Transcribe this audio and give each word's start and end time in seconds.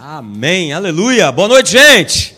Amém, 0.00 0.72
aleluia. 0.72 1.32
Boa 1.32 1.48
noite, 1.48 1.72
gente. 1.72 2.36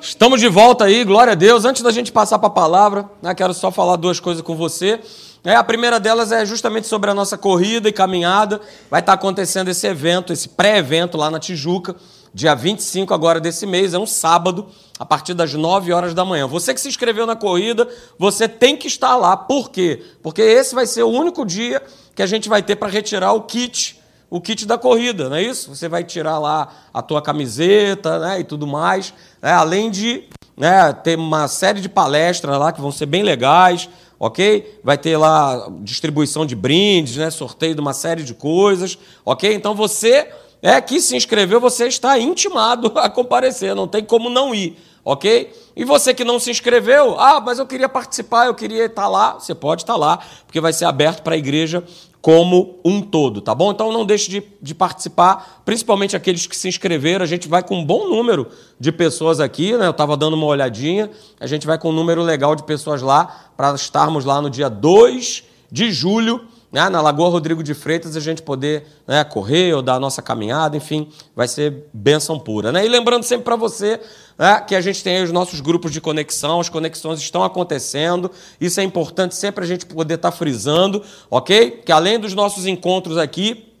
Estamos 0.00 0.40
de 0.40 0.48
volta 0.48 0.86
aí, 0.86 1.04
glória 1.04 1.32
a 1.32 1.34
Deus. 1.34 1.66
Antes 1.66 1.82
da 1.82 1.90
gente 1.90 2.10
passar 2.10 2.38
para 2.38 2.46
a 2.46 2.50
palavra, 2.50 3.06
né, 3.20 3.34
quero 3.34 3.52
só 3.52 3.70
falar 3.70 3.96
duas 3.96 4.18
coisas 4.18 4.42
com 4.42 4.56
você. 4.56 4.98
É, 5.44 5.54
a 5.54 5.62
primeira 5.62 6.00
delas 6.00 6.32
é 6.32 6.46
justamente 6.46 6.86
sobre 6.86 7.10
a 7.10 7.14
nossa 7.14 7.36
corrida 7.36 7.86
e 7.86 7.92
caminhada. 7.92 8.62
Vai 8.90 9.00
estar 9.00 9.12
acontecendo 9.12 9.68
esse 9.68 9.86
evento, 9.86 10.32
esse 10.32 10.48
pré-evento 10.48 11.18
lá 11.18 11.30
na 11.30 11.38
Tijuca, 11.38 11.96
dia 12.32 12.54
25 12.54 13.12
agora 13.12 13.40
desse 13.40 13.66
mês, 13.66 13.92
é 13.92 13.98
um 13.98 14.06
sábado, 14.06 14.66
a 14.98 15.04
partir 15.04 15.34
das 15.34 15.52
9 15.52 15.92
horas 15.92 16.14
da 16.14 16.24
manhã. 16.24 16.46
Você 16.46 16.72
que 16.72 16.80
se 16.80 16.88
inscreveu 16.88 17.26
na 17.26 17.36
corrida, 17.36 17.86
você 18.18 18.48
tem 18.48 18.74
que 18.74 18.86
estar 18.86 19.16
lá. 19.16 19.36
Por 19.36 19.70
quê? 19.70 20.02
Porque 20.22 20.40
esse 20.40 20.74
vai 20.74 20.86
ser 20.86 21.02
o 21.02 21.10
único 21.10 21.44
dia 21.44 21.82
que 22.14 22.22
a 22.22 22.26
gente 22.26 22.48
vai 22.48 22.62
ter 22.62 22.76
para 22.76 22.88
retirar 22.88 23.34
o 23.34 23.42
kit 23.42 24.02
o 24.34 24.40
kit 24.40 24.66
da 24.66 24.76
corrida, 24.76 25.28
não 25.28 25.36
é 25.36 25.42
isso? 25.44 25.72
Você 25.72 25.88
vai 25.88 26.02
tirar 26.02 26.40
lá 26.40 26.68
a 26.92 27.00
tua 27.00 27.22
camiseta 27.22 28.18
né, 28.18 28.40
e 28.40 28.44
tudo 28.44 28.66
mais, 28.66 29.14
né, 29.40 29.52
além 29.52 29.92
de 29.92 30.24
né, 30.56 30.92
ter 30.92 31.16
uma 31.16 31.46
série 31.46 31.80
de 31.80 31.88
palestras 31.88 32.58
lá 32.58 32.72
que 32.72 32.80
vão 32.80 32.90
ser 32.90 33.06
bem 33.06 33.22
legais, 33.22 33.88
ok? 34.18 34.80
Vai 34.82 34.98
ter 34.98 35.16
lá 35.16 35.68
distribuição 35.82 36.44
de 36.44 36.56
brindes, 36.56 37.16
né, 37.16 37.30
sorteio 37.30 37.76
de 37.76 37.80
uma 37.80 37.92
série 37.92 38.24
de 38.24 38.34
coisas, 38.34 38.98
ok? 39.24 39.54
Então 39.54 39.72
você 39.72 40.28
é 40.60 40.80
que 40.80 41.00
se 41.00 41.14
inscreveu, 41.14 41.60
você 41.60 41.86
está 41.86 42.18
intimado 42.18 42.90
a 42.98 43.08
comparecer, 43.08 43.72
não 43.72 43.86
tem 43.86 44.02
como 44.02 44.28
não 44.28 44.52
ir, 44.52 44.76
ok? 45.04 45.54
E 45.76 45.84
você 45.84 46.12
que 46.12 46.24
não 46.24 46.40
se 46.40 46.50
inscreveu, 46.50 47.16
ah, 47.20 47.40
mas 47.40 47.60
eu 47.60 47.66
queria 47.68 47.88
participar, 47.88 48.46
eu 48.46 48.54
queria 48.56 48.86
estar 48.86 49.06
lá, 49.06 49.34
você 49.34 49.54
pode 49.54 49.82
estar 49.82 49.94
lá, 49.94 50.18
porque 50.44 50.60
vai 50.60 50.72
ser 50.72 50.86
aberto 50.86 51.22
para 51.22 51.36
a 51.36 51.38
igreja 51.38 51.84
como 52.24 52.80
um 52.82 53.02
todo, 53.02 53.42
tá 53.42 53.54
bom? 53.54 53.70
Então 53.70 53.92
não 53.92 54.06
deixe 54.06 54.30
de, 54.30 54.42
de, 54.62 54.74
participar, 54.74 55.60
principalmente 55.62 56.16
aqueles 56.16 56.46
que 56.46 56.56
se 56.56 56.66
inscreveram. 56.66 57.22
A 57.22 57.26
gente 57.26 57.46
vai 57.46 57.62
com 57.62 57.76
um 57.76 57.84
bom 57.84 58.08
número 58.08 58.48
de 58.80 58.90
pessoas 58.90 59.40
aqui, 59.40 59.76
né? 59.76 59.84
Eu 59.84 59.90
estava 59.90 60.16
dando 60.16 60.32
uma 60.32 60.46
olhadinha. 60.46 61.10
A 61.38 61.46
gente 61.46 61.66
vai 61.66 61.76
com 61.76 61.90
um 61.90 61.92
número 61.92 62.22
legal 62.22 62.56
de 62.56 62.62
pessoas 62.62 63.02
lá 63.02 63.50
para 63.54 63.74
estarmos 63.74 64.24
lá 64.24 64.40
no 64.40 64.48
dia 64.48 64.70
2 64.70 65.44
de 65.70 65.92
julho 65.92 66.40
né, 66.74 66.88
na 66.88 67.00
Lagoa 67.00 67.28
Rodrigo 67.28 67.62
de 67.62 67.72
Freitas, 67.72 68.16
a 68.16 68.20
gente 68.20 68.42
poder 68.42 68.84
né, 69.06 69.22
correr 69.22 69.72
ou 69.74 69.80
dar 69.80 69.94
a 69.94 70.00
nossa 70.00 70.20
caminhada, 70.20 70.76
enfim, 70.76 71.08
vai 71.36 71.46
ser 71.46 71.84
bênção 71.92 72.36
pura. 72.36 72.72
Né? 72.72 72.84
E 72.84 72.88
lembrando 72.88 73.22
sempre 73.22 73.44
para 73.44 73.54
você 73.54 74.00
né, 74.38 74.60
que 74.60 74.74
a 74.74 74.80
gente 74.80 75.02
tem 75.02 75.22
os 75.22 75.32
nossos 75.32 75.60
grupos 75.60 75.92
de 75.92 76.00
conexão, 76.00 76.60
as 76.60 76.68
conexões 76.68 77.20
estão 77.20 77.44
acontecendo, 77.44 78.30
isso 78.60 78.80
é 78.80 78.82
importante 78.82 79.34
sempre 79.34 79.64
a 79.64 79.66
gente 79.66 79.86
poder 79.86 80.14
estar 80.14 80.30
tá 80.30 80.36
frisando, 80.36 81.02
ok? 81.30 81.82
Que 81.84 81.92
além 81.92 82.18
dos 82.18 82.34
nossos 82.34 82.66
encontros 82.66 83.18
aqui, 83.18 83.73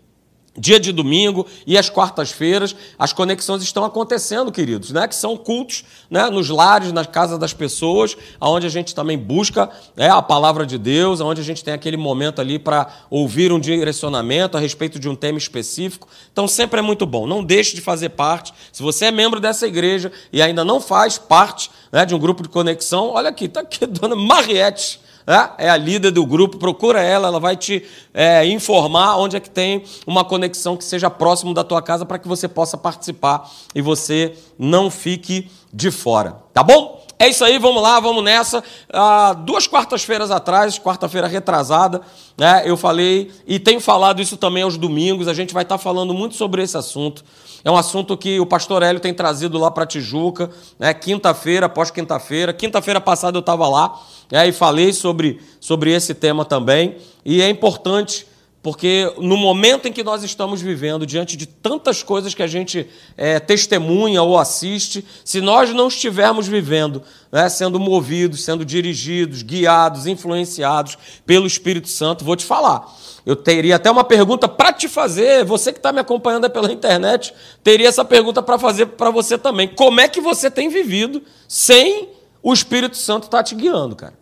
dia 0.56 0.78
de 0.78 0.92
domingo 0.92 1.46
e 1.66 1.76
as 1.76 1.90
quartas-feiras, 1.90 2.74
as 2.98 3.12
conexões 3.12 3.62
estão 3.62 3.84
acontecendo, 3.84 4.52
queridos, 4.52 4.90
né? 4.90 5.08
Que 5.08 5.14
são 5.14 5.36
cultos, 5.36 5.84
né? 6.08 6.30
Nos 6.30 6.48
lares, 6.48 6.92
nas 6.92 7.06
casas 7.06 7.38
das 7.38 7.52
pessoas, 7.52 8.16
aonde 8.40 8.66
a 8.66 8.70
gente 8.70 8.94
também 8.94 9.18
busca 9.18 9.68
é, 9.96 10.08
a 10.08 10.22
palavra 10.22 10.64
de 10.64 10.78
Deus, 10.78 11.20
aonde 11.20 11.40
a 11.40 11.44
gente 11.44 11.64
tem 11.64 11.74
aquele 11.74 11.96
momento 11.96 12.40
ali 12.40 12.58
para 12.58 12.88
ouvir 13.10 13.52
um 13.52 13.58
direcionamento 13.58 14.56
a 14.56 14.60
respeito 14.60 14.98
de 14.98 15.08
um 15.08 15.16
tema 15.16 15.38
específico. 15.38 16.08
Então 16.32 16.46
sempre 16.46 16.78
é 16.78 16.82
muito 16.82 17.04
bom. 17.04 17.26
Não 17.26 17.42
deixe 17.42 17.74
de 17.74 17.80
fazer 17.80 18.10
parte. 18.10 18.54
Se 18.72 18.82
você 18.82 19.06
é 19.06 19.10
membro 19.10 19.40
dessa 19.40 19.66
igreja 19.66 20.12
e 20.32 20.40
ainda 20.40 20.64
não 20.64 20.80
faz 20.80 21.18
parte 21.18 21.70
né, 21.90 22.04
de 22.06 22.14
um 22.14 22.18
grupo 22.18 22.42
de 22.42 22.48
conexão, 22.48 23.10
olha 23.10 23.30
aqui, 23.30 23.46
está 23.46 23.60
aqui, 23.60 23.84
dona 23.86 24.14
Mariette 24.14 25.03
é, 25.26 25.70
a 25.70 25.76
líder 25.76 26.10
do 26.10 26.26
grupo, 26.26 26.58
procura 26.58 27.02
ela, 27.02 27.28
ela 27.28 27.40
vai 27.40 27.56
te 27.56 27.84
é, 28.12 28.46
informar 28.46 29.16
onde 29.16 29.36
é 29.36 29.40
que 29.40 29.50
tem 29.50 29.84
uma 30.06 30.24
conexão 30.24 30.76
que 30.76 30.84
seja 30.84 31.08
próximo 31.08 31.54
da 31.54 31.64
tua 31.64 31.80
casa 31.80 32.04
para 32.04 32.18
que 32.18 32.28
você 32.28 32.46
possa 32.46 32.76
participar 32.76 33.50
e 33.74 33.80
você 33.80 34.34
não 34.58 34.90
fique 34.90 35.50
de 35.72 35.90
fora, 35.90 36.36
tá 36.52 36.62
bom? 36.62 37.03
É 37.18 37.28
isso 37.28 37.44
aí, 37.44 37.58
vamos 37.58 37.82
lá, 37.82 38.00
vamos 38.00 38.24
nessa. 38.24 38.62
Ah, 38.92 39.34
duas 39.34 39.66
quartas-feiras 39.66 40.30
atrás, 40.30 40.78
quarta-feira 40.78 41.26
retrasada, 41.26 42.00
né, 42.36 42.62
eu 42.64 42.76
falei 42.76 43.30
e 43.46 43.58
tenho 43.58 43.80
falado 43.80 44.20
isso 44.20 44.36
também 44.36 44.62
aos 44.62 44.76
domingos. 44.76 45.28
A 45.28 45.34
gente 45.34 45.54
vai 45.54 45.62
estar 45.62 45.78
falando 45.78 46.12
muito 46.12 46.34
sobre 46.34 46.62
esse 46.62 46.76
assunto. 46.76 47.24
É 47.64 47.70
um 47.70 47.76
assunto 47.76 48.16
que 48.16 48.38
o 48.40 48.44
pastor 48.44 48.82
Hélio 48.82 49.00
tem 49.00 49.14
trazido 49.14 49.58
lá 49.58 49.70
para 49.70 49.86
Tijuca, 49.86 50.50
né, 50.78 50.92
quinta-feira, 50.92 51.66
após 51.66 51.90
quinta-feira. 51.90 52.52
Quinta-feira 52.52 53.00
passada 53.00 53.38
eu 53.38 53.40
estava 53.40 53.68
lá 53.68 53.98
né, 54.30 54.48
e 54.48 54.52
falei 54.52 54.92
sobre, 54.92 55.40
sobre 55.60 55.92
esse 55.92 56.14
tema 56.14 56.44
também. 56.44 56.96
E 57.24 57.40
é 57.40 57.48
importante 57.48 58.26
porque 58.64 59.12
no 59.18 59.36
momento 59.36 59.86
em 59.86 59.92
que 59.92 60.02
nós 60.02 60.22
estamos 60.22 60.62
vivendo, 60.62 61.04
diante 61.04 61.36
de 61.36 61.44
tantas 61.44 62.02
coisas 62.02 62.32
que 62.32 62.42
a 62.42 62.46
gente 62.46 62.88
é, 63.14 63.38
testemunha 63.38 64.22
ou 64.22 64.38
assiste, 64.38 65.04
se 65.22 65.42
nós 65.42 65.74
não 65.74 65.88
estivermos 65.88 66.48
vivendo, 66.48 67.02
né, 67.30 67.46
sendo 67.50 67.78
movidos, 67.78 68.42
sendo 68.42 68.64
dirigidos, 68.64 69.42
guiados, 69.42 70.06
influenciados 70.06 70.96
pelo 71.26 71.46
Espírito 71.46 71.88
Santo, 71.88 72.24
vou 72.24 72.36
te 72.36 72.46
falar. 72.46 72.90
Eu 73.26 73.36
teria 73.36 73.76
até 73.76 73.90
uma 73.90 74.02
pergunta 74.02 74.48
para 74.48 74.72
te 74.72 74.88
fazer, 74.88 75.44
você 75.44 75.70
que 75.70 75.78
está 75.78 75.92
me 75.92 76.00
acompanhando 76.00 76.48
pela 76.48 76.72
internet, 76.72 77.34
teria 77.62 77.88
essa 77.88 78.02
pergunta 78.02 78.42
para 78.42 78.58
fazer 78.58 78.86
para 78.86 79.10
você 79.10 79.36
também. 79.36 79.68
Como 79.68 80.00
é 80.00 80.08
que 80.08 80.22
você 80.22 80.50
tem 80.50 80.70
vivido 80.70 81.22
sem 81.46 82.08
o 82.42 82.50
Espírito 82.50 82.96
Santo 82.96 83.24
estar 83.24 83.36
tá 83.36 83.44
te 83.44 83.54
guiando, 83.54 83.94
cara? 83.94 84.14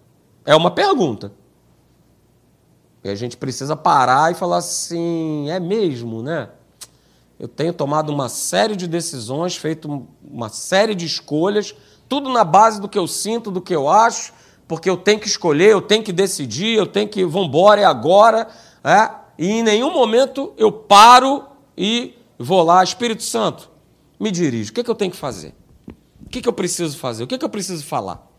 É 0.44 0.56
uma 0.56 0.72
pergunta. 0.72 1.30
E 3.04 3.08
a 3.08 3.14
gente 3.14 3.36
precisa 3.36 3.74
parar 3.74 4.30
e 4.30 4.34
falar 4.34 4.58
assim: 4.58 5.50
é 5.50 5.58
mesmo, 5.58 6.22
né? 6.22 6.48
Eu 7.38 7.48
tenho 7.48 7.72
tomado 7.72 8.12
uma 8.12 8.28
série 8.28 8.76
de 8.76 8.86
decisões, 8.86 9.56
feito 9.56 10.06
uma 10.22 10.48
série 10.48 10.94
de 10.94 11.04
escolhas, 11.04 11.74
tudo 12.08 12.30
na 12.30 12.44
base 12.44 12.80
do 12.80 12.88
que 12.88 12.98
eu 12.98 13.08
sinto, 13.08 13.50
do 13.50 13.60
que 13.60 13.74
eu 13.74 13.88
acho, 13.88 14.32
porque 14.68 14.88
eu 14.88 14.96
tenho 14.96 15.18
que 15.18 15.26
escolher, 15.26 15.70
eu 15.70 15.82
tenho 15.82 16.04
que 16.04 16.12
decidir, 16.12 16.76
eu 16.76 16.86
tenho 16.86 17.08
que, 17.08 17.24
vambora, 17.24 17.80
é 17.80 17.84
agora. 17.84 18.46
É? 18.84 19.10
E 19.36 19.50
em 19.50 19.62
nenhum 19.62 19.92
momento 19.92 20.52
eu 20.56 20.70
paro 20.70 21.44
e 21.76 22.14
vou 22.38 22.62
lá, 22.62 22.82
Espírito 22.84 23.22
Santo, 23.22 23.70
me 24.20 24.30
dirige, 24.30 24.70
o 24.70 24.74
que, 24.74 24.80
é 24.80 24.84
que 24.84 24.90
eu 24.90 24.94
tenho 24.94 25.10
que 25.10 25.16
fazer? 25.16 25.54
O 26.24 26.28
que, 26.28 26.38
é 26.38 26.42
que 26.42 26.48
eu 26.48 26.52
preciso 26.52 26.96
fazer? 26.96 27.24
O 27.24 27.26
que, 27.26 27.36
que 27.36 27.44
eu 27.44 27.48
preciso 27.48 27.84
falar? 27.84 28.31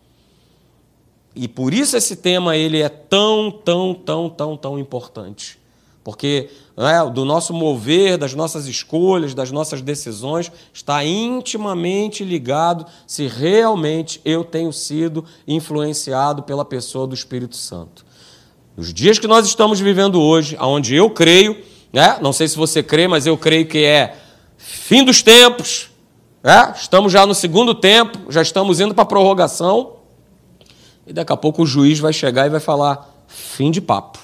E 1.36 1.48
por 1.48 1.74
isso 1.74 1.98
esse 1.98 2.16
tema 2.16 2.56
ele 2.56 2.82
é 2.82 2.90
tão, 2.90 3.50
tão, 3.52 3.94
tão, 3.94 4.30
tão, 4.30 4.58
tão 4.58 4.80
importante. 4.80 5.58
Porque 6.04 6.50
né, 6.76 7.10
do 7.14 7.24
nosso 7.24 7.54
mover, 7.54 8.18
das 8.18 8.34
nossas 8.34 8.68
escolhas, 8.68 9.34
das 9.34 9.52
nossas 9.52 9.82
decisões, 9.82 10.52
está 10.74 11.04
intimamente 11.04 12.24
ligado 12.24 12.86
se 13.08 13.28
realmente 13.28 14.20
eu 14.26 14.44
tenho 14.44 14.74
sido 14.74 15.24
influenciado 15.48 16.44
pela 16.44 16.66
pessoa 16.66 17.08
do 17.08 17.16
Espírito 17.16 17.56
Santo. 17.56 18.06
Nos 18.76 18.94
dias 18.94 19.18
que 19.18 19.28
nós 19.28 19.46
estamos 19.46 19.80
vivendo 19.80 20.20
hoje, 20.22 20.58
onde 20.60 20.96
eu 20.96 21.10
creio, 21.10 21.64
né, 21.92 22.18
não 22.22 22.34
sei 22.34 22.48
se 22.48 22.58
você 22.58 22.84
crê, 22.84 23.08
mas 23.08 23.26
eu 23.26 23.38
creio 23.38 23.68
que 23.68 23.86
é 23.86 24.18
fim 24.58 25.06
dos 25.06 25.22
tempos, 25.22 25.90
né, 26.44 26.74
estamos 26.76 27.14
já 27.14 27.26
no 27.26 27.36
segundo 27.36 27.74
tempo, 27.74 28.32
já 28.32 28.42
estamos 28.42 28.82
indo 28.82 28.94
para 28.94 29.04
a 29.04 29.08
prorrogação. 29.08 30.03
E 31.06 31.14
daqui 31.14 31.34
a 31.34 31.38
pouco 31.38 31.64
o 31.64 31.66
juiz 31.66 32.00
vai 32.00 32.14
chegar 32.14 32.46
e 32.46 32.50
vai 32.50 32.60
falar: 32.60 33.26
fim 33.28 33.72
de 33.72 33.82
papo. 33.82 34.20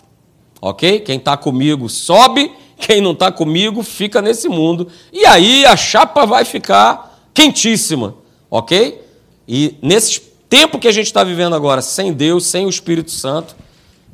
Ok? 0.62 1.00
Quem 1.02 1.18
está 1.18 1.38
comigo 1.38 1.88
sobe, 1.90 2.52
quem 2.78 3.02
não 3.02 3.12
está 3.12 3.32
comigo 3.32 3.84
fica 3.84 4.22
nesse 4.22 4.50
mundo. 4.50 4.88
E 5.12 5.26
aí 5.26 5.66
a 5.66 5.76
chapa 5.76 6.26
vai 6.26 6.46
ficar 6.46 7.30
quentíssima. 7.34 8.16
Ok? 8.50 9.02
E 9.48 9.76
nesse 9.82 10.22
tempo 10.50 10.80
que 10.80 10.88
a 10.88 10.92
gente 10.92 11.08
está 11.08 11.24
vivendo 11.24 11.56
agora, 11.56 11.82
sem 11.82 12.12
Deus, 12.14 12.46
sem 12.46 12.66
o 12.66 12.70
Espírito 12.70 13.12
Santo, 13.12 13.56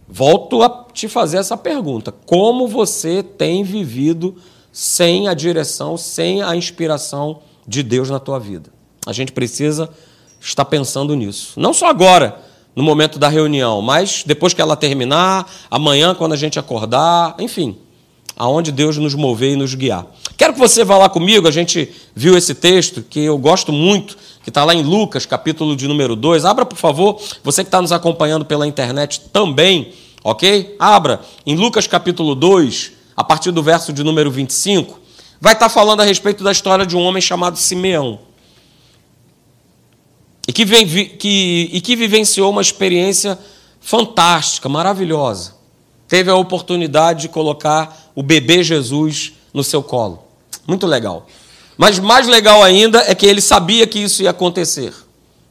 volto 0.08 0.62
a 0.62 0.86
te 0.94 1.08
fazer 1.08 1.38
essa 1.38 1.58
pergunta: 1.58 2.14
como 2.26 2.68
você 2.68 3.24
tem 3.24 3.64
vivido 3.64 4.36
sem 4.72 5.28
a 5.28 5.34
direção, 5.34 5.98
sem 5.98 6.42
a 6.42 6.56
inspiração 6.56 7.42
de 7.68 7.82
Deus 7.82 8.10
na 8.10 8.20
tua 8.20 8.40
vida? 8.40 8.70
A 9.06 9.14
gente 9.14 9.32
precisa 9.32 9.90
estar 10.40 10.66
pensando 10.66 11.16
nisso. 11.16 11.60
Não 11.60 11.74
só 11.74 11.88
agora, 11.88 12.42
no 12.76 12.84
momento 12.84 13.18
da 13.18 13.30
reunião, 13.30 13.82
mas 13.82 14.24
depois 14.26 14.54
que 14.54 14.62
ela 14.62 14.76
terminar, 14.76 15.50
amanhã, 15.72 16.14
quando 16.14 16.34
a 16.34 16.38
gente 16.38 16.60
acordar, 16.60 17.36
enfim, 17.40 17.78
aonde 18.36 18.72
Deus 18.72 18.98
nos 18.98 19.16
mover 19.16 19.54
e 19.54 19.56
nos 19.56 19.74
guiar. 19.74 20.06
Quero 20.38 20.54
que 20.54 20.60
você 20.60 20.84
vá 20.84 20.98
lá 20.98 21.08
comigo, 21.08 21.48
a 21.48 21.52
gente 21.52 21.90
viu 22.14 22.38
esse 22.38 22.54
texto 22.54 23.02
que 23.02 23.22
eu 23.22 23.38
gosto 23.38 23.72
muito, 23.72 24.18
que 24.44 24.50
está 24.50 24.66
lá 24.66 24.76
em 24.76 24.84
Lucas, 24.84 25.26
capítulo 25.26 25.76
de 25.76 25.88
número 25.88 26.16
2. 26.16 26.44
Abra, 26.44 26.66
por 26.66 26.78
favor, 26.78 27.20
você 27.42 27.64
que 27.64 27.70
está 27.70 27.82
nos 27.82 27.94
acompanhando 27.94 28.44
pela 28.44 28.68
internet 28.68 29.22
também, 29.32 29.94
ok? 30.24 30.76
Abra 30.78 31.22
em 31.46 31.56
Lucas, 31.56 31.88
capítulo 31.88 32.36
2, 32.36 32.92
a 33.16 33.24
partir 33.24 33.52
do 33.52 33.64
verso 33.64 33.94
de 33.94 34.04
número 34.04 34.30
25. 34.30 35.00
Vai 35.40 35.54
estar 35.54 35.68
tá 35.68 35.70
falando 35.70 36.02
a 36.02 36.04
respeito 36.04 36.44
da 36.44 36.52
história 36.52 36.86
de 36.86 36.98
um 36.98 37.02
homem 37.02 37.22
chamado 37.22 37.58
Simeão 37.58 38.20
e 40.48 40.54
que, 40.54 40.66
que, 41.18 41.70
e 41.74 41.82
que 41.82 41.96
vivenciou 41.96 42.52
uma 42.52 42.62
experiência 42.62 43.38
fantástica, 43.80 44.70
maravilhosa. 44.70 45.56
Teve 46.08 46.30
a 46.30 46.36
oportunidade 46.36 47.24
de 47.24 47.30
colocar 47.30 48.12
o 48.14 48.22
bebê 48.22 48.64
Jesus 48.64 49.34
no 49.54 49.64
seu 49.64 49.82
colo. 49.82 50.24
Muito 50.68 50.86
legal. 50.86 51.28
Mas 51.78 52.00
mais 52.00 52.28
legal 52.28 52.64
ainda 52.64 53.00
é 53.00 53.16
que 53.16 53.26
ele 53.26 53.42
sabia 53.42 53.88
que 53.88 54.00
isso 54.00 54.24
ia 54.24 54.30
acontecer. 54.30 54.94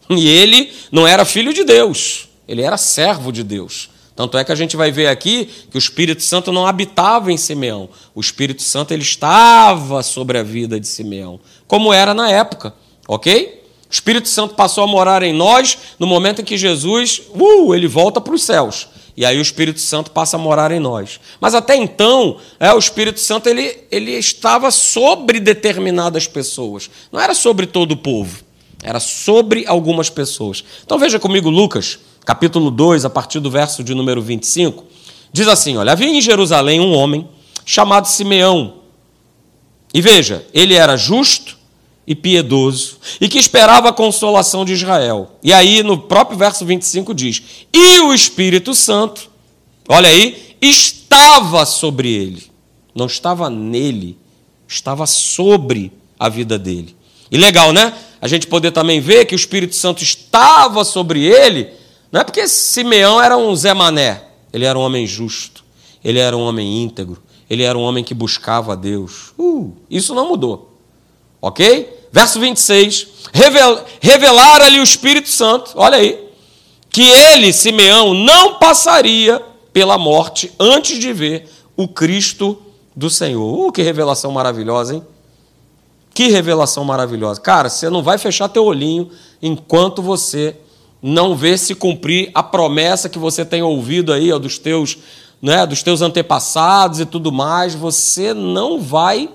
E 0.09 0.29
ele 0.29 0.73
não 0.93 1.07
era 1.07 1.25
filho 1.25 1.53
de 1.53 1.65
Deus, 1.65 2.29
ele 2.47 2.63
era 2.63 2.77
servo 2.77 3.33
de 3.33 3.43
Deus. 3.43 3.91
Tanto 4.15 4.39
é 4.39 4.45
que 4.45 4.53
a 4.53 4.55
gente 4.55 4.77
vai 4.77 4.93
ver 4.93 5.09
aqui 5.09 5.49
que 5.71 5.77
o 5.77 5.79
Espírito 5.79 6.23
Santo 6.23 6.53
não 6.53 6.67
habitava 6.67 7.33
em 7.33 7.37
Simeão. 7.37 7.89
O 8.15 8.21
Espírito 8.21 8.63
Santo 8.63 8.93
ele 8.93 9.03
estava 9.03 10.05
sobre 10.05 10.39
a 10.39 10.43
vida 10.43 10.79
de 10.79 10.87
Simeão, 10.87 11.41
como 11.67 11.93
era 11.93 12.15
na 12.15 12.31
época, 12.31 12.73
ok? 13.09 13.64
O 13.95 13.97
Espírito 13.97 14.29
Santo 14.29 14.57
passou 14.57 14.83
a 14.83 14.89
morar 14.89 15.23
em 15.23 15.33
nós 15.33 15.79
no 16.01 16.07
momento 16.07 16.43
em 16.43 16.45
que 16.45 16.59
Jesus, 16.59 17.23
uh, 17.31 17.73
ele 17.73 17.87
volta 17.87 18.21
para 18.21 18.35
os 18.35 18.43
céus. 18.43 18.89
E 19.17 19.25
aí 19.25 19.39
o 19.39 19.41
Espírito 19.41 19.79
Santo 19.81 20.11
passa 20.11 20.37
a 20.37 20.39
morar 20.39 20.73
em 20.73 20.81
nós. 20.81 21.21
Mas 21.41 21.55
até 21.55 21.77
então, 21.77 22.39
é, 22.59 22.75
o 22.75 22.79
Espírito 22.79 23.21
Santo 23.21 23.49
ele, 23.49 23.85
ele 23.93 24.11
estava 24.11 24.73
sobre 24.73 25.39
determinadas 25.39 26.27
pessoas. 26.27 26.91
Não 27.13 27.21
era 27.21 27.35
sobre 27.35 27.67
todo 27.67 27.93
o 27.93 27.97
povo. 27.97 28.43
Era 28.83 28.99
sobre 28.99 29.65
algumas 29.65 30.11
pessoas. 30.11 30.65
Então 30.85 30.99
veja 30.99 31.21
comigo 31.21 31.49
Lucas, 31.49 32.01
capítulo 32.27 32.73
2, 32.73 33.05
a 33.05 33.11
partir 33.11 33.39
do 33.39 33.49
verso 33.49 33.85
de 33.85 33.95
número 33.95 34.21
25. 34.21 34.85
Diz 35.33 35.47
assim: 35.47 35.77
Olha, 35.77 35.93
havia 35.93 36.09
em 36.09 36.21
Jerusalém 36.21 36.81
um 36.81 36.95
homem 36.95 37.29
chamado 37.65 38.09
Simeão. 38.09 38.75
E 39.95 40.01
veja, 40.01 40.45
ele 40.53 40.75
era 40.75 40.97
justo 40.97 41.63
e 42.07 42.15
piedoso, 42.15 42.99
e 43.21 43.29
que 43.29 43.39
esperava 43.39 43.89
a 43.89 43.93
consolação 43.93 44.65
de 44.65 44.73
Israel. 44.73 45.33
E 45.43 45.53
aí, 45.53 45.83
no 45.83 45.99
próprio 45.99 46.37
verso 46.37 46.65
25 46.65 47.15
diz: 47.15 47.43
E 47.73 48.01
o 48.01 48.13
Espírito 48.13 48.75
Santo, 48.75 49.31
olha 49.89 50.09
aí, 50.09 50.57
estava 50.61 51.65
sobre 51.65 52.13
ele. 52.13 52.43
Não 52.95 53.07
estava 53.07 53.51
nele, 53.51 54.19
estava 54.69 55.07
sobre 55.07 55.93
a 56.19 56.29
vida 56.29 56.59
dele. 56.59 56.95
E 57.31 57.37
legal, 57.37 57.73
né? 57.73 57.93
A 58.21 58.29
gente 58.29 58.47
poder 58.47 58.71
também 58.71 59.01
ver 59.01 59.25
que 59.25 59.35
o 59.35 59.37
Espírito 59.37 59.75
Santo 59.75 60.03
estava 60.03 60.85
sobre 60.85 61.25
ele, 61.25 61.71
não 62.13 62.21
é 62.21 62.25
porque 62.25 62.47
Simeão 62.47 63.21
era 63.21 63.37
um 63.37 63.55
Zé 63.57 63.75
Mané, 63.75 64.23
ele 64.53 64.65
era 64.65 64.79
um 64.79 64.83
homem 64.83 65.07
justo, 65.07 65.65
ele 66.03 66.21
era 66.21 66.37
um 66.37 66.43
homem 66.43 66.83
íntegro, 66.83 67.23
ele 67.51 67.65
era 67.65 67.77
um 67.77 67.83
homem 67.83 68.05
que 68.05 68.15
buscava 68.15 68.73
a 68.73 68.77
Deus. 68.77 69.33
Uh, 69.39 69.73
isso 69.91 70.15
não 70.15 70.29
mudou. 70.29 70.74
Ok? 71.45 72.07
Verso 72.11 72.41
26. 72.41 73.07
Revel, 73.31 73.85
Revelara-lhe 74.01 74.81
o 74.81 74.83
Espírito 74.83 75.29
Santo, 75.29 75.73
olha 75.75 75.99
aí, 75.99 76.27
que 76.89 77.03
ele, 77.03 77.53
Simeão, 77.53 78.15
não 78.15 78.55
passaria 78.55 79.43
pela 79.71 79.99
morte 79.99 80.51
antes 80.59 80.99
de 80.99 81.13
ver 81.13 81.47
o 81.77 81.87
Cristo 81.87 82.57
do 82.97 83.11
Senhor. 83.11 83.69
Uh, 83.69 83.71
que 83.71 83.83
revelação 83.83 84.33
maravilhosa, 84.33 84.95
hein? 84.95 85.03
Que 86.15 86.29
revelação 86.29 86.83
maravilhosa. 86.83 87.43
Cara, 87.43 87.69
você 87.69 87.91
não 87.91 88.03
vai 88.03 88.17
fechar 88.17 88.49
teu 88.49 88.65
olhinho 88.65 89.11
enquanto 89.43 90.01
você 90.01 90.57
não 91.03 91.37
vê 91.37 91.59
se 91.59 91.75
cumprir 91.75 92.31
a 92.33 92.43
promessa 92.43 93.11
que 93.11 93.19
você 93.19 93.45
tem 93.45 93.63
ouvido 93.63 94.15
aí 94.15 94.33
ó, 94.33 94.39
dos 94.39 94.57
teus, 94.57 94.97
né, 95.43 95.67
dos 95.67 95.83
teus 95.83 96.01
antepassados 96.01 97.01
e 97.01 97.05
tudo 97.05 97.31
mais. 97.31 97.75
Você 97.75 98.33
não 98.33 98.81
vai 98.81 99.29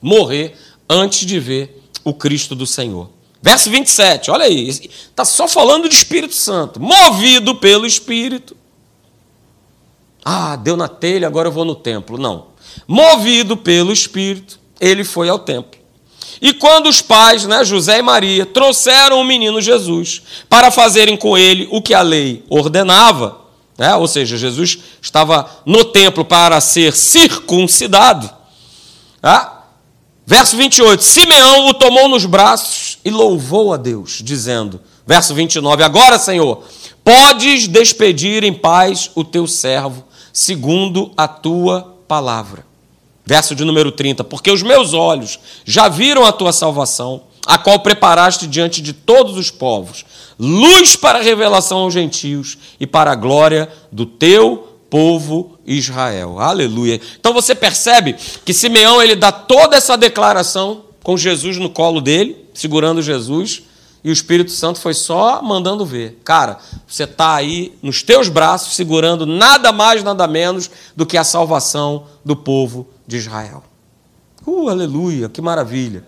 morrer 0.00 0.56
antes 0.88 1.26
de 1.26 1.38
ver 1.38 1.82
o 2.04 2.14
Cristo 2.14 2.54
do 2.54 2.66
Senhor. 2.66 3.10
Verso 3.40 3.70
27, 3.70 4.30
olha 4.30 4.46
aí, 4.46 4.68
está 4.68 5.24
só 5.24 5.46
falando 5.46 5.88
de 5.88 5.94
Espírito 5.94 6.34
Santo, 6.34 6.80
movido 6.80 7.54
pelo 7.54 7.86
Espírito. 7.86 8.56
Ah, 10.24 10.56
deu 10.56 10.76
na 10.76 10.88
telha, 10.88 11.26
agora 11.26 11.48
eu 11.48 11.52
vou 11.52 11.64
no 11.64 11.74
templo. 11.74 12.18
Não. 12.18 12.48
Movido 12.86 13.56
pelo 13.56 13.92
Espírito, 13.92 14.58
ele 14.80 15.04
foi 15.04 15.28
ao 15.28 15.38
templo. 15.38 15.78
E 16.40 16.52
quando 16.52 16.88
os 16.88 17.00
pais, 17.00 17.46
né, 17.46 17.64
José 17.64 17.98
e 17.98 18.02
Maria, 18.02 18.44
trouxeram 18.46 19.20
o 19.20 19.24
menino 19.24 19.60
Jesus 19.60 20.22
para 20.48 20.70
fazerem 20.70 21.16
com 21.16 21.36
ele 21.36 21.68
o 21.70 21.80
que 21.82 21.94
a 21.94 22.02
lei 22.02 22.44
ordenava, 22.48 23.40
né, 23.76 23.94
ou 23.94 24.06
seja, 24.06 24.36
Jesus 24.36 24.78
estava 25.00 25.48
no 25.64 25.84
templo 25.84 26.24
para 26.24 26.60
ser 26.60 26.94
circuncidado, 26.94 28.30
tá? 29.20 29.57
Verso 30.30 30.58
28, 30.58 31.02
Simeão 31.02 31.68
o 31.68 31.72
tomou 31.72 32.06
nos 32.06 32.26
braços 32.26 32.98
e 33.02 33.10
louvou 33.10 33.72
a 33.72 33.78
Deus, 33.78 34.20
dizendo, 34.22 34.78
verso 35.06 35.34
29, 35.34 35.82
agora, 35.82 36.18
Senhor, 36.18 36.64
podes 37.02 37.66
despedir 37.66 38.44
em 38.44 38.52
paz 38.52 39.10
o 39.14 39.24
teu 39.24 39.46
servo, 39.46 40.04
segundo 40.30 41.10
a 41.16 41.26
tua 41.26 41.96
palavra. 42.06 42.66
Verso 43.24 43.54
de 43.54 43.64
número 43.64 43.90
30, 43.90 44.22
porque 44.22 44.50
os 44.50 44.62
meus 44.62 44.92
olhos 44.92 45.38
já 45.64 45.88
viram 45.88 46.26
a 46.26 46.30
tua 46.30 46.52
salvação, 46.52 47.22
a 47.46 47.56
qual 47.56 47.80
preparaste 47.80 48.46
diante 48.46 48.82
de 48.82 48.92
todos 48.92 49.34
os 49.38 49.50
povos, 49.50 50.04
luz 50.38 50.94
para 50.94 51.20
a 51.20 51.22
revelação 51.22 51.78
aos 51.78 51.94
gentios 51.94 52.58
e 52.78 52.86
para 52.86 53.12
a 53.12 53.14
glória 53.14 53.66
do 53.90 54.04
teu 54.04 54.78
povo 54.90 55.57
Israel. 55.74 56.40
Aleluia. 56.40 57.00
Então 57.18 57.32
você 57.32 57.54
percebe 57.54 58.16
que 58.44 58.54
Simeão 58.54 59.02
ele 59.02 59.14
dá 59.14 59.30
toda 59.30 59.76
essa 59.76 59.96
declaração 59.96 60.84
com 61.02 61.16
Jesus 61.16 61.58
no 61.58 61.70
colo 61.70 62.00
dele, 62.00 62.48
segurando 62.54 63.02
Jesus, 63.02 63.62
e 64.02 64.10
o 64.10 64.12
Espírito 64.12 64.50
Santo 64.50 64.80
foi 64.80 64.94
só 64.94 65.42
mandando 65.42 65.84
ver. 65.84 66.20
Cara, 66.24 66.58
você 66.86 67.04
está 67.04 67.34
aí 67.34 67.76
nos 67.82 68.02
teus 68.02 68.28
braços, 68.28 68.74
segurando 68.74 69.26
nada 69.26 69.72
mais, 69.72 70.02
nada 70.02 70.26
menos 70.26 70.70
do 70.96 71.04
que 71.04 71.16
a 71.18 71.24
salvação 71.24 72.06
do 72.24 72.36
povo 72.36 72.88
de 73.06 73.16
Israel. 73.16 73.62
Uh, 74.46 74.68
aleluia, 74.68 75.28
que 75.28 75.42
maravilha. 75.42 76.04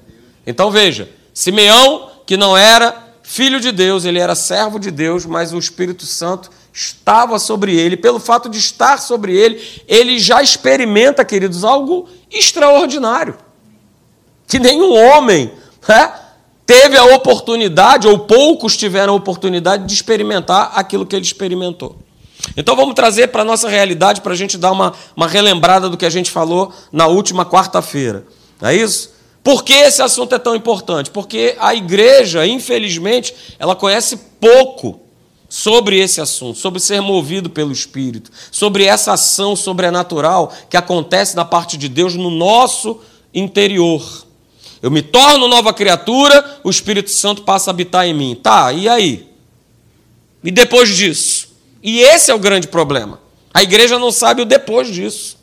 Então 0.47 0.71
veja, 0.71 1.11
Simeão, 1.35 2.11
que 2.25 2.37
não 2.37 2.57
era 2.57 3.11
filho 3.23 3.61
de 3.61 3.71
Deus, 3.71 4.05
ele 4.05 4.19
era 4.19 4.35
servo 4.35 4.79
de 4.79 4.91
Deus, 4.91 5.27
mas 5.27 5.53
o 5.53 5.59
Espírito 5.59 6.07
Santo 6.07 6.51
estava 6.81 7.39
sobre 7.39 7.79
ele, 7.79 7.97
pelo 7.97 8.19
fato 8.19 8.49
de 8.49 8.59
estar 8.59 8.99
sobre 8.99 9.37
ele, 9.37 9.61
ele 9.87 10.19
já 10.19 10.43
experimenta, 10.43 11.25
queridos, 11.25 11.63
algo 11.63 12.09
extraordinário. 12.31 13.37
Que 14.47 14.59
nenhum 14.59 14.97
homem 14.97 15.53
né, 15.87 16.13
teve 16.65 16.97
a 16.97 17.05
oportunidade, 17.15 18.09
ou 18.09 18.21
poucos 18.21 18.79
tiveram 18.79 19.13
a 19.13 19.17
oportunidade 19.17 19.87
de 19.87 19.93
experimentar 19.93 20.73
aquilo 20.75 21.05
que 21.05 21.15
ele 21.15 21.25
experimentou. 21.25 21.99
Então 22.57 22.75
vamos 22.75 22.95
trazer 22.95 23.29
para 23.29 23.43
a 23.43 23.45
nossa 23.45 23.69
realidade 23.69 24.23
para 24.23 24.33
a 24.33 24.37
gente 24.37 24.57
dar 24.57 24.73
uma, 24.73 24.95
uma 25.15 25.29
relembrada 25.29 25.91
do 25.91 25.99
que 25.99 26.07
a 26.07 26.11
gente 26.11 26.31
falou 26.31 26.73
na 26.91 27.07
última 27.07 27.45
quarta-feira. 27.45 28.25
É 28.63 28.75
isso? 28.75 29.13
Por 29.45 29.63
que 29.63 29.75
esse 29.75 30.01
assunto 30.01 30.35
é 30.35 30.39
tão 30.39 30.57
importante? 30.57 31.11
Porque 31.11 31.57
a 31.61 31.75
igreja, 31.75 32.47
infelizmente, 32.47 33.35
ela 33.59 33.77
conhece 33.77 34.17
pouco 34.41 35.10
sobre 35.51 35.99
esse 35.99 36.21
assunto, 36.21 36.57
sobre 36.57 36.79
ser 36.79 37.01
movido 37.01 37.51
pelo 37.51 37.73
Espírito, 37.73 38.31
sobre 38.53 38.85
essa 38.85 39.15
ação 39.15 39.57
sobrenatural 39.57 40.53
que 40.71 40.77
acontece 40.77 41.35
da 41.35 41.45
parte 41.45 41.77
de 41.77 41.89
Deus 41.89 42.15
no 42.15 42.31
nosso 42.31 43.01
interior. 43.35 44.01
Eu 44.81 44.93
me 44.93 45.03
torno 45.03 45.49
nova 45.49 45.75
criatura, 45.75 46.61
o 46.63 46.71
Espírito 46.71 47.11
Santo 47.11 47.43
passa 47.43 47.69
a 47.69 47.73
habitar 47.73 48.07
em 48.07 48.15
mim. 48.15 48.37
Tá, 48.41 48.73
e 48.73 48.89
aí? 48.89 49.29
E 50.43 50.53
depois 50.53 50.89
disso? 50.89 51.49
E 51.83 52.01
esse 52.01 52.31
é 52.31 52.35
o 52.35 52.39
grande 52.39 52.69
problema. 52.69 53.21
A 53.53 53.61
igreja 53.63 53.99
não 53.99 54.13
sabe 54.13 54.43
o 54.43 54.47
depois 54.47 54.87
disso. 54.89 55.37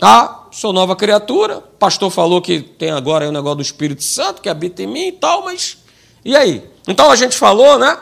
Ah, 0.00 0.44
sou 0.52 0.72
nova 0.72 0.94
criatura, 0.94 1.58
o 1.58 1.62
pastor 1.62 2.10
falou 2.10 2.40
que 2.40 2.60
tem 2.60 2.92
agora 2.92 3.28
o 3.28 3.32
negócio 3.32 3.56
do 3.56 3.62
Espírito 3.62 4.04
Santo 4.04 4.40
que 4.40 4.48
habita 4.48 4.82
em 4.82 4.86
mim 4.86 5.08
e 5.08 5.12
tal, 5.12 5.42
mas 5.42 5.78
e 6.24 6.36
aí? 6.36 6.62
Então 6.86 7.10
a 7.10 7.16
gente 7.16 7.36
falou, 7.36 7.76
né? 7.78 7.98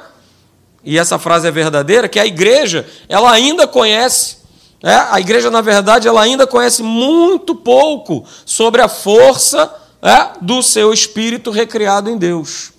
E 0.85 0.99
essa 0.99 1.19
frase 1.19 1.49
é 1.49 1.51
verdadeira, 1.51 2.09
que 2.09 2.19
a 2.19 2.27
igreja, 2.27 2.87
ela 3.09 3.31
ainda 3.33 3.67
conhece, 3.67 4.39
né? 4.83 5.07
a 5.11 5.19
igreja, 5.19 5.51
na 5.51 5.61
verdade, 5.61 6.07
ela 6.07 6.21
ainda 6.21 6.47
conhece 6.47 6.83
muito 6.83 7.55
pouco 7.55 8.25
sobre 8.45 8.83
a 8.83 8.89
força 8.89 9.73
né? 10.03 10.33
do 10.43 10.63
seu 10.63 10.93
espírito 10.93 11.51
recriado 11.51 12.11
em 12.11 12.19
Deus. 12.19 12.73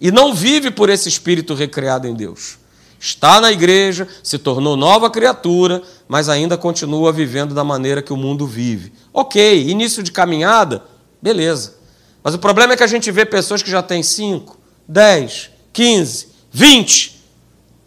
E 0.00 0.10
não 0.10 0.34
vive 0.34 0.70
por 0.70 0.90
esse 0.90 1.08
espírito 1.08 1.54
recriado 1.54 2.06
em 2.06 2.14
Deus. 2.14 2.58
Está 3.00 3.40
na 3.40 3.52
igreja, 3.52 4.08
se 4.22 4.38
tornou 4.38 4.76
nova 4.76 5.08
criatura, 5.08 5.82
mas 6.08 6.28
ainda 6.28 6.56
continua 6.56 7.12
vivendo 7.12 7.54
da 7.54 7.62
maneira 7.62 8.02
que 8.02 8.12
o 8.12 8.16
mundo 8.16 8.44
vive. 8.44 8.92
Ok, 9.12 9.68
início 9.68 10.02
de 10.02 10.10
caminhada, 10.10 10.82
beleza. 11.22 11.74
Mas 12.22 12.34
o 12.34 12.38
problema 12.38 12.72
é 12.72 12.76
que 12.76 12.82
a 12.82 12.88
gente 12.88 13.10
vê 13.12 13.24
pessoas 13.24 13.62
que 13.62 13.70
já 13.70 13.82
têm 13.82 14.02
5, 14.02 14.58
10, 14.88 15.50
15, 15.72 16.28
20, 16.50 17.17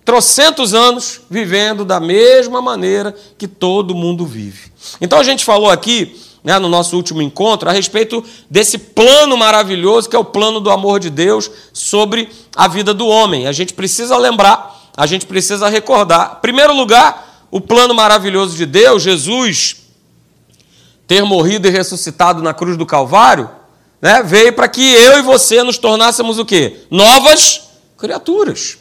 trocentos 0.04 0.74
anos 0.74 1.22
vivendo 1.30 1.86
da 1.86 2.00
mesma 2.00 2.62
maneira 2.62 3.16
que 3.38 3.48
todo 3.48 3.96
mundo 3.96 4.26
vive. 4.26 4.72
Então 5.00 5.20
a 5.20 5.24
gente 5.24 5.46
falou 5.46 5.70
aqui, 5.70 6.20
né, 6.44 6.58
no 6.58 6.68
nosso 6.68 6.96
último 6.96 7.22
encontro, 7.22 7.70
a 7.70 7.72
respeito 7.72 8.24
desse 8.50 8.78
plano 8.78 9.38
maravilhoso 9.38 10.10
que 10.10 10.16
é 10.16 10.20
o 10.20 10.26
plano 10.26 10.60
do 10.60 10.72
amor 10.72 11.00
de 11.00 11.10
Deus 11.10 11.50
sobre 11.72 12.30
a 12.56 12.68
vida 12.68 12.94
do 12.94 13.08
homem. 13.08 13.48
A 13.48 13.52
gente 13.52 13.74
precisa 13.74 14.18
lembrar, 14.18 14.90
a 14.98 15.06
gente 15.06 15.26
precisa 15.26 15.70
recordar. 15.70 16.38
Em 16.38 16.42
primeiro 16.42 16.74
lugar, 16.74 17.46
o 17.52 17.62
plano 17.62 17.94
maravilhoso 17.94 18.58
de 18.58 18.66
Deus, 18.66 19.04
Jesus 19.04 19.78
ter 21.06 21.24
morrido 21.24 21.68
e 21.68 21.72
ressuscitado 21.72 22.42
na 22.42 22.54
cruz 22.54 22.78
do 22.78 22.86
Calvário, 22.86 23.50
né, 24.02 24.24
veio 24.24 24.54
para 24.54 24.70
que 24.70 24.82
eu 24.82 25.20
e 25.20 25.22
você 25.22 25.62
nos 25.62 25.78
tornássemos 25.78 26.40
o 26.40 26.46
quê? 26.46 26.86
Novas 26.90 27.62
criaturas. 27.98 28.81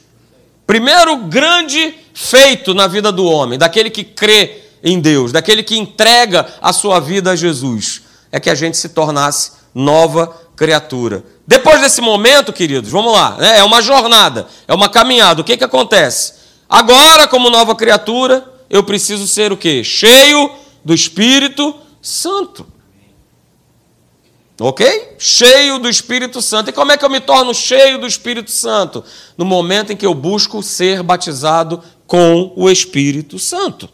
Primeiro 0.71 1.17
grande 1.17 1.97
feito 2.15 2.73
na 2.75 2.87
vida 2.87 3.11
do 3.11 3.25
homem, 3.25 3.59
daquele 3.59 3.91
que 3.91 4.05
crê 4.05 4.63
em 4.85 5.01
Deus, 5.01 5.33
daquele 5.33 5.65
que 5.65 5.77
entrega 5.77 6.47
a 6.63 6.73
sua 6.73 7.01
vida 7.01 7.33
a 7.33 7.35
Jesus, 7.35 8.03
é 8.31 8.39
que 8.39 8.49
a 8.49 8.55
gente 8.55 8.77
se 8.77 8.91
tornasse 8.91 9.51
nova 9.75 10.29
criatura. 10.55 11.25
Depois 11.45 11.81
desse 11.81 12.01
momento, 12.01 12.53
queridos, 12.53 12.89
vamos 12.89 13.13
lá, 13.13 13.37
né? 13.37 13.59
é 13.59 13.65
uma 13.65 13.83
jornada, 13.83 14.47
é 14.69 14.73
uma 14.73 14.89
caminhada. 14.89 15.41
O 15.41 15.45
que, 15.45 15.57
que 15.57 15.65
acontece? 15.65 16.35
Agora, 16.69 17.27
como 17.27 17.51
nova 17.51 17.75
criatura, 17.75 18.49
eu 18.71 18.85
preciso 18.85 19.27
ser 19.27 19.51
o 19.51 19.57
quê? 19.57 19.83
Cheio 19.83 20.53
do 20.85 20.95
Espírito 20.95 21.75
Santo. 22.01 22.65
Ok? 24.61 25.17
Cheio 25.19 25.79
do 25.79 25.89
Espírito 25.89 26.43
Santo. 26.43 26.69
E 26.69 26.73
como 26.73 26.93
é 26.93 26.97
que 26.99 27.05
eu 27.05 27.09
me 27.09 27.19
torno 27.19 27.55
cheio 27.55 27.99
do 27.99 28.07
Espírito 28.07 28.51
Santo? 28.51 29.03
No 29.37 29.45
momento 29.47 29.91
em 29.91 29.97
que 29.97 30.05
eu 30.05 30.13
busco 30.13 30.63
ser 30.63 31.03
batizado 31.03 31.83
com 32.07 32.53
o 32.55 32.69
Espírito 32.69 33.39
Santo. 33.39 33.89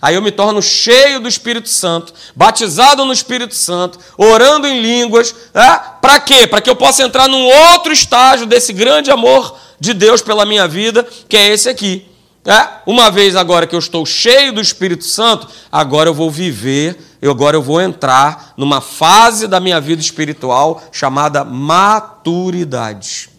Aí 0.00 0.14
eu 0.14 0.22
me 0.22 0.32
torno 0.32 0.62
cheio 0.62 1.20
do 1.20 1.28
Espírito 1.28 1.68
Santo, 1.68 2.14
batizado 2.34 3.04
no 3.04 3.12
Espírito 3.12 3.54
Santo, 3.54 3.98
orando 4.16 4.66
em 4.66 4.80
línguas. 4.80 5.34
Né? 5.52 5.80
Para 6.00 6.18
quê? 6.20 6.46
Para 6.46 6.62
que 6.62 6.70
eu 6.70 6.76
possa 6.76 7.02
entrar 7.02 7.28
num 7.28 7.44
outro 7.44 7.92
estágio 7.92 8.46
desse 8.46 8.72
grande 8.72 9.10
amor 9.10 9.54
de 9.78 9.92
Deus 9.92 10.22
pela 10.22 10.46
minha 10.46 10.66
vida, 10.66 11.06
que 11.28 11.36
é 11.36 11.48
esse 11.48 11.68
aqui. 11.68 12.06
É? 12.46 12.68
Uma 12.86 13.10
vez 13.10 13.34
agora 13.34 13.66
que 13.66 13.74
eu 13.74 13.78
estou 13.80 14.06
cheio 14.06 14.52
do 14.52 14.60
Espírito 14.60 15.02
Santo, 15.02 15.48
agora 15.70 16.08
eu 16.08 16.14
vou 16.14 16.30
viver, 16.30 16.96
eu 17.20 17.32
agora 17.32 17.56
eu 17.56 17.62
vou 17.62 17.80
entrar 17.80 18.54
numa 18.56 18.80
fase 18.80 19.48
da 19.48 19.58
minha 19.58 19.80
vida 19.80 20.00
espiritual 20.00 20.80
chamada 20.92 21.44
maturidade. 21.44 23.30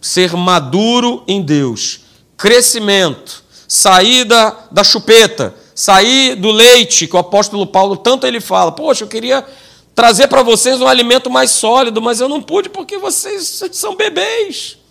Ser 0.00 0.32
maduro 0.32 1.22
em 1.28 1.40
Deus, 1.40 2.00
crescimento, 2.36 3.44
sair 3.68 4.24
da, 4.24 4.56
da 4.72 4.82
chupeta, 4.82 5.54
sair 5.72 6.34
do 6.34 6.50
leite, 6.50 7.06
que 7.06 7.14
o 7.14 7.20
apóstolo 7.20 7.64
Paulo 7.64 7.96
tanto 7.96 8.26
ele 8.26 8.40
fala. 8.40 8.72
Poxa, 8.72 9.04
eu 9.04 9.08
queria 9.08 9.46
trazer 9.94 10.26
para 10.26 10.42
vocês 10.42 10.80
um 10.80 10.88
alimento 10.88 11.30
mais 11.30 11.52
sólido, 11.52 12.02
mas 12.02 12.18
eu 12.18 12.28
não 12.28 12.42
pude 12.42 12.68
porque 12.68 12.98
vocês 12.98 13.62
são 13.70 13.94
bebês. 13.94 14.81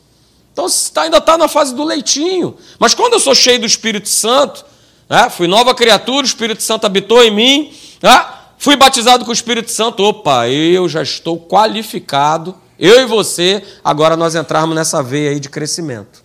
Então 0.53 0.67
tá, 0.93 1.03
ainda 1.03 1.17
está 1.17 1.37
na 1.37 1.47
fase 1.47 1.73
do 1.73 1.83
leitinho. 1.83 2.57
Mas 2.79 2.93
quando 2.93 3.13
eu 3.13 3.19
sou 3.19 3.33
cheio 3.33 3.59
do 3.59 3.65
Espírito 3.65 4.09
Santo, 4.09 4.65
né, 5.09 5.29
fui 5.29 5.47
nova 5.47 5.73
criatura, 5.73 6.23
o 6.23 6.25
Espírito 6.25 6.61
Santo 6.63 6.85
habitou 6.85 7.23
em 7.23 7.31
mim, 7.31 7.73
né, 8.01 8.25
fui 8.57 8.75
batizado 8.75 9.25
com 9.25 9.31
o 9.31 9.33
Espírito 9.33 9.71
Santo, 9.71 10.03
opa, 10.03 10.47
eu 10.49 10.87
já 10.87 11.01
estou 11.01 11.39
qualificado, 11.39 12.55
eu 12.77 13.01
e 13.01 13.05
você, 13.05 13.63
agora 13.83 14.17
nós 14.17 14.35
entrarmos 14.35 14.75
nessa 14.75 15.01
veia 15.01 15.31
aí 15.31 15.39
de 15.39 15.49
crescimento. 15.49 16.23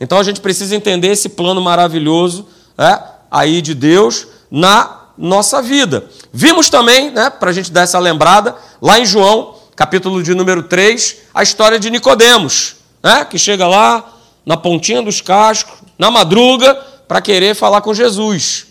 Então 0.00 0.18
a 0.18 0.22
gente 0.22 0.40
precisa 0.40 0.74
entender 0.74 1.08
esse 1.08 1.28
plano 1.28 1.60
maravilhoso 1.60 2.46
é, 2.76 2.98
aí 3.30 3.62
de 3.62 3.74
Deus 3.74 4.26
na 4.50 5.08
nossa 5.16 5.62
vida. 5.62 6.08
Vimos 6.32 6.68
também, 6.68 7.10
né, 7.10 7.30
para 7.30 7.50
a 7.50 7.52
gente 7.52 7.70
dar 7.70 7.82
essa 7.82 7.98
lembrada, 7.98 8.56
lá 8.80 8.98
em 8.98 9.06
João, 9.06 9.56
capítulo 9.76 10.22
de 10.22 10.34
número 10.34 10.64
3, 10.64 11.16
a 11.34 11.42
história 11.42 11.78
de 11.78 11.90
Nicodemos, 11.90 12.76
né, 13.02 13.24
que 13.24 13.38
chega 13.38 13.66
lá 13.66 14.16
na 14.44 14.56
pontinha 14.56 15.02
dos 15.02 15.20
cascos, 15.20 15.74
na 15.98 16.10
madruga, 16.10 16.74
para 17.06 17.20
querer 17.20 17.54
falar 17.54 17.80
com 17.80 17.92
Jesus. 17.92 18.66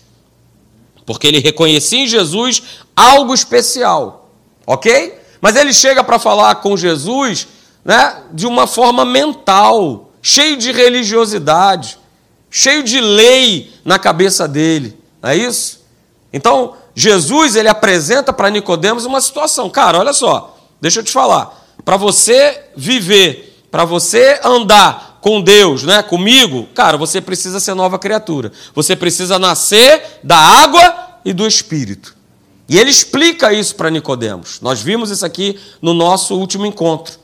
Porque 1.05 1.27
ele 1.27 1.39
reconhecia 1.39 1.99
em 1.99 2.07
Jesus 2.07 2.63
algo 2.95 3.33
especial. 3.33 4.29
Ok? 4.65 5.19
Mas 5.39 5.55
ele 5.55 5.73
chega 5.73 6.03
para 6.03 6.19
falar 6.19 6.55
com 6.55 6.77
Jesus 6.77 7.47
né, 7.83 8.23
de 8.31 8.45
uma 8.45 8.67
forma 8.67 9.03
mental 9.03 10.11
cheio 10.21 10.55
de 10.55 10.71
religiosidade, 10.71 11.97
cheio 12.49 12.83
de 12.83 13.01
lei 13.01 13.73
na 13.83 13.97
cabeça 13.97 14.47
dele. 14.47 14.97
Não 15.21 15.29
é 15.29 15.35
isso? 15.35 15.81
Então, 16.31 16.75
Jesus 16.93 17.55
ele 17.55 17.67
apresenta 17.67 18.31
para 18.31 18.49
Nicodemos 18.49 19.05
uma 19.05 19.19
situação. 19.19 19.69
Cara, 19.69 19.99
olha 19.99 20.13
só, 20.13 20.57
deixa 20.79 20.99
eu 20.99 21.03
te 21.03 21.11
falar. 21.11 21.59
Para 21.83 21.97
você 21.97 22.65
viver, 22.75 23.50
para 23.71 23.85
você 23.85 24.39
andar 24.43 25.19
com 25.21 25.41
Deus, 25.41 25.83
né, 25.83 26.03
comigo, 26.03 26.67
cara, 26.73 26.97
você 26.97 27.21
precisa 27.21 27.59
ser 27.59 27.73
nova 27.73 27.97
criatura. 27.97 28.51
Você 28.75 28.95
precisa 28.95 29.39
nascer 29.39 30.19
da 30.23 30.35
água 30.35 31.19
e 31.23 31.31
do 31.31 31.47
espírito. 31.47 32.15
E 32.67 32.77
ele 32.77 32.89
explica 32.89 33.53
isso 33.53 33.75
para 33.75 33.89
Nicodemos. 33.89 34.59
Nós 34.61 34.81
vimos 34.81 35.09
isso 35.09 35.25
aqui 35.25 35.59
no 35.81 35.93
nosso 35.93 36.35
último 36.35 36.65
encontro. 36.65 37.19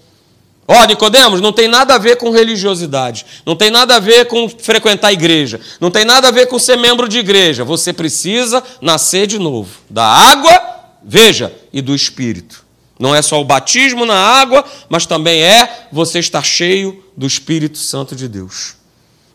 Ó, 0.68 0.82
oh, 0.82 0.86
Nicodemos, 0.86 1.40
não 1.40 1.54
tem 1.54 1.68
nada 1.68 1.96
a 1.96 1.98
ver 1.98 2.18
com 2.18 2.30
religiosidade, 2.30 3.26
não 3.46 3.56
tem 3.56 3.72
nada 3.72 3.96
a 3.96 4.00
ver 4.00 4.26
com 4.26 4.50
frequentar 4.50 5.08
a 5.08 5.14
igreja, 5.14 5.62
não 5.80 5.90
tem 5.90 6.04
nada 6.04 6.28
a 6.28 6.32
ver 6.32 6.48
com 6.48 6.60
ser 6.60 6.76
membro 6.76 7.08
de 7.08 7.20
igreja. 7.20 7.64
Você 7.64 7.94
precisa 7.94 8.62
nascer 8.82 9.28
de 9.28 9.40
novo, 9.40 9.80
da 9.90 10.06
água, 10.06 10.62
veja, 11.02 11.56
e 11.72 11.82
do 11.82 11.96
espírito. 11.96 12.67
Não 13.00 13.14
é 13.14 13.22
só 13.22 13.40
o 13.40 13.46
batismo 13.46 14.06
na 14.06 14.16
água, 14.16 14.66
mas 14.90 15.06
também 15.06 15.42
é 15.44 15.88
você 15.92 16.20
estar 16.20 16.44
cheio 16.44 17.04
do 17.16 17.28
Espírito 17.28 17.78
Santo 17.78 18.16
de 18.16 18.28
Deus. 18.28 18.76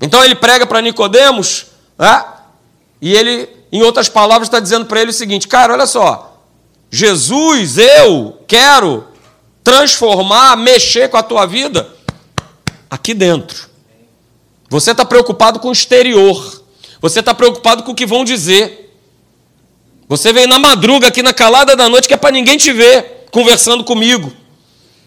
Então 0.00 0.25
ele 0.25 0.35
prega 0.35 0.66
para 0.66 0.81
Nicodemos, 0.81 1.66
né? 1.97 2.25
e 3.00 3.14
ele, 3.14 3.49
em 3.71 3.83
outras 3.83 4.09
palavras, 4.09 4.49
está 4.49 4.59
dizendo 4.59 4.87
para 4.87 5.00
ele 5.00 5.11
o 5.11 5.14
seguinte: 5.14 5.47
cara, 5.47 5.73
olha 5.73 5.87
só, 5.87 6.40
Jesus, 6.90 7.78
eu 7.78 8.42
quero 8.49 9.07
transformar, 9.62 10.57
mexer 10.57 11.09
com 11.09 11.16
a 11.16 11.23
tua 11.23 11.47
vida 11.47 11.88
aqui 12.90 13.14
dentro. 13.14 13.71
Você 14.69 14.90
está 14.90 15.04
preocupado 15.04 15.61
com 15.61 15.69
o 15.69 15.73
exterior. 15.73 16.62
Você 17.00 17.21
está 17.21 17.35
preocupado 17.35 17.83
com 17.83 17.92
o 17.92 17.95
que 17.95 18.07
vão 18.07 18.25
dizer. 18.25 18.97
Você 20.09 20.33
vem 20.33 20.47
na 20.47 20.59
madruga 20.59 21.09
aqui 21.09 21.23
na 21.23 21.33
calada 21.33 21.76
da 21.76 21.88
noite 21.88 22.09
que 22.09 22.14
é 22.14 22.16
para 22.16 22.31
ninguém 22.31 22.57
te 22.57 22.73
ver 22.73 23.22
conversando 23.33 23.83
comigo. 23.83 24.33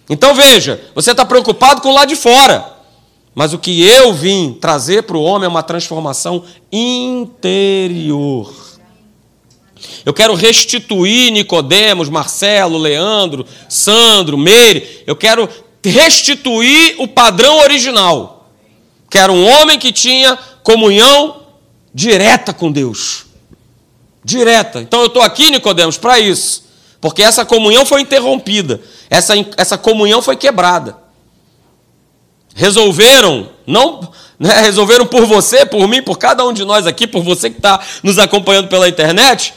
Então 0.09 0.35
veja, 0.35 0.83
você 0.93 1.11
está 1.11 1.23
preocupado 1.23 1.79
com 1.79 1.87
o 1.89 1.93
lado 1.93 2.09
de 2.09 2.17
fora. 2.17 2.73
Mas 3.33 3.53
o 3.53 3.59
que 3.59 3.85
eu 3.85 4.13
vim 4.13 4.53
trazer 4.53 5.03
para 5.03 5.17
o 5.17 5.23
homem 5.23 5.45
é 5.45 5.49
uma 5.49 5.63
transformação 5.63 6.43
interior. 6.71 8.53
Eu 10.05 10.13
quero 10.13 10.33
restituir 10.33 11.31
Nicodemos, 11.31 12.09
Marcelo, 12.09 12.77
Leandro, 12.77 13.45
Sandro, 13.67 14.37
Meire. 14.37 15.03
Eu 15.05 15.15
quero 15.15 15.49
restituir 15.83 16.95
o 16.97 17.07
padrão 17.07 17.59
original. 17.59 18.49
Que 19.09 19.17
era 19.17 19.31
um 19.31 19.45
homem 19.45 19.77
que 19.77 19.91
tinha 19.91 20.37
comunhão 20.63 21.41
direta 21.93 22.53
com 22.53 22.71
Deus. 22.71 23.25
Direta. 24.23 24.81
Então 24.81 25.01
eu 25.01 25.07
estou 25.07 25.21
aqui, 25.21 25.51
Nicodemos, 25.51 25.97
para 25.97 26.19
isso. 26.19 26.64
Porque 27.05 27.21
essa 27.21 27.45
comunhão 27.45 27.85
foi 27.85 28.01
interrompida. 28.01 28.81
Essa, 29.11 29.35
essa 29.57 29.77
comunhão 29.77 30.23
foi 30.23 30.35
quebrada. 30.35 30.97
Resolveram, 32.55 33.47
não 33.67 34.11
né, 34.39 34.59
resolveram 34.61 35.05
por 35.05 35.23
você, 35.27 35.67
por 35.67 35.87
mim, 35.87 36.01
por 36.01 36.17
cada 36.17 36.43
um 36.43 36.51
de 36.51 36.65
nós 36.65 36.87
aqui, 36.87 37.05
por 37.05 37.21
você 37.21 37.51
que 37.51 37.57
está 37.57 37.79
nos 38.01 38.17
acompanhando 38.17 38.69
pela 38.69 38.89
internet, 38.89 39.53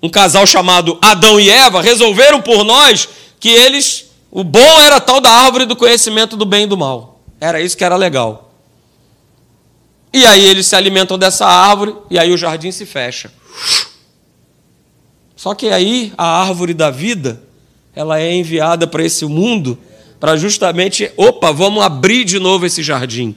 um 0.00 0.08
casal 0.08 0.46
chamado 0.46 0.96
Adão 1.02 1.40
e 1.40 1.50
Eva, 1.50 1.82
resolveram 1.82 2.40
por 2.40 2.62
nós 2.62 3.08
que 3.40 3.48
eles, 3.48 4.12
o 4.30 4.44
bom 4.44 4.80
era 4.80 5.00
tal 5.00 5.20
da 5.20 5.32
árvore 5.32 5.66
do 5.66 5.74
conhecimento 5.74 6.36
do 6.36 6.46
bem 6.46 6.66
e 6.66 6.66
do 6.68 6.76
mal. 6.76 7.20
Era 7.40 7.60
isso 7.60 7.76
que 7.76 7.82
era 7.82 7.96
legal. 7.96 8.52
E 10.12 10.24
aí 10.24 10.44
eles 10.44 10.68
se 10.68 10.76
alimentam 10.76 11.18
dessa 11.18 11.46
árvore 11.46 11.96
e 12.08 12.16
aí 12.16 12.30
o 12.32 12.38
jardim 12.38 12.70
se 12.70 12.86
fecha. 12.86 13.32
Só 15.46 15.54
que 15.54 15.68
aí 15.68 16.12
a 16.18 16.40
árvore 16.42 16.74
da 16.74 16.90
vida, 16.90 17.40
ela 17.94 18.18
é 18.18 18.34
enviada 18.34 18.84
para 18.84 19.04
esse 19.04 19.24
mundo 19.24 19.78
para 20.18 20.36
justamente, 20.36 21.08
opa, 21.16 21.52
vamos 21.52 21.84
abrir 21.84 22.24
de 22.24 22.40
novo 22.40 22.66
esse 22.66 22.82
jardim. 22.82 23.32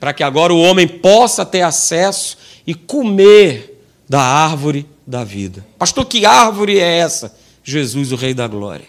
Para 0.00 0.14
que 0.14 0.22
agora 0.22 0.54
o 0.54 0.58
homem 0.58 0.88
possa 0.88 1.44
ter 1.44 1.60
acesso 1.60 2.38
e 2.66 2.74
comer 2.74 3.78
da 4.08 4.22
árvore 4.22 4.86
da 5.06 5.22
vida. 5.22 5.66
Pastor, 5.78 6.06
que 6.06 6.24
árvore 6.24 6.78
é 6.78 6.96
essa? 6.96 7.36
Jesus, 7.62 8.10
o 8.10 8.16
Rei 8.16 8.32
da 8.32 8.48
Glória. 8.48 8.86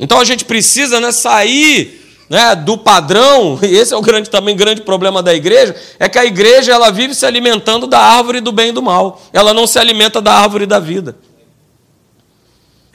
Então 0.00 0.18
a 0.18 0.24
gente 0.24 0.44
precisa 0.44 0.98
né, 0.98 1.12
sair 1.12 1.99
né, 2.30 2.54
do 2.54 2.78
padrão, 2.78 3.58
e 3.66 3.74
esse 3.74 3.92
é 3.92 3.96
o 3.96 4.00
grande, 4.00 4.30
também 4.30 4.54
grande 4.54 4.82
problema 4.82 5.20
da 5.20 5.34
igreja, 5.34 5.74
é 5.98 6.08
que 6.08 6.16
a 6.16 6.24
igreja 6.24 6.72
ela 6.72 6.90
vive 6.90 7.12
se 7.12 7.26
alimentando 7.26 7.88
da 7.88 7.98
árvore 7.98 8.40
do 8.40 8.52
bem 8.52 8.68
e 8.68 8.72
do 8.72 8.80
mal. 8.80 9.20
Ela 9.32 9.52
não 9.52 9.66
se 9.66 9.80
alimenta 9.80 10.22
da 10.22 10.32
árvore 10.32 10.64
da 10.64 10.78
vida. 10.78 11.16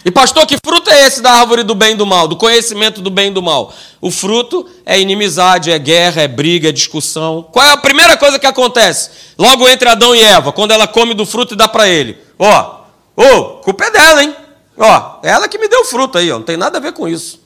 E 0.05 0.11
pastor, 0.11 0.45
que 0.45 0.55
fruto 0.63 0.89
é 0.91 1.07
esse 1.07 1.19
da 1.19 1.31
árvore 1.31 1.63
do 1.63 1.73
bem 1.73 1.93
e 1.93 1.95
do 1.95 2.05
mal, 2.05 2.27
do 2.27 2.35
conhecimento 2.35 3.01
do 3.01 3.09
bem 3.09 3.29
e 3.29 3.33
do 3.33 3.41
mal? 3.41 3.73
O 3.99 4.11
fruto 4.11 4.69
é 4.85 4.99
inimizade, 4.99 5.71
é 5.71 5.79
guerra, 5.79 6.21
é 6.21 6.27
briga, 6.27 6.69
é 6.69 6.71
discussão. 6.71 7.41
Qual 7.51 7.65
é 7.65 7.71
a 7.71 7.77
primeira 7.77 8.15
coisa 8.15 8.37
que 8.37 8.45
acontece? 8.45 9.09
Logo 9.35 9.67
entre 9.67 9.89
Adão 9.89 10.15
e 10.15 10.21
Eva, 10.21 10.51
quando 10.51 10.71
ela 10.71 10.87
come 10.87 11.15
do 11.15 11.25
fruto 11.25 11.55
e 11.55 11.57
dá 11.57 11.67
para 11.67 11.89
ele. 11.89 12.15
Ó, 12.37 12.83
oh, 13.17 13.23
oh, 13.23 13.43
culpa 13.63 13.85
é 13.85 13.91
dela, 13.91 14.23
hein? 14.23 14.35
Ó, 14.77 15.19
ela 15.23 15.47
que 15.47 15.57
me 15.57 15.67
deu 15.67 15.83
fruto 15.85 16.19
aí, 16.19 16.31
ó, 16.31 16.35
não 16.35 16.45
tem 16.45 16.55
nada 16.55 16.77
a 16.77 16.81
ver 16.81 16.93
com 16.93 17.07
isso. 17.07 17.41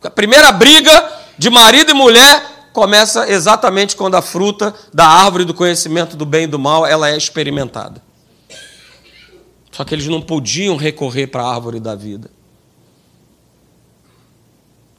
A 0.00 0.10
primeira 0.10 0.52
briga 0.52 1.23
de 1.38 1.50
marido 1.50 1.90
e 1.90 1.94
mulher 1.94 2.70
começa 2.72 3.28
exatamente 3.30 3.96
quando 3.96 4.16
a 4.16 4.22
fruta 4.22 4.74
da 4.92 5.06
árvore 5.06 5.44
do 5.44 5.54
conhecimento 5.54 6.16
do 6.16 6.26
bem 6.26 6.44
e 6.44 6.46
do 6.48 6.58
mal 6.58 6.86
ela 6.86 7.10
é 7.10 7.16
experimentada. 7.16 8.02
Só 9.70 9.84
que 9.84 9.94
eles 9.94 10.06
não 10.06 10.20
podiam 10.20 10.76
recorrer 10.76 11.26
para 11.26 11.42
a 11.42 11.54
árvore 11.54 11.80
da 11.80 11.94
vida. 11.94 12.30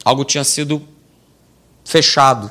Algo 0.04 0.24
tinha 0.24 0.44
sido 0.44 0.82
fechado, 1.84 2.50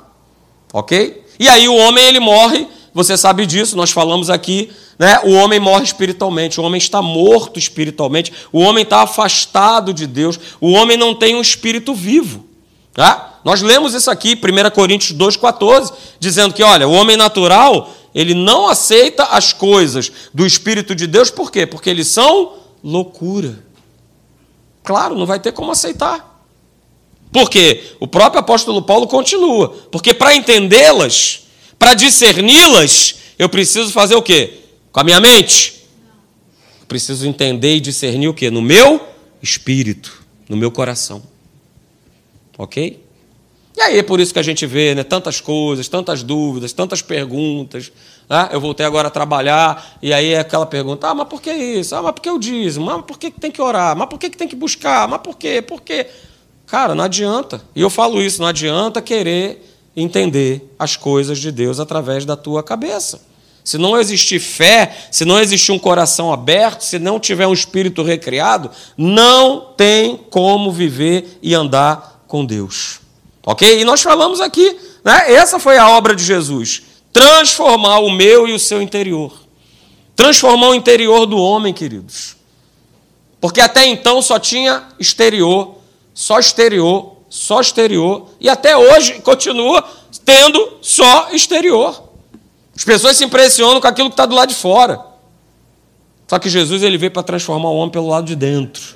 ok? 0.73 1.25
E 1.39 1.47
aí 1.47 1.67
o 1.67 1.75
homem 1.75 2.05
ele 2.05 2.19
morre. 2.19 2.67
Você 2.93 3.17
sabe 3.17 3.45
disso. 3.45 3.77
Nós 3.77 3.91
falamos 3.91 4.29
aqui 4.29 4.71
né? 4.97 5.19
O 5.23 5.31
homem 5.31 5.59
morre 5.59 5.83
espiritualmente, 5.83 6.59
o 6.59 6.63
homem 6.63 6.77
está 6.77 7.01
morto 7.01 7.59
espiritualmente, 7.59 8.31
o 8.51 8.59
homem 8.59 8.83
está 8.83 9.01
afastado 9.01 9.93
de 9.93 10.07
Deus, 10.07 10.39
o 10.59 10.71
homem 10.71 10.97
não 10.97 11.13
tem 11.13 11.35
um 11.35 11.41
espírito 11.41 11.93
vivo. 11.93 12.45
Tá? 12.95 13.41
Nós 13.43 13.61
lemos 13.61 13.93
isso 13.93 14.09
aqui, 14.09 14.39
1 14.41 14.71
Coríntios 14.71 15.15
2,14, 15.15 15.93
dizendo 16.17 16.53
que, 16.53 16.63
olha, 16.63 16.87
o 16.87 16.93
homem 16.93 17.17
natural, 17.17 17.93
ele 18.15 18.33
não 18.33 18.69
aceita 18.69 19.25
as 19.25 19.51
coisas 19.51 20.09
do 20.33 20.45
Espírito 20.45 20.95
de 20.95 21.05
Deus, 21.05 21.29
por 21.29 21.51
quê? 21.51 21.65
Porque 21.67 21.89
eles 21.89 22.07
são 22.07 22.53
loucura. 22.81 23.59
Claro, 24.81 25.13
não 25.13 25.25
vai 25.25 25.41
ter 25.41 25.51
como 25.51 25.73
aceitar. 25.73 26.41
Por 27.33 27.49
quê? 27.49 27.83
O 27.99 28.07
próprio 28.07 28.39
apóstolo 28.39 28.81
Paulo 28.81 29.07
continua. 29.07 29.75
Porque 29.91 30.13
para 30.13 30.33
entendê-las, 30.33 31.47
para 31.77 31.95
discerni-las, 31.95 33.15
eu 33.37 33.49
preciso 33.49 33.91
fazer 33.91 34.15
o 34.15 34.21
quê? 34.21 34.61
Com 34.93 35.01
a 35.01 35.03
minha 35.03 35.19
mente? 35.19 35.83
Eu 36.79 36.85
preciso 36.87 37.27
entender 37.27 37.75
e 37.75 37.79
discernir 37.81 38.29
o 38.29 38.33
que? 38.33 38.49
No 38.49 38.61
meu 38.61 39.05
espírito, 39.41 40.23
no 40.47 40.55
meu 40.55 40.71
coração. 40.71 41.34
Ok? 42.57 43.03
E 43.77 43.81
aí 43.81 43.99
é 43.99 44.03
por 44.03 44.19
isso 44.19 44.31
que 44.31 44.39
a 44.39 44.43
gente 44.43 44.65
vê 44.65 44.95
né, 44.95 45.03
tantas 45.03 45.41
coisas, 45.41 45.87
tantas 45.89 46.23
dúvidas, 46.23 46.71
tantas 46.71 47.01
perguntas. 47.01 47.91
Né? 48.29 48.49
Eu 48.51 48.61
voltei 48.61 48.85
agora 48.85 49.09
a 49.09 49.11
trabalhar 49.11 49.97
e 50.01 50.13
aí 50.13 50.33
é 50.33 50.39
aquela 50.39 50.65
pergunta: 50.65 51.09
ah, 51.09 51.13
mas 51.13 51.27
por 51.27 51.41
que 51.41 51.51
isso? 51.51 51.93
Ah, 51.95 52.01
mas 52.01 52.13
por 52.13 52.21
que 52.21 52.29
o 52.29 52.39
dízimo? 52.39 52.89
Ah, 52.89 52.97
mas 52.97 53.05
por 53.05 53.19
que 53.19 53.29
tem 53.29 53.51
que 53.51 53.61
orar? 53.61 53.95
Mas 53.95 54.07
por 54.07 54.17
que 54.17 54.29
tem 54.29 54.47
que 54.47 54.55
buscar? 54.55 55.07
Mas 55.07 55.19
por 55.21 55.37
quê? 55.37 55.61
Por 55.61 55.81
quê? 55.81 56.07
Cara, 56.65 56.95
não 56.95 57.03
adianta. 57.03 57.61
E 57.75 57.81
eu 57.81 57.89
falo 57.89 58.21
isso: 58.21 58.41
não 58.41 58.47
adianta 58.47 59.01
querer 59.01 59.61
entender 59.95 60.73
as 60.79 60.95
coisas 60.95 61.37
de 61.39 61.51
Deus 61.51 61.79
através 61.79 62.23
da 62.23 62.37
tua 62.37 62.63
cabeça. 62.63 63.21
Se 63.63 63.77
não 63.77 63.97
existir 63.97 64.39
fé, 64.39 64.95
se 65.11 65.25
não 65.25 65.39
existir 65.39 65.71
um 65.71 65.79
coração 65.79 66.31
aberto, 66.31 66.81
se 66.81 66.99
não 66.99 67.19
tiver 67.19 67.47
um 67.47 67.53
espírito 67.53 68.03
recriado, 68.03 68.69
não 68.95 69.73
tem 69.75 70.17
como 70.29 70.71
viver 70.71 71.39
e 71.41 71.55
andar 71.55 72.14
com 72.27 72.45
Deus. 72.45 72.99
Ok? 73.45 73.79
E 73.79 73.85
nós 73.85 74.01
falamos 74.01 74.41
aqui, 74.41 74.75
né? 75.03 75.33
essa 75.33 75.59
foi 75.59 75.77
a 75.77 75.89
obra 75.89 76.15
de 76.15 76.23
Jesus: 76.23 76.81
transformar 77.13 77.99
o 77.99 78.09
meu 78.09 78.47
e 78.47 78.53
o 78.53 78.59
seu 78.59 78.81
interior. 78.81 79.33
Transformar 80.15 80.69
o 80.69 80.75
interior 80.75 81.25
do 81.25 81.37
homem, 81.37 81.73
queridos. 81.73 82.35
Porque 83.39 83.59
até 83.61 83.85
então 83.85 84.21
só 84.21 84.39
tinha 84.39 84.87
exterior, 84.99 85.75
só 86.13 86.39
exterior, 86.39 87.17
só 87.29 87.59
exterior, 87.59 88.29
e 88.39 88.49
até 88.49 88.77
hoje 88.77 89.19
continua 89.21 89.83
tendo 90.23 90.77
só 90.81 91.29
exterior. 91.31 92.03
As 92.75 92.83
pessoas 92.83 93.17
se 93.17 93.23
impressionam 93.23 93.79
com 93.79 93.87
aquilo 93.87 94.09
que 94.09 94.13
está 94.13 94.25
do 94.25 94.35
lado 94.35 94.49
de 94.49 94.55
fora. 94.55 94.99
Só 96.27 96.39
que 96.39 96.49
Jesus 96.49 96.81
ele 96.81 96.97
veio 96.97 97.11
para 97.11 97.23
transformar 97.23 97.69
o 97.69 97.75
homem 97.75 97.91
pelo 97.91 98.07
lado 98.07 98.25
de 98.25 98.35
dentro. 98.35 98.95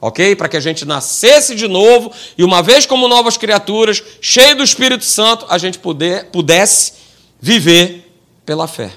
Ok? 0.00 0.36
Para 0.36 0.48
que 0.48 0.56
a 0.56 0.60
gente 0.60 0.84
nascesse 0.84 1.54
de 1.54 1.66
novo 1.66 2.12
e, 2.36 2.44
uma 2.44 2.62
vez 2.62 2.84
como 2.86 3.08
novas 3.08 3.36
criaturas, 3.36 4.02
cheio 4.20 4.56
do 4.56 4.62
Espírito 4.62 5.04
Santo, 5.04 5.46
a 5.48 5.58
gente 5.58 5.78
puder, 5.78 6.30
pudesse 6.30 6.92
viver 7.40 8.12
pela 8.44 8.68
fé. 8.68 8.92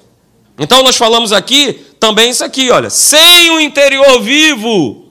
Então, 0.57 0.83
nós 0.83 0.97
falamos 0.97 1.31
aqui 1.31 1.73
também 1.99 2.29
isso 2.29 2.43
aqui, 2.43 2.69
olha. 2.69 2.89
Sem 2.89 3.49
o 3.51 3.59
interior 3.59 4.21
vivo, 4.21 5.09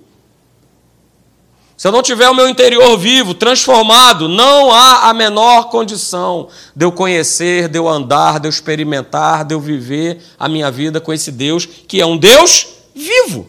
se 1.79 1.87
eu 1.87 1.93
não 1.93 2.03
tiver 2.03 2.29
o 2.29 2.35
meu 2.35 2.49
interior 2.49 2.99
vivo, 2.99 3.35
transformado, 3.35 4.29
não 4.29 4.73
há 4.73 5.09
a 5.09 5.15
menor 5.15 5.71
condição 5.71 6.49
de 6.75 6.85
eu 6.85 6.91
conhecer, 6.91 7.69
de 7.69 7.79
eu 7.79 7.89
andar, 7.89 8.41
de 8.41 8.49
eu 8.49 8.51
experimentar, 8.51 9.45
de 9.45 9.55
eu 9.55 9.61
viver 9.61 10.21
a 10.37 10.49
minha 10.49 10.73
vida 10.73 11.01
com 11.01 11.13
esse 11.13 11.31
Deus, 11.31 11.67
que 11.67 12.01
é 12.01 12.05
um 12.05 12.17
Deus 12.17 12.67
vivo. 12.93 13.49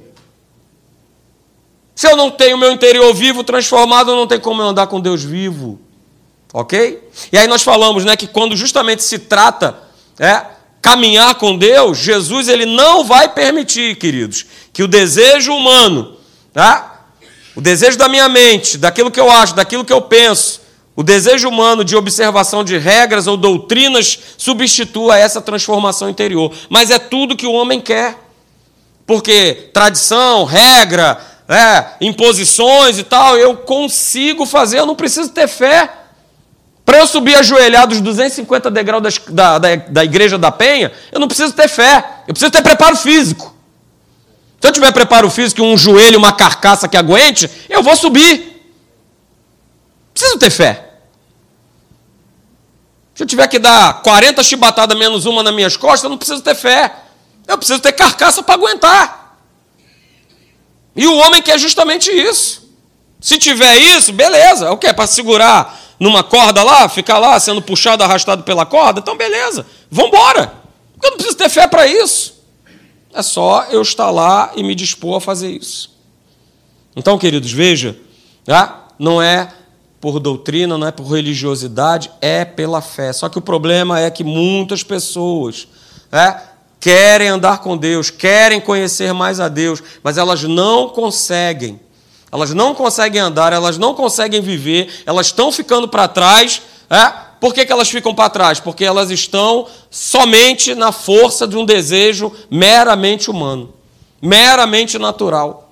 Se 2.00 2.08
eu 2.08 2.16
não 2.16 2.32
tenho 2.32 2.56
o 2.56 2.58
meu 2.58 2.72
interior 2.72 3.14
vivo 3.14 3.44
transformado, 3.44 4.16
não 4.16 4.26
tem 4.26 4.40
como 4.40 4.62
eu 4.62 4.70
andar 4.70 4.88
com 4.88 5.02
Deus 5.02 5.22
vivo. 5.22 5.82
Ok? 6.54 7.04
E 7.30 7.38
aí 7.38 7.46
nós 7.46 7.62
falamos 7.62 8.06
né, 8.06 8.16
que 8.16 8.26
quando 8.26 8.56
justamente 8.56 9.04
se 9.04 9.20
trata 9.20 9.78
é, 10.18 10.46
caminhar 10.82 11.36
com 11.36 11.58
Deus, 11.58 11.98
Jesus 11.98 12.48
ele 12.48 12.66
não 12.66 13.04
vai 13.04 13.28
permitir, 13.28 13.98
queridos, 13.98 14.46
que 14.72 14.82
o 14.82 14.88
desejo 14.88 15.54
humano, 15.54 16.16
tá? 16.54 17.02
O 17.54 17.60
desejo 17.60 17.98
da 17.98 18.08
minha 18.08 18.30
mente, 18.30 18.78
daquilo 18.78 19.12
que 19.12 19.20
eu 19.20 19.30
acho, 19.30 19.54
daquilo 19.54 19.84
que 19.84 19.92
eu 19.92 20.02
penso, 20.02 20.62
o 20.96 21.04
desejo 21.04 21.50
humano 21.50 21.84
de 21.84 21.98
observação 21.98 22.64
de 22.64 22.78
regras 22.78 23.28
ou 23.28 23.36
doutrinas 23.36 24.18
substitua 24.38 25.18
essa 25.18 25.42
transformação 25.42 26.10
interior. 26.10 26.50
Mas 26.70 26.92
é 26.92 26.98
tudo 26.98 27.36
que 27.36 27.46
o 27.46 27.52
homem 27.52 27.82
quer. 27.82 28.18
Porque 29.06 29.72
tradição, 29.74 30.46
regra, 30.46 31.29
é, 31.50 31.94
imposições 32.00 33.00
e 33.00 33.04
tal, 33.04 33.36
eu 33.36 33.58
consigo 33.58 34.46
fazer, 34.46 34.78
eu 34.78 34.86
não 34.86 34.96
preciso 34.96 35.30
ter 35.30 35.48
fé. 35.48 35.90
Para 36.86 37.00
eu 37.00 37.08
subir 37.08 37.36
ajoelhado 37.36 37.96
os 37.96 38.02
250 38.02 38.70
degraus 38.70 39.20
da, 39.30 39.58
da, 39.58 39.76
da 39.76 40.04
igreja 40.04 40.38
da 40.38 40.52
Penha, 40.52 40.92
eu 41.12 41.20
não 41.20 41.28
preciso 41.28 41.54
ter 41.54 41.68
fé, 41.68 42.22
eu 42.28 42.34
preciso 42.34 42.52
ter 42.52 42.62
preparo 42.62 42.96
físico. 42.96 43.56
Se 44.62 44.68
eu 44.68 44.72
tiver 44.72 44.92
preparo 44.92 45.30
físico, 45.30 45.64
um 45.64 45.78
joelho, 45.78 46.20
uma 46.20 46.34
carcaça 46.34 46.88
que 46.88 46.98
aguente, 46.98 47.50
eu 47.68 47.82
vou 47.82 47.96
subir. 47.96 48.62
Preciso 50.14 50.38
ter 50.38 50.50
fé. 50.50 50.90
Se 53.16 53.24
eu 53.24 53.28
tiver 53.28 53.48
que 53.48 53.58
dar 53.58 54.02
40 54.02 54.44
chibatadas 54.44 54.98
menos 54.98 55.26
uma 55.26 55.42
nas 55.42 55.54
minhas 55.54 55.76
costas, 55.76 56.04
eu 56.04 56.10
não 56.10 56.18
preciso 56.18 56.42
ter 56.42 56.56
fé. 56.56 56.94
Eu 57.48 57.58
preciso 57.58 57.80
ter 57.80 57.94
carcaça 57.94 58.44
para 58.44 58.56
aguentar. 58.56 59.19
E 60.96 61.08
o 61.08 61.16
homem 61.18 61.42
quer 61.42 61.60
justamente 61.60 62.12
isso. 62.12 62.70
Se 63.20 63.38
tiver 63.38 63.78
isso, 63.78 64.14
beleza. 64.14 64.72
O 64.72 64.78
que? 64.78 64.94
Para 64.94 65.08
segurar 65.08 65.80
numa 66.00 66.24
corda 66.24 66.64
lá, 66.64 66.88
ficar 66.88 67.18
lá 67.18 67.40
sendo 67.40 67.62
puxado, 67.62 68.04
arrastado 68.04 68.44
pela 68.44 68.66
corda? 68.66 69.00
Então, 69.00 69.18
beleza. 69.18 69.66
Vamos 69.92 70.12
embora. 70.12 70.54
Eu 71.02 71.12
não 71.12 71.18
preciso 71.18 71.38
ter 71.38 71.50
fé 71.50 71.68
para 71.68 71.86
isso. 71.88 72.40
É 73.14 73.22
só 73.22 73.66
eu 73.70 73.82
estar 73.82 74.10
lá 74.10 74.52
e 74.56 74.64
me 74.64 74.76
dispor 74.76 75.18
a 75.18 75.22
fazer 75.22 75.50
isso. 75.50 75.98
Então, 76.96 77.18
queridos, 77.18 77.52
veja, 77.52 77.98
tá? 78.46 78.88
não 78.98 79.22
é 79.22 79.50
por 80.00 80.20
doutrina, 80.20 80.78
não 80.78 80.88
é 80.88 80.92
por 80.92 81.06
religiosidade, 81.08 82.12
é 82.22 82.46
pela 82.46 82.82
fé. 82.82 83.12
Só 83.12 83.28
que 83.28 83.38
o 83.38 83.42
problema 83.42 84.00
é 84.00 84.10
que 84.10 84.24
muitas 84.24 84.84
pessoas 84.84 85.68
né, 86.12 86.42
querem 86.80 87.28
andar 87.28 87.60
com 87.60 87.76
Deus, 87.76 88.10
querem 88.10 88.62
conhecer 88.62 89.14
mais 89.14 89.40
a 89.40 89.48
Deus, 89.48 89.84
mas 90.02 90.18
elas 90.18 90.44
não 90.44 90.90
conseguem. 90.90 91.80
Elas 92.32 92.54
não 92.54 92.76
conseguem 92.76 93.20
andar, 93.20 93.54
elas 93.54 93.78
não 93.78 93.94
conseguem 93.94 94.42
viver, 94.42 95.04
elas 95.06 95.28
estão 95.28 95.52
ficando 95.52 95.88
para 95.88 96.08
trás. 96.08 96.62
É? 96.90 97.30
Por 97.40 97.54
que, 97.54 97.66
que 97.66 97.72
elas 97.72 97.90
ficam 97.90 98.14
para 98.14 98.30
trás? 98.30 98.60
Porque 98.60 98.86
elas 98.86 99.10
estão 99.10 99.68
somente 99.90 100.76
na 100.76 100.92
força 100.92 101.48
de 101.48 101.58
um 101.58 101.66
desejo 101.66 102.32
meramente 102.50 103.32
humano, 103.32 103.74
meramente 104.22 104.98
natural. 104.98 105.72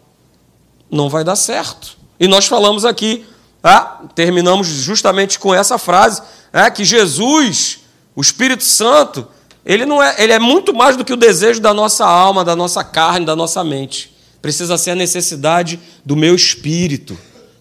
Não 0.89 1.09
vai 1.09 1.23
dar 1.23 1.35
certo. 1.35 1.97
E 2.19 2.27
nós 2.27 2.47
falamos 2.47 2.85
aqui, 2.85 3.25
tá? 3.61 4.01
terminamos 4.15 4.67
justamente 4.67 5.37
com 5.37 5.53
essa 5.53 5.77
frase, 5.77 6.21
é, 6.51 6.69
que 6.71 6.83
Jesus, 6.83 7.79
o 8.15 8.21
Espírito 8.21 8.63
Santo, 8.63 9.27
ele, 9.67 9.85
não 9.85 10.01
é, 10.01 10.15
ele 10.17 10.31
é 10.31 10.39
muito 10.39 10.73
mais 10.73 10.95
do 10.95 11.03
que 11.03 11.11
o 11.11 11.17
desejo 11.17 11.59
da 11.59 11.73
nossa 11.73 12.05
alma, 12.05 12.45
da 12.45 12.55
nossa 12.55 12.85
carne, 12.85 13.25
da 13.25 13.35
nossa 13.35 13.63
mente. 13.65 14.15
Precisa 14.41 14.77
ser 14.77 14.91
a 14.91 14.95
necessidade 14.95 15.77
do 16.05 16.15
meu 16.15 16.33
espírito. 16.33 17.17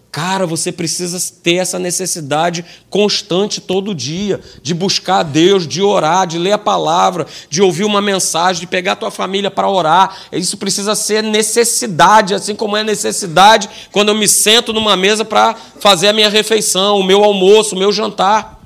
Cara, 0.09 0.47
você 0.47 0.71
precisa 0.71 1.19
ter 1.43 1.55
essa 1.55 1.77
necessidade 1.77 2.63
constante 2.89 3.59
todo 3.59 3.93
dia 3.93 4.39
de 4.63 4.73
buscar 4.73 5.19
a 5.19 5.23
Deus, 5.23 5.67
de 5.67 5.81
orar, 5.81 6.25
de 6.25 6.39
ler 6.39 6.53
a 6.53 6.57
palavra, 6.57 7.27
de 7.49 7.61
ouvir 7.61 7.83
uma 7.83 8.01
mensagem, 8.01 8.61
de 8.61 8.67
pegar 8.67 8.93
a 8.93 8.95
tua 8.95 9.11
família 9.11 9.51
para 9.51 9.69
orar. 9.69 10.17
Isso 10.31 10.55
precisa 10.57 10.95
ser 10.95 11.21
necessidade, 11.21 12.33
assim 12.33 12.55
como 12.55 12.77
é 12.77 12.83
necessidade 12.83 13.69
quando 13.91 14.09
eu 14.09 14.15
me 14.15 14.29
sento 14.29 14.71
numa 14.71 14.95
mesa 14.95 15.25
para 15.25 15.55
fazer 15.79 16.07
a 16.07 16.13
minha 16.13 16.29
refeição, 16.29 16.97
o 16.97 17.03
meu 17.03 17.23
almoço, 17.23 17.75
o 17.75 17.77
meu 17.77 17.91
jantar. 17.91 18.56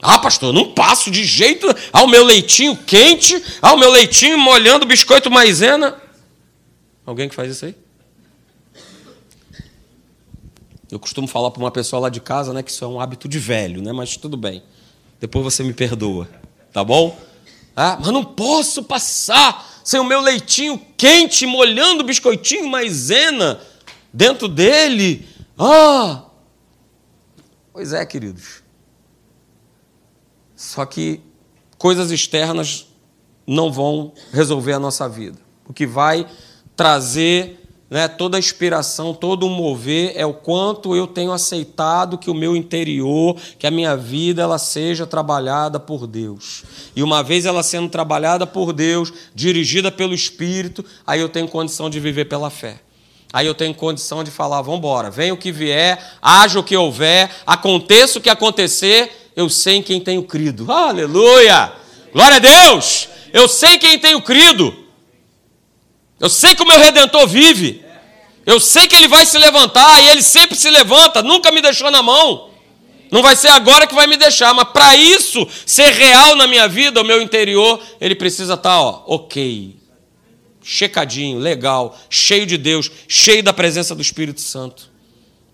Ah, 0.00 0.18
pastor, 0.18 0.52
não 0.52 0.72
passo 0.72 1.10
de 1.10 1.24
jeito 1.24 1.66
ao 1.92 2.06
meu 2.06 2.22
leitinho 2.24 2.76
quente, 2.76 3.42
ao 3.62 3.78
meu 3.78 3.90
leitinho 3.90 4.38
molhando 4.38 4.86
biscoito 4.86 5.30
maisena. 5.30 6.00
Alguém 7.04 7.28
que 7.28 7.34
faz 7.34 7.50
isso 7.50 7.64
aí? 7.64 7.74
Eu 10.90 11.00
costumo 11.00 11.26
falar 11.26 11.50
para 11.50 11.62
uma 11.62 11.70
pessoa 11.70 12.00
lá 12.00 12.08
de 12.08 12.20
casa, 12.20 12.52
né, 12.52 12.62
que 12.62 12.70
isso 12.70 12.84
é 12.84 12.88
um 12.88 13.00
hábito 13.00 13.28
de 13.28 13.38
velho, 13.38 13.82
né? 13.82 13.92
Mas 13.92 14.16
tudo 14.16 14.36
bem. 14.36 14.62
Depois 15.18 15.44
você 15.44 15.62
me 15.62 15.72
perdoa, 15.72 16.28
tá 16.72 16.84
bom? 16.84 17.18
Ah, 17.74 17.96
mas 17.98 18.12
não 18.12 18.24
posso 18.24 18.82
passar 18.84 19.80
sem 19.82 19.98
o 19.98 20.04
meu 20.04 20.20
leitinho 20.20 20.80
quente 20.96 21.46
molhando 21.46 22.02
o 22.02 22.06
biscoitinho 22.06 22.68
maisena 22.68 23.60
dentro 24.12 24.48
dele. 24.48 25.26
Ah! 25.58 26.24
Pois 27.72 27.92
é, 27.92 28.04
queridos. 28.06 28.65
Só 30.56 30.86
que 30.86 31.20
coisas 31.76 32.10
externas 32.10 32.86
não 33.46 33.70
vão 33.70 34.12
resolver 34.32 34.72
a 34.72 34.80
nossa 34.80 35.08
vida. 35.08 35.38
O 35.68 35.72
que 35.72 35.86
vai 35.86 36.26
trazer 36.74 37.60
né, 37.88 38.08
toda 38.08 38.36
a 38.36 38.40
inspiração, 38.40 39.14
todo 39.14 39.46
o 39.46 39.50
mover 39.50 40.12
é 40.16 40.26
o 40.26 40.34
quanto 40.34 40.96
eu 40.96 41.06
tenho 41.06 41.30
aceitado 41.30 42.18
que 42.18 42.30
o 42.30 42.34
meu 42.34 42.56
interior, 42.56 43.36
que 43.58 43.66
a 43.66 43.70
minha 43.70 43.96
vida, 43.96 44.42
ela 44.42 44.58
seja 44.58 45.06
trabalhada 45.06 45.78
por 45.78 46.06
Deus. 46.06 46.64
E 46.96 47.02
uma 47.02 47.22
vez 47.22 47.46
ela 47.46 47.62
sendo 47.62 47.88
trabalhada 47.88 48.46
por 48.46 48.72
Deus, 48.72 49.12
dirigida 49.34 49.92
pelo 49.92 50.14
Espírito, 50.14 50.84
aí 51.06 51.20
eu 51.20 51.28
tenho 51.28 51.46
condição 51.46 51.88
de 51.88 52.00
viver 52.00 52.24
pela 52.24 52.50
fé. 52.50 52.80
Aí 53.32 53.46
eu 53.46 53.54
tenho 53.54 53.74
condição 53.74 54.24
de 54.24 54.30
falar: 54.30 54.62
vamos 54.62 54.78
embora, 54.78 55.10
venha 55.10 55.34
o 55.34 55.36
que 55.36 55.52
vier, 55.52 55.98
haja 56.20 56.58
o 56.58 56.64
que 56.64 56.76
houver, 56.76 57.30
aconteça 57.46 58.18
o 58.18 58.22
que 58.22 58.30
acontecer, 58.30 59.25
eu 59.36 59.50
sei 59.50 59.76
em 59.76 59.82
quem 59.82 60.00
tenho 60.00 60.22
crido. 60.22 60.72
Aleluia! 60.72 61.72
Glória 62.10 62.36
a 62.36 62.40
Deus! 62.40 63.08
Eu 63.32 63.46
sei 63.46 63.76
quem 63.76 63.98
tenho 63.98 64.22
crido. 64.22 64.74
Eu 66.18 66.30
sei 66.30 66.54
que 66.54 66.62
o 66.62 66.66
meu 66.66 66.78
redentor 66.78 67.28
vive. 67.28 67.84
Eu 68.46 68.58
sei 68.58 68.88
que 68.88 68.96
ele 68.96 69.08
vai 69.08 69.26
se 69.26 69.36
levantar 69.36 70.02
e 70.02 70.08
ele 70.08 70.22
sempre 70.22 70.56
se 70.56 70.70
levanta, 70.70 71.22
nunca 71.22 71.52
me 71.52 71.60
deixou 71.60 71.90
na 71.90 72.02
mão. 72.02 72.50
Não 73.10 73.22
vai 73.22 73.36
ser 73.36 73.48
agora 73.48 73.86
que 73.86 73.94
vai 73.94 74.06
me 74.06 74.16
deixar, 74.16 74.54
mas 74.54 74.68
para 74.70 74.96
isso 74.96 75.46
ser 75.66 75.92
real 75.92 76.34
na 76.34 76.46
minha 76.46 76.66
vida, 76.66 77.00
o 77.00 77.04
meu 77.04 77.20
interior, 77.20 77.80
ele 78.00 78.14
precisa 78.14 78.54
estar, 78.54 78.70
tá, 78.70 78.80
ó, 78.80 79.02
ok, 79.06 79.76
checadinho, 80.62 81.38
legal, 81.38 81.96
cheio 82.08 82.46
de 82.46 82.56
Deus, 82.56 82.90
cheio 83.06 83.42
da 83.42 83.52
presença 83.52 83.94
do 83.94 84.02
Espírito 84.02 84.40
Santo. 84.40 84.90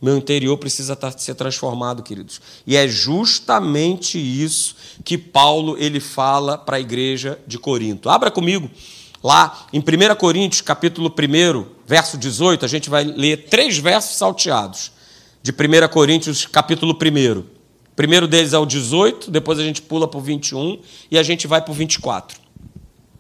Meu 0.03 0.17
interior 0.17 0.59
precisa 0.59 0.99
ser 1.17 1.35
transformado, 1.37 2.03
queridos. 2.03 2.41
E 2.67 2.77
é 2.77 2.89
justamente 2.89 4.19
isso 4.19 4.75
que 5.05 5.17
Paulo 5.17 5.77
ele 5.79 6.01
fala 6.01 6.59
para 6.59 6.77
a 6.77 6.81
igreja 6.81 7.39
de 7.47 7.57
Corinto. 7.57 8.11
Abra 8.11 8.31
comigo 8.31 8.69
Lá 9.23 9.67
em 9.73 9.79
1 9.79 10.17
Coríntios, 10.17 10.61
capítulo 10.63 11.09
1, 11.09 11.67
verso 11.87 12.19
18, 12.19 12.65
a 12.65 12.69
gente 12.69 12.91
vai 12.91 13.05
ler 13.05 13.47
três 13.49 13.79
versos 13.79 14.17
salteados. 14.17 14.91
De 15.41 15.53
1 15.53 15.89
Coríntios, 15.89 16.45
capítulo 16.45 16.93
1. 16.93 17.39
O 17.39 17.47
primeiro 17.95 18.27
deles 18.27 18.53
é 18.53 18.59
o 18.59 18.67
18, 18.67 19.31
depois 19.31 19.61
a 19.61 19.63
gente 19.63 19.81
pula 19.81 20.09
para 20.09 20.19
o 20.19 20.21
21 20.21 20.81
e 21.09 21.17
a 21.17 21.23
gente 21.23 21.47
vai 21.47 21.63
para 21.63 21.71
o 21.71 21.75
24. 21.75 22.37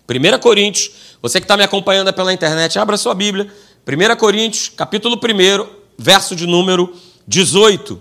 1 0.08 0.38
Coríntios, 0.40 0.90
você 1.22 1.40
que 1.40 1.44
está 1.44 1.56
me 1.56 1.62
acompanhando 1.62 2.12
pela 2.12 2.32
internet, 2.32 2.76
abra 2.80 2.96
sua 2.96 3.14
Bíblia. 3.14 3.48
1 3.86 4.16
Coríntios, 4.16 4.68
capítulo 4.70 5.16
1, 5.16 5.81
verso 6.02 6.34
de 6.34 6.46
número 6.46 6.94
18. 7.26 8.00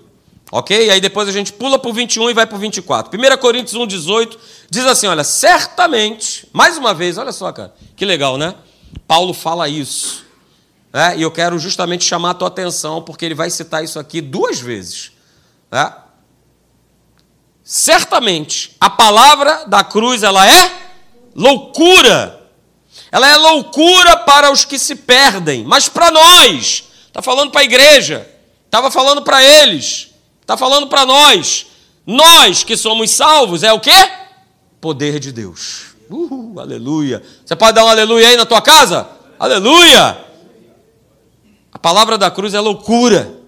Ok? 0.52 0.90
Aí 0.90 1.00
depois 1.00 1.30
a 1.30 1.32
gente 1.32 1.54
pula 1.54 1.80
para 1.80 1.90
o 1.90 1.94
21 1.94 2.30
e 2.30 2.34
vai 2.34 2.46
para 2.46 2.58
o 2.58 2.60
24. 2.60 3.18
1 3.18 3.38
Coríntios 3.38 3.76
1, 3.76 3.88
18 3.88 4.40
diz 4.70 4.86
assim: 4.86 5.08
olha, 5.08 5.24
certamente, 5.24 6.48
mais 6.52 6.78
uma 6.78 6.94
vez, 6.94 7.18
olha 7.18 7.32
só, 7.32 7.52
cara, 7.54 7.74
que 7.96 8.04
legal, 8.04 8.38
né? 8.38 8.56
Paulo 9.08 9.34
fala 9.34 9.70
isso. 9.70 10.26
Né? 10.92 11.18
E 11.18 11.22
eu 11.22 11.32
quero 11.32 11.58
justamente 11.58 12.04
chamar 12.04 12.32
a 12.32 12.34
tua 12.34 12.50
atenção, 12.50 13.02
porque 13.02 13.24
ele 13.24 13.36
vai 13.36 13.50
citar 13.50 13.84
isso 13.84 13.98
aqui 13.98 14.20
duas 14.20 14.60
vezes. 14.60 15.12
Né? 15.72 15.94
Certamente, 17.64 18.76
a 18.80 18.90
palavra 18.90 19.64
da 19.68 19.84
cruz 19.84 20.24
ela 20.24 20.46
é 20.46 20.82
loucura. 21.34 22.42
Ela 23.10 23.28
é 23.28 23.38
loucura 23.38 24.18
para 24.18 24.52
os 24.52 24.66
que 24.66 24.78
se 24.78 24.96
perdem, 24.96 25.64
mas 25.64 25.88
para 25.88 26.12
nós, 26.12 26.91
está 27.12 27.21
falando 27.21 27.52
para 27.52 27.62
a 27.62 27.65
igreja, 27.65 28.28
estava 28.65 28.89
falando 28.89 29.21
para 29.21 29.43
eles. 29.43 30.12
Está 30.41 30.58
falando 30.58 30.88
para 30.88 31.06
nós. 31.06 31.67
Nós 32.06 32.63
que 32.63 32.76
somos 32.76 33.12
salvos 33.12 33.63
é 33.63 33.71
o 33.71 33.80
quê? 33.80 33.91
Poder 34.80 35.19
de 35.19 35.32
Deus. 35.32 35.95
Uhul, 36.10 36.60
aleluia. 36.60 37.21
Você 37.45 37.56
pode 37.56 37.74
dar 37.74 37.86
um 37.86 37.88
aleluia 37.88 38.28
aí 38.28 38.36
na 38.36 38.45
tua 38.45 38.62
casa? 38.62 39.08
Aleluia! 39.39 40.26
A 41.71 41.80
palavra 41.80 42.17
da 42.17 42.30
cruz 42.30 42.54
é 42.54 42.60
loucura 42.60 43.39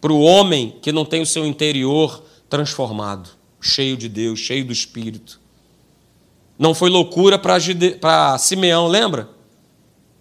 para 0.00 0.12
o 0.12 0.20
homem 0.20 0.78
que 0.82 0.90
não 0.90 1.04
tem 1.04 1.22
o 1.22 1.26
seu 1.26 1.46
interior 1.46 2.24
transformado, 2.48 3.30
cheio 3.60 3.96
de 3.96 4.08
Deus, 4.08 4.40
cheio 4.40 4.64
do 4.64 4.72
Espírito. 4.72 5.40
Não 6.58 6.74
foi 6.74 6.90
loucura 6.90 7.38
para 7.38 8.36
Simeão, 8.38 8.88
lembra? 8.88 9.28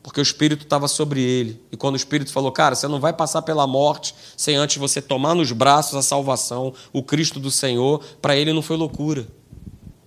Porque 0.02 0.20
o 0.20 0.24
Espírito 0.24 0.64
estava 0.64 0.88
sobre 0.88 1.22
ele. 1.22 1.62
E 1.72 1.78
quando 1.78 1.94
o 1.96 1.98
Espírito 1.98 2.32
falou, 2.32 2.52
cara, 2.52 2.76
você 2.76 2.88
não 2.88 3.00
vai 3.00 3.14
passar 3.14 3.42
pela 3.42 3.68
morte 3.68 4.16
sem 4.38 4.56
antes 4.56 4.78
você 4.78 5.02
tomar 5.02 5.36
nos 5.36 5.52
braços 5.52 5.96
a 5.96 6.02
salvação, 6.02 6.74
o 6.94 7.04
Cristo 7.04 7.40
do 7.40 7.52
Senhor, 7.52 8.04
para 8.22 8.36
ele 8.36 8.54
não 8.54 8.62
foi 8.62 8.78
loucura. 8.78 9.28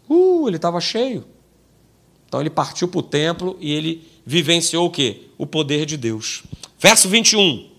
Uh, 0.09 0.49
ele 0.49 0.57
estava 0.57 0.81
cheio. 0.81 1.25
Então 2.27 2.41
ele 2.41 2.51
partiu 2.51 2.89
para 2.89 3.01
o 3.01 3.03
templo 3.03 3.57
e 3.61 3.73
ele 3.73 4.09
vivenciou 4.25 4.87
o 4.87 4.91
quê? 4.91 5.29
O 5.37 5.47
poder 5.47 5.85
de 5.85 5.97
Deus. 5.97 6.43
Verso 6.79 7.09
21. 7.09 7.71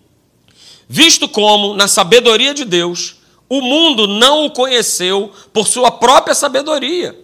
Visto 0.87 1.27
como, 1.27 1.73
na 1.73 1.87
sabedoria 1.87 2.53
de 2.53 2.63
Deus, 2.63 3.17
o 3.49 3.61
mundo 3.61 4.07
não 4.07 4.45
o 4.45 4.51
conheceu 4.51 5.31
por 5.51 5.67
sua 5.67 5.89
própria 5.89 6.35
sabedoria 6.35 7.23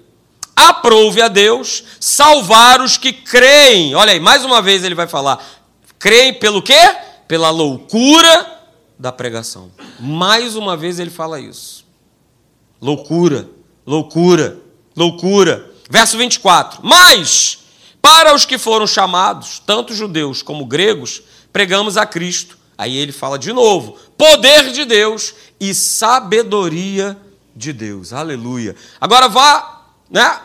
aprouve 0.67 1.21
a 1.21 1.27
Deus 1.27 1.83
salvar 1.99 2.81
os 2.81 2.97
que 2.97 3.13
creem. 3.13 3.95
Olha 3.95 4.13
aí, 4.13 4.19
mais 4.19 4.43
uma 4.43 4.61
vez 4.61 4.83
ele 4.83 4.95
vai 4.95 5.07
falar. 5.07 5.43
Creem 5.97 6.33
pelo 6.33 6.61
quê? 6.61 6.95
Pela 7.27 7.49
loucura 7.49 8.59
da 8.97 9.11
pregação. 9.11 9.71
Mais 9.99 10.55
uma 10.55 10.75
vez 10.75 10.99
ele 10.99 11.09
fala 11.09 11.39
isso. 11.39 11.85
Loucura, 12.81 13.49
loucura, 13.85 14.57
loucura. 14.95 15.71
Verso 15.89 16.17
24. 16.17 16.81
Mas, 16.83 17.59
para 18.01 18.33
os 18.33 18.45
que 18.45 18.57
foram 18.57 18.87
chamados, 18.87 19.61
tanto 19.65 19.93
judeus 19.93 20.41
como 20.41 20.65
gregos, 20.65 21.21
pregamos 21.51 21.97
a 21.97 22.05
Cristo. 22.05 22.57
Aí 22.77 22.95
ele 22.97 23.11
fala 23.11 23.37
de 23.37 23.51
novo: 23.51 23.97
poder 24.17 24.71
de 24.71 24.85
Deus 24.85 25.33
e 25.59 25.73
sabedoria 25.73 27.17
de 27.55 27.73
Deus. 27.73 28.13
Aleluia. 28.13 28.75
Agora 29.01 29.27
vá, 29.27 29.83
né? 30.09 30.39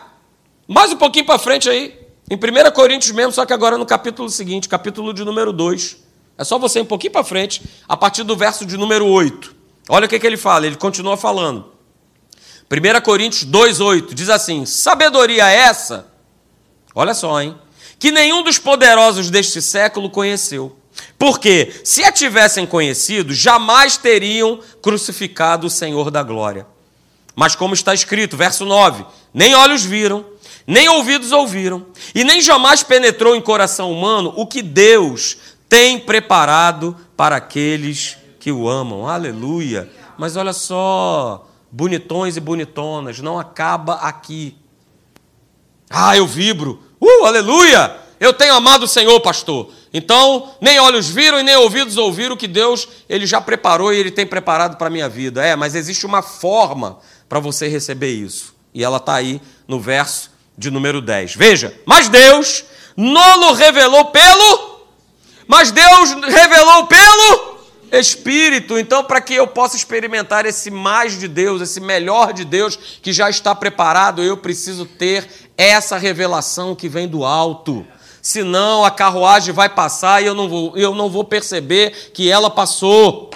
Mais 0.67 0.91
um 0.91 0.97
pouquinho 0.97 1.25
para 1.25 1.37
frente 1.37 1.69
aí, 1.69 1.95
em 2.29 2.35
1 2.35 2.71
Coríntios 2.71 3.11
mesmo, 3.11 3.31
só 3.31 3.45
que 3.45 3.53
agora 3.53 3.77
no 3.77 3.85
capítulo 3.85 4.29
seguinte, 4.31 4.67
capítulo 4.67 5.13
de 5.13 5.23
número 5.23 5.53
2. 5.53 5.97
É 6.37 6.43
só 6.43 6.57
você 6.57 6.79
ir 6.79 6.81
um 6.81 6.85
pouquinho 6.85 7.13
para 7.13 7.23
frente, 7.23 7.61
a 7.87 7.95
partir 7.95 8.23
do 8.23 8.35
verso 8.35 8.65
de 8.65 8.75
número 8.75 9.05
8. 9.05 9.55
Olha 9.87 10.07
o 10.07 10.09
que, 10.09 10.17
que 10.17 10.25
ele 10.25 10.37
fala, 10.37 10.65
ele 10.65 10.75
continua 10.75 11.15
falando. 11.15 11.71
1 12.69 13.01
Coríntios 13.01 13.45
2,8 13.45 14.13
diz 14.15 14.27
assim: 14.27 14.65
Sabedoria 14.65 15.47
essa, 15.47 16.07
olha 16.95 17.13
só, 17.13 17.39
hein? 17.39 17.55
Que 17.99 18.11
nenhum 18.11 18.43
dos 18.43 18.57
poderosos 18.57 19.29
deste 19.29 19.61
século 19.61 20.09
conheceu. 20.09 20.75
Porque, 21.19 21.79
se 21.83 22.03
a 22.03 22.11
tivessem 22.11 22.65
conhecido, 22.65 23.33
jamais 23.33 23.97
teriam 23.97 24.59
crucificado 24.81 25.67
o 25.67 25.69
Senhor 25.69 26.09
da 26.09 26.23
glória. 26.23 26.65
Mas, 27.35 27.55
como 27.55 27.75
está 27.75 27.93
escrito, 27.93 28.35
verso 28.35 28.65
9: 28.65 29.05
Nem 29.31 29.53
olhos 29.53 29.83
viram, 29.83 30.25
nem 30.67 30.89
ouvidos 30.89 31.31
ouviram, 31.31 31.85
e 32.13 32.23
nem 32.23 32.41
jamais 32.41 32.81
penetrou 32.81 33.35
em 33.35 33.41
coração 33.41 33.91
humano 33.91 34.33
o 34.35 34.47
que 34.47 34.61
Deus 34.61 35.37
tem 35.69 35.99
preparado 35.99 36.95
para 37.15 37.35
aqueles 37.35 38.17
que 38.39 38.51
o 38.51 38.67
amam. 38.67 39.07
Aleluia! 39.07 39.89
Mas 40.17 40.35
olha 40.35 40.53
só, 40.53 41.47
bonitões 41.71 42.37
e 42.37 42.39
bonitonas, 42.39 43.19
não 43.19 43.37
acaba 43.37 43.95
aqui. 43.95 44.55
Ah, 45.89 46.15
eu 46.17 46.25
vibro. 46.25 46.79
Uh, 46.99 47.25
aleluia! 47.25 47.97
Eu 48.19 48.33
tenho 48.33 48.53
amado 48.53 48.83
o 48.83 48.87
Senhor, 48.87 49.19
pastor. 49.19 49.71
Então, 49.93 50.51
nem 50.61 50.79
olhos 50.79 51.09
viram 51.09 51.39
e 51.39 51.43
nem 51.43 51.55
ouvidos 51.57 51.97
ouviram 51.97 52.35
o 52.35 52.37
que 52.37 52.47
Deus 52.47 52.87
ele 53.09 53.25
já 53.27 53.39
preparou 53.41 53.93
e 53.93 53.97
ele 53.97 54.09
tem 54.09 54.25
preparado 54.25 54.77
para 54.77 54.87
a 54.87 54.89
minha 54.89 55.07
vida. 55.09 55.45
É, 55.45 55.55
mas 55.55 55.75
existe 55.75 56.05
uma 56.05 56.21
forma 56.21 56.99
para 57.27 57.39
você 57.39 57.67
receber 57.67 58.11
isso. 58.11 58.55
E 58.73 58.83
ela 58.83 58.97
está 58.97 59.15
aí 59.15 59.41
no 59.67 59.79
verso 59.79 60.31
de 60.57 60.71
número 60.71 61.01
10. 61.01 61.35
Veja, 61.35 61.73
mas 61.85 62.09
Deus 62.09 62.63
nolo 62.95 63.53
revelou 63.53 64.05
pelo. 64.05 64.75
Mas 65.47 65.71
Deus 65.71 66.11
revelou 66.23 66.87
pelo 66.87 67.57
Espírito. 67.91 68.79
Então, 68.79 69.03
para 69.03 69.21
que 69.21 69.33
eu 69.33 69.47
possa 69.47 69.75
experimentar 69.75 70.45
esse 70.45 70.71
mais 70.71 71.19
de 71.19 71.27
Deus, 71.27 71.61
esse 71.61 71.79
melhor 71.79 72.33
de 72.33 72.43
Deus 72.43 72.77
que 73.01 73.13
já 73.13 73.29
está 73.29 73.53
preparado, 73.53 74.23
eu 74.23 74.37
preciso 74.37 74.85
ter 74.85 75.27
essa 75.57 75.97
revelação 75.97 76.75
que 76.75 76.89
vem 76.89 77.07
do 77.07 77.23
alto. 77.23 77.85
Senão 78.21 78.83
a 78.83 78.89
carruagem 78.89 79.53
vai 79.53 79.69
passar 79.69 80.23
e 80.23 80.25
eu 80.25 80.33
não 80.33 80.49
vou, 80.49 80.75
eu 80.75 80.95
não 80.95 81.09
vou 81.09 81.23
perceber 81.23 82.11
que 82.13 82.29
ela 82.29 82.49
passou. 82.49 83.29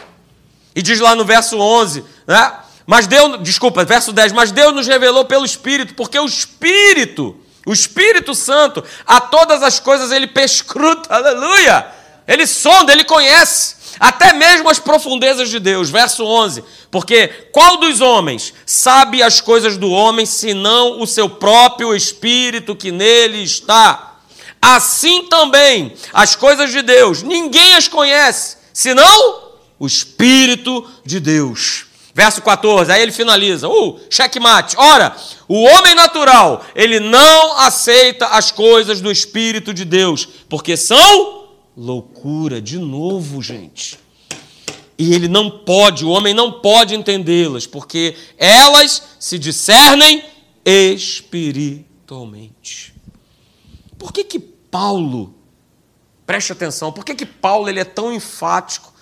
E 0.75 0.81
diz 0.81 0.99
lá 0.99 1.15
no 1.15 1.23
verso 1.23 1.59
11, 1.59 2.03
né? 2.25 2.53
Mas 2.89 3.05
Deus, 3.05 3.43
desculpa, 3.43 3.85
verso 3.85 4.11
10, 4.11 4.31
mas 4.31 4.51
Deus 4.51 4.73
nos 4.73 4.87
revelou 4.87 5.23
pelo 5.23 5.45
Espírito, 5.45 5.93
porque 5.93 6.17
o 6.17 6.25
Espírito, 6.25 7.37
o 7.63 7.71
Espírito 7.71 8.33
Santo, 8.33 8.83
a 9.05 9.21
todas 9.21 9.61
as 9.61 9.79
coisas 9.79 10.11
ele 10.11 10.25
pescruta, 10.25 11.13
aleluia! 11.13 11.85
Ele 12.27 12.47
sonda, 12.47 12.91
ele 12.91 13.03
conhece 13.03 13.75
até 13.99 14.33
mesmo 14.33 14.71
as 14.71 14.79
profundezas 14.79 15.51
de 15.51 15.59
Deus. 15.59 15.91
Verso 15.91 16.25
11: 16.25 16.63
Porque 16.89 17.27
qual 17.51 17.77
dos 17.77 18.01
homens 18.01 18.55
sabe 18.65 19.21
as 19.21 19.39
coisas 19.39 19.77
do 19.77 19.91
homem, 19.91 20.25
senão 20.25 20.99
o 20.99 21.05
seu 21.05 21.29
próprio 21.29 21.95
espírito 21.95 22.75
que 22.75 22.91
nele 22.91 23.43
está? 23.43 24.15
Assim 24.59 25.27
também 25.27 25.93
as 26.11 26.35
coisas 26.35 26.71
de 26.71 26.81
Deus, 26.81 27.21
ninguém 27.21 27.75
as 27.75 27.87
conhece, 27.87 28.57
senão 28.73 29.43
o 29.77 29.85
Espírito 29.85 30.89
de 31.05 31.19
Deus. 31.19 31.88
Verso 32.13 32.41
14, 32.41 32.91
aí 32.91 33.01
ele 33.01 33.11
finaliza, 33.11 33.69
uh, 33.69 33.99
checkmate. 34.09 34.75
Ora, 34.77 35.15
o 35.47 35.63
homem 35.63 35.93
natural, 35.93 36.65
ele 36.75 36.99
não 36.99 37.57
aceita 37.57 38.25
as 38.27 38.51
coisas 38.51 38.99
do 38.99 39.11
Espírito 39.11 39.73
de 39.73 39.85
Deus, 39.85 40.27
porque 40.49 40.75
são 40.75 41.47
loucura, 41.77 42.61
de 42.61 42.77
novo, 42.77 43.41
gente. 43.41 43.97
E 44.97 45.13
ele 45.13 45.29
não 45.29 45.49
pode, 45.49 46.03
o 46.03 46.09
homem 46.09 46.33
não 46.33 46.51
pode 46.51 46.95
entendê-las, 46.95 47.65
porque 47.65 48.17
elas 48.37 49.03
se 49.17 49.39
discernem 49.39 50.25
espiritualmente. 50.65 52.93
Por 53.97 54.11
que 54.11 54.25
que 54.25 54.39
Paulo, 54.39 55.33
preste 56.25 56.51
atenção, 56.51 56.91
por 56.91 57.05
que 57.05 57.15
que 57.15 57.25
Paulo 57.25 57.69
ele 57.69 57.79
é 57.79 57.85
tão 57.85 58.13
enfático 58.13 58.93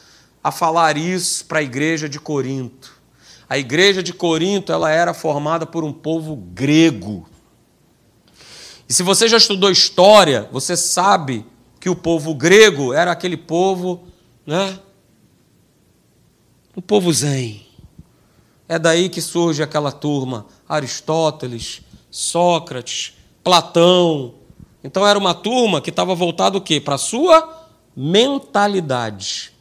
a 0.43 0.51
falar 0.51 0.97
isso 0.97 1.45
para 1.45 1.57
a 1.59 1.63
igreja 1.63 2.07
de 2.07 2.19
Corinto? 2.19 2.96
A 3.49 3.57
igreja 3.57 4.03
de 4.03 4.13
Corinto, 4.13 4.71
ela 4.71 4.91
era 4.91 5.13
formada 5.13 5.65
por 5.65 5.83
um 5.83 5.93
povo 5.93 6.36
grego. 6.36 7.27
E 8.89 8.93
se 8.93 9.03
você 9.03 9.27
já 9.27 9.38
estudou 9.38 9.71
história, 9.71 10.49
você 10.51 10.75
sabe 10.75 11.45
que 11.79 11.89
o 11.89 11.95
povo 11.95 12.33
grego 12.33 12.93
era 12.93 13.12
aquele 13.12 13.38
povo, 13.38 14.07
né? 14.45 14.79
O 16.75 16.81
povo 16.81 17.12
zen. 17.12 17.65
É 18.67 18.77
daí 18.77 19.07
que 19.07 19.21
surge 19.21 19.63
aquela 19.63 19.91
turma, 19.91 20.45
Aristóteles, 20.67 21.81
Sócrates, 22.12 23.13
Platão. 23.43 24.36
Então 24.83 25.07
era 25.07 25.17
uma 25.17 25.33
turma 25.33 25.81
que 25.81 25.89
estava 25.89 26.13
voltada 26.13 26.57
o 26.57 26.62
quê? 26.62 26.81
Para 26.81 26.95
a 26.95 26.99
sua 26.99 27.67
mentalidade. 27.95 29.53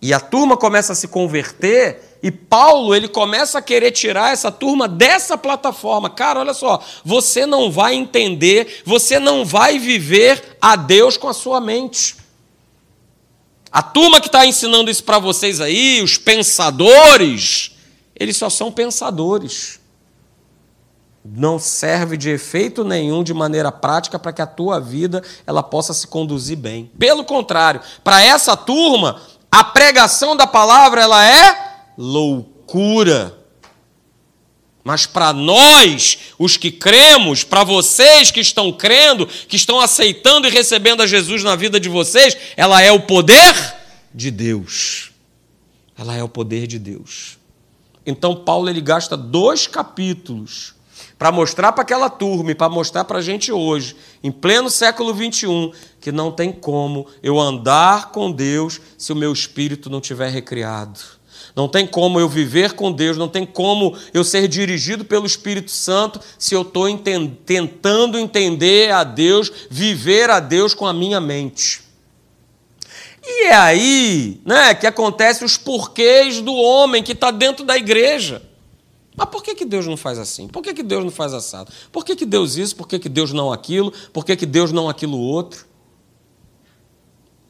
E 0.00 0.14
a 0.14 0.20
turma 0.20 0.56
começa 0.56 0.92
a 0.92 0.96
se 0.96 1.08
converter 1.08 2.09
e 2.22 2.30
Paulo, 2.30 2.94
ele 2.94 3.08
começa 3.08 3.58
a 3.58 3.62
querer 3.62 3.92
tirar 3.92 4.32
essa 4.32 4.52
turma 4.52 4.86
dessa 4.86 5.38
plataforma. 5.38 6.10
Cara, 6.10 6.40
olha 6.40 6.52
só, 6.52 6.82
você 7.02 7.46
não 7.46 7.70
vai 7.70 7.94
entender, 7.94 8.82
você 8.84 9.18
não 9.18 9.44
vai 9.44 9.78
viver 9.78 10.58
a 10.60 10.76
Deus 10.76 11.16
com 11.16 11.28
a 11.28 11.32
sua 11.32 11.60
mente. 11.60 12.16
A 13.72 13.82
turma 13.82 14.20
que 14.20 14.26
está 14.26 14.44
ensinando 14.44 14.90
isso 14.90 15.04
para 15.04 15.18
vocês 15.18 15.60
aí, 15.60 16.02
os 16.02 16.18
pensadores, 16.18 17.72
eles 18.14 18.36
só 18.36 18.50
são 18.50 18.70
pensadores. 18.70 19.80
Não 21.24 21.58
serve 21.58 22.16
de 22.16 22.28
efeito 22.28 22.84
nenhum 22.84 23.22
de 23.22 23.32
maneira 23.32 23.72
prática 23.72 24.18
para 24.18 24.32
que 24.32 24.42
a 24.42 24.46
tua 24.46 24.78
vida 24.78 25.22
ela 25.46 25.62
possa 25.62 25.94
se 25.94 26.06
conduzir 26.06 26.56
bem. 26.56 26.90
Pelo 26.98 27.24
contrário, 27.24 27.80
para 28.02 28.22
essa 28.22 28.56
turma, 28.56 29.20
a 29.50 29.64
pregação 29.64 30.36
da 30.36 30.46
palavra 30.46 31.02
ela 31.02 31.24
é 31.24 31.69
loucura. 32.00 33.36
Mas 34.82 35.04
para 35.04 35.34
nós, 35.34 36.18
os 36.38 36.56
que 36.56 36.70
cremos, 36.70 37.44
para 37.44 37.62
vocês 37.62 38.30
que 38.30 38.40
estão 38.40 38.72
crendo, 38.72 39.26
que 39.26 39.56
estão 39.56 39.78
aceitando 39.78 40.48
e 40.48 40.50
recebendo 40.50 41.02
a 41.02 41.06
Jesus 41.06 41.44
na 41.44 41.54
vida 41.54 41.78
de 41.78 41.90
vocês, 41.90 42.34
ela 42.56 42.80
é 42.80 42.90
o 42.90 43.00
poder 43.00 43.54
de 44.14 44.30
Deus. 44.30 45.10
Ela 45.98 46.16
é 46.16 46.22
o 46.22 46.28
poder 46.28 46.66
de 46.66 46.78
Deus. 46.78 47.38
Então 48.06 48.34
Paulo 48.34 48.70
ele 48.70 48.80
gasta 48.80 49.14
dois 49.14 49.66
capítulos 49.66 50.74
para 51.18 51.30
mostrar 51.30 51.72
para 51.72 51.82
aquela 51.82 52.08
turma 52.08 52.52
e 52.52 52.54
para 52.54 52.70
mostrar 52.70 53.04
para 53.04 53.18
a 53.18 53.22
gente 53.22 53.52
hoje, 53.52 53.94
em 54.24 54.32
pleno 54.32 54.70
século 54.70 55.12
21, 55.12 55.70
que 56.00 56.10
não 56.10 56.32
tem 56.32 56.50
como 56.50 57.06
eu 57.22 57.38
andar 57.38 58.10
com 58.10 58.32
Deus 58.32 58.80
se 58.96 59.12
o 59.12 59.16
meu 59.16 59.30
espírito 59.30 59.90
não 59.90 60.00
tiver 60.00 60.30
recriado. 60.30 61.19
Não 61.54 61.68
tem 61.68 61.86
como 61.86 62.20
eu 62.20 62.28
viver 62.28 62.72
com 62.72 62.92
Deus, 62.92 63.16
não 63.16 63.28
tem 63.28 63.44
como 63.44 63.96
eu 64.14 64.22
ser 64.24 64.48
dirigido 64.48 65.04
pelo 65.04 65.26
Espírito 65.26 65.70
Santo 65.70 66.20
se 66.38 66.54
eu 66.54 66.62
estou 66.62 66.86
tentando 67.44 68.18
entender 68.18 68.92
a 68.92 69.04
Deus, 69.04 69.50
viver 69.70 70.30
a 70.30 70.40
Deus 70.40 70.74
com 70.74 70.86
a 70.86 70.92
minha 70.92 71.20
mente. 71.20 71.82
E 73.22 73.46
é 73.46 73.54
aí 73.54 74.40
né, 74.44 74.74
que 74.74 74.86
acontecem 74.86 75.44
os 75.44 75.56
porquês 75.56 76.40
do 76.40 76.54
homem 76.54 77.02
que 77.02 77.12
está 77.12 77.30
dentro 77.30 77.64
da 77.64 77.76
igreja. 77.76 78.42
Mas 79.16 79.28
por 79.28 79.42
que, 79.42 79.54
que 79.54 79.64
Deus 79.64 79.86
não 79.86 79.96
faz 79.96 80.18
assim? 80.18 80.48
Por 80.48 80.62
que, 80.62 80.72
que 80.72 80.82
Deus 80.82 81.04
não 81.04 81.10
faz 81.10 81.34
assado? 81.34 81.70
Por 81.92 82.04
que, 82.04 82.16
que 82.16 82.24
Deus 82.24 82.56
isso? 82.56 82.74
Por 82.74 82.88
que, 82.88 82.98
que 82.98 83.08
Deus 83.08 83.32
não 83.32 83.52
aquilo? 83.52 83.92
Por 84.12 84.24
que, 84.24 84.34
que 84.36 84.46
Deus 84.46 84.72
não 84.72 84.88
aquilo 84.88 85.18
outro? 85.18 85.66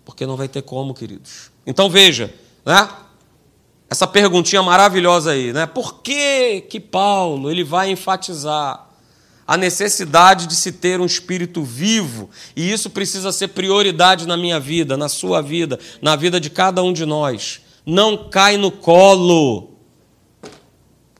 Porque 0.04 0.26
não 0.26 0.36
vai 0.36 0.48
ter 0.48 0.62
como, 0.62 0.92
queridos. 0.92 1.50
Então 1.64 1.88
veja, 1.88 2.34
né? 2.64 2.88
Essa 3.90 4.06
perguntinha 4.06 4.62
maravilhosa 4.62 5.32
aí, 5.32 5.52
né? 5.52 5.66
Por 5.66 6.00
que 6.00 6.60
que 6.70 6.78
Paulo 6.78 7.50
ele 7.50 7.64
vai 7.64 7.90
enfatizar 7.90 8.86
a 9.44 9.56
necessidade 9.56 10.46
de 10.46 10.54
se 10.54 10.70
ter 10.70 11.00
um 11.00 11.06
espírito 11.06 11.64
vivo 11.64 12.30
e 12.54 12.70
isso 12.70 12.88
precisa 12.88 13.32
ser 13.32 13.48
prioridade 13.48 14.28
na 14.28 14.36
minha 14.36 14.60
vida, 14.60 14.96
na 14.96 15.08
sua 15.08 15.42
vida, 15.42 15.76
na 16.00 16.14
vida 16.14 16.38
de 16.38 16.48
cada 16.48 16.84
um 16.84 16.92
de 16.92 17.04
nós? 17.04 17.62
Não 17.84 18.28
cai 18.30 18.56
no 18.56 18.70
colo. 18.70 19.70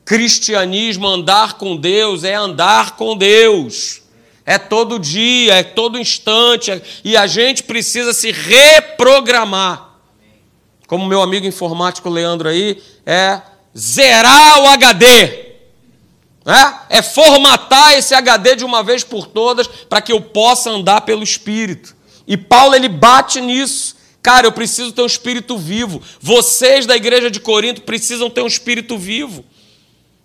Cristianismo, 0.05 1.07
andar 1.07 1.57
com 1.57 1.75
Deus 1.75 2.23
é 2.23 2.35
andar 2.35 2.95
com 2.95 3.17
Deus. 3.17 4.01
É 4.45 4.57
todo 4.57 4.97
dia, 4.97 5.55
é 5.55 5.63
todo 5.63 5.99
instante, 5.99 6.71
é... 6.71 6.81
e 7.03 7.17
a 7.17 7.27
gente 7.27 7.63
precisa 7.63 8.13
se 8.13 8.31
reprogramar 8.31 9.90
como 10.91 11.05
meu 11.05 11.21
amigo 11.21 11.47
informático 11.47 12.09
Leandro 12.09 12.49
aí, 12.49 12.83
é 13.05 13.39
zerar 13.77 14.59
o 14.59 14.67
HD. 14.67 15.05
É, 16.45 16.97
é 16.97 17.01
formatar 17.01 17.93
esse 17.93 18.13
HD 18.13 18.57
de 18.57 18.65
uma 18.65 18.83
vez 18.83 19.01
por 19.01 19.25
todas 19.25 19.67
para 19.67 20.01
que 20.01 20.11
eu 20.11 20.19
possa 20.19 20.69
andar 20.69 20.99
pelo 20.99 21.23
Espírito. 21.23 21.95
E 22.27 22.35
Paulo 22.35 22.75
ele 22.75 22.89
bate 22.89 23.39
nisso. 23.39 23.95
Cara, 24.21 24.45
eu 24.45 24.51
preciso 24.51 24.91
ter 24.91 25.01
um 25.01 25.05
espírito 25.05 25.57
vivo. 25.57 26.01
Vocês 26.19 26.85
da 26.85 26.97
igreja 26.97 27.31
de 27.31 27.39
Corinto 27.39 27.83
precisam 27.83 28.29
ter 28.29 28.41
um 28.41 28.47
espírito 28.47 28.97
vivo. 28.97 29.45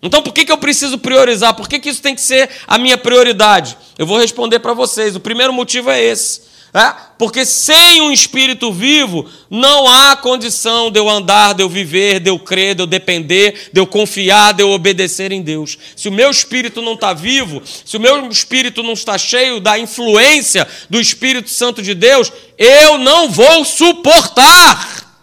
Então, 0.01 0.21
por 0.21 0.33
que, 0.33 0.43
que 0.43 0.51
eu 0.51 0.57
preciso 0.57 0.97
priorizar? 0.97 1.53
Por 1.53 1.69
que, 1.69 1.79
que 1.79 1.87
isso 1.87 2.01
tem 2.01 2.13
que 2.13 2.19
ser 2.19 2.49
a 2.67 2.77
minha 2.77 2.97
prioridade? 2.97 3.77
Eu 3.97 4.05
vou 4.05 4.19
responder 4.19 4.59
para 4.59 4.73
vocês. 4.73 5.15
O 5.15 5.21
primeiro 5.21 5.53
motivo 5.53 5.89
é 5.89 6.03
esse. 6.03 6.41
É? 6.73 6.93
Porque 7.17 7.45
sem 7.45 8.01
um 8.01 8.11
espírito 8.11 8.71
vivo, 8.73 9.27
não 9.49 9.87
há 9.87 10.15
condição 10.17 10.91
de 10.91 10.99
eu 10.99 11.09
andar, 11.09 11.53
de 11.53 11.63
eu 11.63 11.69
viver, 11.69 12.19
de 12.19 12.29
eu 12.29 12.37
crer, 12.37 12.75
de 12.75 12.83
eu 12.83 12.87
depender, 12.87 13.69
de 13.71 13.79
eu 13.79 13.87
confiar, 13.87 14.53
de 14.53 14.61
eu 14.61 14.71
obedecer 14.71 15.31
em 15.31 15.41
Deus. 15.41 15.77
Se 15.95 16.09
o 16.09 16.11
meu 16.11 16.29
espírito 16.29 16.81
não 16.81 16.93
está 16.93 17.13
vivo, 17.13 17.63
se 17.85 17.95
o 17.95 17.99
meu 17.99 18.29
espírito 18.29 18.83
não 18.83 18.93
está 18.93 19.17
cheio 19.17 19.59
da 19.59 19.79
influência 19.79 20.67
do 20.89 20.99
Espírito 20.99 21.49
Santo 21.49 21.81
de 21.81 21.93
Deus, 21.93 22.31
eu 22.57 22.97
não 22.97 23.29
vou 23.29 23.63
suportar, 23.63 25.15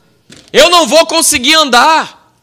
eu 0.53 0.71
não 0.71 0.87
vou 0.87 1.07
conseguir 1.07 1.55
andar, 1.55 2.35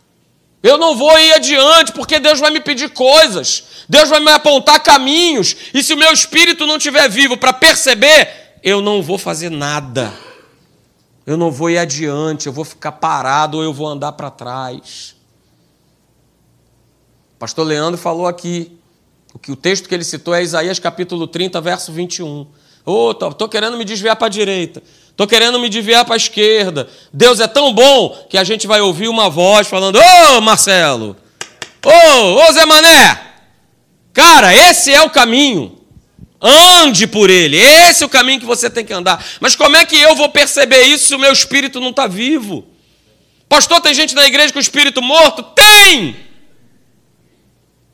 eu 0.62 0.78
não 0.78 0.96
vou 0.96 1.18
ir 1.20 1.34
adiante, 1.34 1.92
porque 1.92 2.20
Deus 2.20 2.40
vai 2.40 2.52
me 2.52 2.60
pedir 2.60 2.90
coisas, 2.92 3.64
Deus 3.90 4.10
vai 4.10 4.20
me 4.20 4.32
apontar 4.32 4.80
caminhos, 4.82 5.56
e 5.74 5.82
se 5.82 5.94
o 5.94 5.98
meu 5.98 6.14
espírito 6.14 6.68
não 6.68 6.78
estiver 6.78 7.10
vivo 7.10 7.36
para 7.36 7.52
perceber, 7.52 8.40
eu 8.63 8.82
não 8.82 9.02
vou 9.02 9.17
fazer 9.17 9.50
nada. 9.50 10.13
Eu 11.26 11.38
não 11.38 11.52
vou 11.52 11.69
ir 11.69 11.78
adiante, 11.78 12.47
eu 12.47 12.54
vou 12.54 12.65
ficar 12.65 12.93
parado 12.93 13.58
ou 13.58 13.63
eu 13.63 13.74
vou 13.74 13.88
andar 13.88 14.12
para 14.13 14.32
trás. 14.32 15.15
O 17.36 17.39
pastor 17.39 17.65
Leandro 17.65 17.97
falou 17.97 18.28
aqui, 18.28 18.78
o 19.34 19.39
que 19.39 19.52
o 19.52 19.56
texto 19.56 19.88
que 19.88 19.95
ele 19.95 20.04
citou 20.04 20.34
é 20.34 20.43
Isaías 20.43 20.80
capítulo 20.80 21.28
30, 21.28 21.62
verso 21.62 21.91
21. 21.91 22.47
Ô, 22.84 23.10
oh, 23.10 23.13
tô, 23.13 23.32
tô 23.32 23.47
querendo 23.47 23.78
me 23.78 23.86
desviar 23.86 24.15
para 24.15 24.28
a 24.28 24.30
direita. 24.30 24.82
Tô 25.15 25.28
querendo 25.28 25.60
me 25.60 25.69
desviar 25.69 26.04
para 26.04 26.15
a 26.15 26.17
esquerda. 26.17 26.89
Deus 27.13 27.39
é 27.39 27.47
tão 27.47 27.74
bom 27.74 28.26
que 28.30 28.38
a 28.38 28.43
gente 28.43 28.65
vai 28.65 28.82
ouvir 28.82 29.08
uma 29.08 29.30
voz 29.30 29.67
falando: 29.67 29.97
Ô 29.97 30.38
oh, 30.38 30.41
Marcelo! 30.41 31.15
Ô, 31.86 31.89
oh, 31.89 32.50
ô 32.50 32.52
Zé 32.52 32.65
Mané! 32.65 33.21
Cara, 34.13 34.54
esse 34.54 34.91
é 34.91 35.02
o 35.02 35.10
caminho. 35.10 35.81
Ande 36.41 37.06
por 37.06 37.30
ele. 37.30 37.58
Esse 37.58 38.04
é 38.04 38.06
o 38.06 38.10
caminho 38.10 38.39
que 38.39 38.45
você 38.45 38.69
tem 38.69 38.84
que 38.84 38.93
andar. 38.93 39.23
Mas 39.39 39.56
como 39.56 39.75
é 39.75 39.86
que 39.86 39.95
eu 39.95 40.15
vou 40.15 40.30
perceber 40.30 40.82
isso 40.84 41.08
se 41.08 41.15
o 41.15 41.19
meu 41.19 41.32
espírito 41.32 41.80
não 41.80 41.91
está 41.91 42.08
vivo? 42.08 42.67
Pastor, 43.47 43.80
tem 43.82 43.93
gente 43.93 44.15
na 44.15 44.25
igreja 44.25 44.51
com 44.51 44.58
o 44.60 44.62
espírito 44.62 45.01
morto? 45.01 45.43
Tem! 45.43 46.15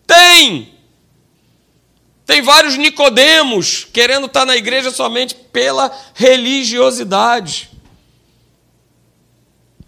Tem! 0.06 0.74
Tem 2.26 2.42
vários 2.42 2.78
Nicodemos 2.78 3.88
querendo 3.92 4.28
estar 4.28 4.46
na 4.46 4.56
igreja 4.56 4.92
somente 4.92 5.34
pela 5.34 5.92
religiosidade. 6.14 7.70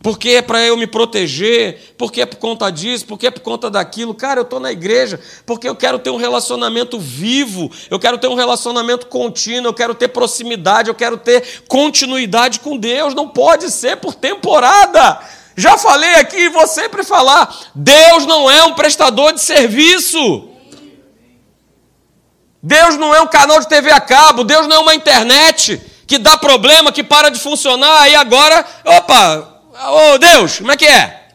Porque 0.02 0.30
é 0.30 0.42
para 0.42 0.62
eu 0.66 0.78
me 0.78 0.88
proteger, 0.88 1.94
porque 1.98 2.22
é 2.22 2.26
por 2.26 2.38
conta 2.38 2.70
disso, 2.72 3.06
porque 3.06 3.28
é 3.28 3.32
por 3.32 3.42
conta 3.42 3.70
daquilo. 3.70 4.14
Cara, 4.14 4.40
eu 4.40 4.44
estou 4.44 4.60
na 4.60 4.72
igreja 4.72 5.20
porque 5.46 5.68
eu 5.68 5.76
quero 5.76 6.00
ter 6.00 6.10
um 6.10 6.16
relacionamento 6.16 6.98
vivo, 6.98 7.70
eu 7.90 8.00
quero 8.00 8.18
ter 8.18 8.28
um 8.28 8.34
relacionamento 8.34 9.08
contínuo, 9.08 9.68
eu 9.68 9.74
quero 9.74 9.94
ter 9.94 10.08
proximidade, 10.08 10.88
eu 10.88 10.96
quero 10.96 11.18
ter 11.18 11.64
continuidade 11.68 12.62
com 12.62 12.78
Deus. 12.78 13.14
Não 13.14 13.28
pode 13.28 13.70
ser 13.70 13.98
por 13.98 14.16
temporada. 14.16 15.20
Já 15.58 15.78
falei 15.78 16.16
aqui 16.16 16.38
e 16.38 16.50
vou 16.50 16.66
sempre 16.66 17.04
falar: 17.04 17.54
Deus 17.76 18.26
não 18.26 18.50
é 18.50 18.64
um 18.64 18.76
prestador 18.76 19.34
de 19.34 19.42
serviço. 19.42 20.48
Deus 22.64 22.96
não 22.98 23.14
é 23.14 23.22
um 23.22 23.28
canal 23.28 23.60
de 23.60 23.68
TV 23.68 23.92
a 23.92 24.00
cabo, 24.00 24.44
Deus 24.44 24.68
não 24.68 24.78
é 24.78 24.80
uma 24.80 24.96
internet 24.96 25.82
que 26.06 26.18
dá 26.18 26.38
problema, 26.38 26.92
que 26.92 27.04
para 27.04 27.30
de 27.30 27.40
funcionar, 27.40 28.02
aí 28.02 28.16
agora, 28.16 28.66
opa, 28.84 29.59
ô 29.88 30.14
oh, 30.14 30.18
Deus, 30.18 30.60
como 30.60 30.72
é 30.72 30.78
que 30.78 30.86
é? 30.86 31.30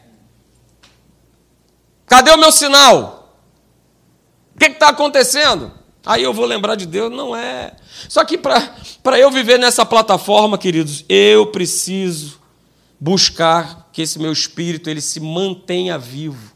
Cadê 2.05 2.31
o 2.31 2.37
meu 2.37 2.51
sinal? 2.51 3.39
O 4.55 4.59
que 4.59 4.65
está 4.65 4.89
acontecendo? 4.89 5.71
Aí 6.05 6.21
eu 6.21 6.33
vou 6.33 6.45
lembrar 6.45 6.75
de 6.75 6.85
Deus, 6.85 7.11
não 7.11 7.35
é. 7.35 7.75
Só 8.07 8.23
que 8.23 8.37
para 8.37 9.19
eu 9.19 9.31
viver 9.31 9.57
nessa 9.57 9.85
plataforma, 9.85 10.57
queridos, 10.57 11.03
eu 11.09 11.47
preciso 11.47 12.39
buscar 12.99 13.89
que 13.91 14.03
esse 14.03 14.19
meu 14.19 14.31
espírito 14.31 14.89
ele 14.89 15.01
se 15.01 15.19
mantenha 15.19 15.97
vivo 15.97 16.53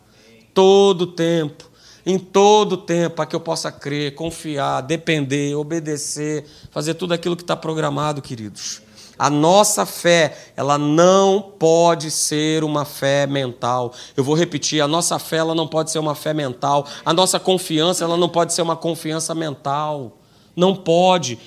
todo 0.54 1.02
o 1.02 1.08
tempo 1.08 1.70
em 2.06 2.18
todo 2.18 2.74
o 2.74 2.78
tempo, 2.78 3.18
para 3.18 3.26
que 3.26 3.36
eu 3.36 3.40
possa 3.40 3.72
crer, 3.72 4.16
confiar, 4.16 4.82
depender, 4.82 5.54
obedecer, 5.56 6.46
fazer 6.72 6.96
tudo 6.96 7.14
aquilo 7.14 7.36
que 7.36 7.44
está 7.44 7.56
programado, 7.56 8.22
queridos. 8.22 8.82
A 9.20 9.30
nossa 9.30 9.86
fé, 9.86 10.34
ela 10.56 10.78
não 10.78 11.42
pode 11.42 12.10
ser 12.10 12.64
uma 12.64 12.86
fé 12.86 13.28
mental. 13.28 13.94
Eu 14.16 14.24
vou 14.24 14.34
repetir, 14.34 14.80
a 14.80 14.88
nossa 14.88 15.20
fé 15.20 15.38
ela 15.38 15.54
não 15.54 15.68
pode 15.68 15.92
ser 15.92 16.00
uma 16.00 16.16
fé 16.16 16.34
mental. 16.34 16.88
A 17.04 17.12
nossa 17.12 17.38
confiança, 17.38 18.06
ela 18.06 18.16
não 18.16 18.30
pode 18.30 18.54
ser 18.54 18.62
uma 18.62 18.78
confiança 18.78 19.36
mental. 19.36 20.18
Não 20.56 20.74
pode. 20.74 21.38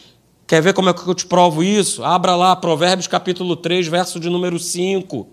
Quer 0.47 0.61
ver 0.61 0.75
como 0.75 0.91
é 0.91 0.93
que 0.93 1.09
eu 1.09 1.15
te 1.15 1.25
provo 1.25 1.65
isso? 1.65 2.05
Abra 2.05 2.37
lá 2.37 2.55
Provérbios 2.55 3.07
capítulo 3.07 3.57
3, 3.57 3.89
verso 3.89 4.21
de 4.21 4.29
número 4.29 4.59
5. 4.59 5.27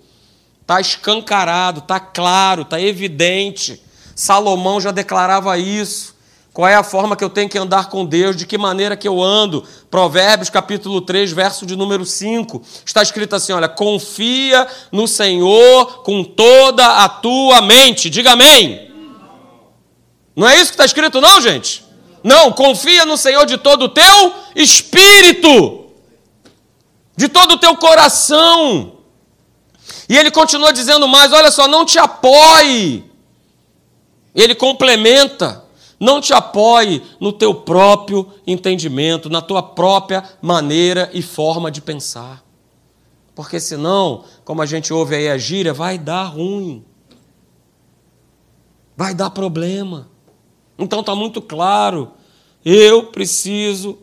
Está 0.62 0.80
escancarado, 0.80 1.80
está 1.80 1.99
claro, 1.99 2.62
está 2.62 2.80
evidente. 2.80 3.84
Salomão 4.15 4.80
já 4.80 4.91
declarava 4.91 5.58
isso. 5.58 6.15
Qual 6.60 6.67
é 6.67 6.76
a 6.76 6.84
forma 6.84 7.15
que 7.15 7.24
eu 7.24 7.30
tenho 7.30 7.48
que 7.48 7.58
andar 7.58 7.88
com 7.88 8.06
Deus? 8.06 8.36
De 8.36 8.45
que 8.45 8.58
maneira 8.58 8.98
que 8.98 9.08
eu 9.08 9.24
ando? 9.24 9.63
Provérbios 9.89 10.50
capítulo 10.50 11.00
3, 11.00 11.32
verso 11.32 11.65
de 11.65 11.74
número 11.74 12.06
5. 12.06 12.62
Está 12.86 13.02
escrito 13.02 13.34
assim: 13.34 13.54
olha, 13.54 13.69
confia 13.69 14.67
no 14.91 15.08
Senhor 15.08 16.04
com 16.04 16.22
toda 16.22 16.86
a 16.86 17.08
tua 17.08 17.62
mente. 17.62 18.10
Diga 18.10 18.34
amém. 18.34 18.91
Não 20.36 20.50
é 20.50 20.56
isso 20.56 20.65
que 20.65 20.72
está 20.72 20.84
escrito, 20.84 21.22
não, 21.22 21.39
gente? 21.39 21.86
Não, 22.22 22.52
confia 22.52 23.06
no 23.06 23.15
Senhor 23.15 23.45
de 23.45 23.58
todo 23.58 23.84
o 23.84 23.89
teu 23.89 24.34
espírito, 24.54 25.86
de 27.15 27.30
todo 27.30 27.54
o 27.54 27.58
teu 27.58 27.78
coração. 27.78 28.98
E 30.10 30.17
ele 30.17 30.30
continua 30.30 30.74
dizendo 30.74 31.08
mais: 31.08 31.32
olha 31.32 31.52
só, 31.52 31.69
não 31.69 31.86
te 31.86 31.98
apoie 31.98 33.10
ele 34.36 34.56
complementa. 34.56 35.63
Não 36.00 36.22
te 36.22 36.34
apoie 36.34 37.02
no 37.20 37.34
teu 37.34 37.54
próprio 37.54 38.26
entendimento, 38.48 39.30
na 39.30 39.42
tua 39.42 39.62
própria 39.62 40.24
maneira 40.42 41.10
e 41.14 41.22
forma 41.22 41.70
de 41.70 41.82
pensar. 41.82 42.44
Porque 43.36 43.60
senão, 43.60 44.24
como 44.46 44.62
a 44.62 44.66
gente 44.66 44.94
ouve 44.94 45.16
aí 45.16 45.28
a 45.28 45.38
gíria, 45.38 45.74
vai 45.74 45.98
dar 45.98 46.24
ruim. 46.24 46.86
Vai 48.96 49.14
dar 49.14 49.30
problema. 49.30 50.10
Então 50.78 51.02
está 51.02 51.14
muito 51.14 51.42
claro. 51.42 52.12
Eu 52.64 53.08
preciso 53.08 53.98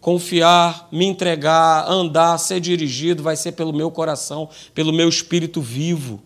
confiar, 0.00 0.88
me 0.90 1.04
entregar, 1.04 1.88
andar, 1.88 2.38
ser 2.38 2.60
dirigido, 2.60 3.22
vai 3.22 3.36
ser 3.36 3.52
pelo 3.52 3.72
meu 3.72 3.90
coração, 3.90 4.48
pelo 4.74 4.92
meu 4.92 5.08
espírito 5.08 5.60
vivo 5.60 6.22